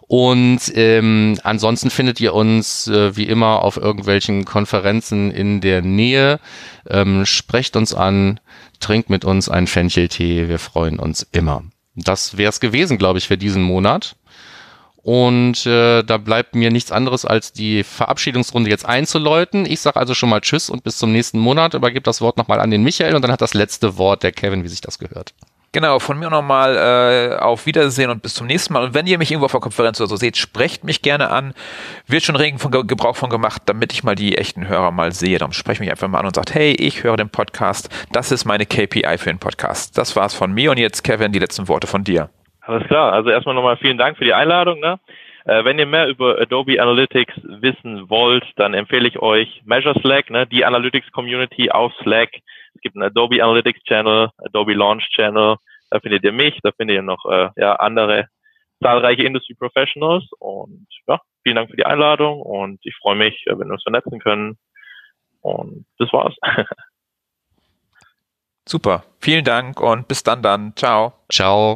Und 0.08 0.60
ähm, 0.74 1.38
ansonsten 1.44 1.90
findet 1.90 2.22
ihr 2.22 2.34
uns 2.34 2.88
äh, 2.88 3.18
wie 3.18 3.28
immer 3.28 3.62
auf 3.62 3.76
irgendwelchen 3.76 4.46
Konferenzen 4.46 5.32
in 5.32 5.60
der 5.60 5.82
Nähe. 5.82 6.40
Ähm, 6.90 7.26
sprecht 7.26 7.76
uns 7.76 7.94
an, 7.94 8.40
trinkt 8.80 9.10
mit 9.10 9.26
uns 9.26 9.50
einen 9.50 9.68
Fencheltee. 9.68 10.48
Wir 10.48 10.60
freuen 10.60 10.98
uns 10.98 11.28
immer. 11.34 11.64
Das 11.96 12.38
wäre 12.38 12.50
es 12.50 12.62
gewesen, 12.62 12.98
glaube 12.98 13.20
ich, 13.20 13.28
für 13.28 13.38
diesen 13.38 13.64
Monat. 13.64 14.16
Und 15.08 15.66
äh, 15.66 16.04
da 16.04 16.18
bleibt 16.18 16.56
mir 16.56 16.70
nichts 16.70 16.92
anderes, 16.92 17.26
als 17.26 17.52
die 17.52 17.84
Verabschiedungsrunde 17.84 18.70
jetzt 18.70 18.86
einzuläuten. 18.86 19.66
Ich 19.66 19.82
sage 19.82 19.98
also 19.98 20.14
schon 20.14 20.30
mal 20.30 20.42
Tschüss 20.42 20.70
und 20.70 20.84
bis 20.84 20.98
zum 20.98 21.12
nächsten 21.12 21.40
Monat. 21.40 21.74
Übergebe 21.74 22.04
das 22.04 22.22
Wort 22.22 22.38
nochmal 22.38 22.60
an 22.60 22.72
den 22.72 22.84
Michael 22.84 23.16
und 23.16 23.22
dann 23.22 23.32
hat 23.32 23.42
das 23.42 23.54
letzte 23.54 23.98
Wort 23.98 24.24
der 24.24 24.32
Kevin, 24.32 24.64
wie 24.64 24.68
sich 24.70 24.82
das 24.82 25.00
gehört. 25.00 25.34
Genau, 25.74 26.00
von 26.00 26.18
mir 26.18 26.30
nochmal 26.30 26.76
äh, 26.78 27.36
auf 27.36 27.66
Wiedersehen 27.66 28.10
und 28.10 28.22
bis 28.22 28.34
zum 28.34 28.48
nächsten 28.48 28.74
Mal. 28.74 28.84
Und 28.86 28.94
wenn 28.94 29.06
ihr 29.06 29.18
mich 29.18 29.32
irgendwo 29.32 29.46
auf 29.46 29.52
der 29.52 29.60
Konferenz 29.60 30.00
oder 30.00 30.08
so 30.08 30.16
seht, 30.16 30.38
sprecht 30.38 30.84
mich 30.84 31.02
gerne 31.02 31.30
an. 31.30 31.54
Wird 32.08 32.24
schon 32.24 32.38
Regen 32.38 32.58
von 32.58 32.72
Gebrauch 32.72 33.16
von 33.16 33.30
gemacht, 33.30 33.64
damit 33.66 33.92
ich 33.92 34.04
mal 34.04 34.16
die 34.16 34.38
echten 34.38 34.68
Hörer 34.68 34.92
mal 34.92 35.12
sehe. 35.12 35.38
Darum 35.38 35.52
sprecht 35.52 35.82
mich 35.82 35.92
einfach 35.92 36.08
mal 36.08 36.20
an 36.20 36.26
und 36.26 36.36
sagt, 36.36 36.54
hey, 36.56 36.72
ich 36.72 37.04
höre 37.04 37.18
den 37.18 37.30
Podcast. 37.30 37.90
Das 38.14 38.32
ist 38.32 38.46
meine 38.46 38.66
KPI 38.66 39.18
für 39.18 39.30
den 39.30 39.40
Podcast. 39.40 39.98
Das 39.98 40.16
war's 40.16 40.34
von 40.34 40.54
mir 40.54 40.72
und 40.72 40.80
jetzt, 40.80 41.04
Kevin, 41.04 41.34
die 41.34 41.40
letzten 41.40 41.68
Worte 41.68 41.86
von 41.86 42.04
dir. 42.04 42.30
Alles 42.62 42.88
klar. 42.88 43.12
Also 43.14 43.30
erstmal 43.30 43.56
nochmal 43.56 43.78
vielen 43.78 43.98
Dank 43.98 44.18
für 44.18 44.26
die 44.26 44.34
Einladung. 44.34 44.80
Ne? 44.80 45.00
Äh, 45.46 45.64
wenn 45.64 45.80
ihr 45.80 45.86
mehr 45.86 46.08
über 46.08 46.40
Adobe 46.40 46.82
Analytics 46.82 47.34
wissen 47.44 48.10
wollt, 48.10 48.44
dann 48.56 48.74
empfehle 48.74 49.08
ich 49.08 49.20
euch 49.20 49.62
Measure 49.66 50.00
Slack, 50.02 50.30
ne? 50.30 50.48
die 50.48 50.66
Analytics 50.66 51.12
Community 51.12 51.72
auf 51.72 51.94
Slack. 52.02 52.30
Es 52.78 52.82
gibt 52.82 52.96
einen 52.96 53.04
Adobe 53.04 53.44
Analytics 53.44 53.84
Channel, 53.84 54.30
Adobe 54.38 54.74
Launch 54.74 55.10
Channel. 55.10 55.58
Da 55.90 56.00
findet 56.00 56.24
ihr 56.24 56.32
mich, 56.32 56.60
da 56.64 56.72
findet 56.72 56.96
ihr 56.96 57.02
noch 57.02 57.26
äh, 57.26 57.50
ja, 57.56 57.76
andere 57.76 58.28
zahlreiche 58.82 59.24
Industry 59.24 59.56
Professionals. 59.56 60.26
Und 60.40 60.88
ja, 61.08 61.20
vielen 61.44 61.56
Dank 61.56 61.70
für 61.70 61.78
die 61.78 61.86
Einladung 61.86 62.42
und 62.42 62.80
ich 62.84 62.96
freue 62.98 63.16
mich, 63.16 63.46
äh, 63.48 63.58
wenn 63.58 63.68
wir 63.68 63.74
uns 63.74 63.84
vernetzen 63.84 64.20
können. 64.20 64.58
Und 65.42 65.86
das 65.98 66.12
war's. 66.14 66.36
Super. 68.68 69.06
Vielen 69.20 69.46
Dank 69.46 69.80
und 69.80 70.08
bis 70.08 70.24
dann 70.24 70.42
dann. 70.42 70.76
Ciao. 70.76 71.14
Ciao. 71.32 71.76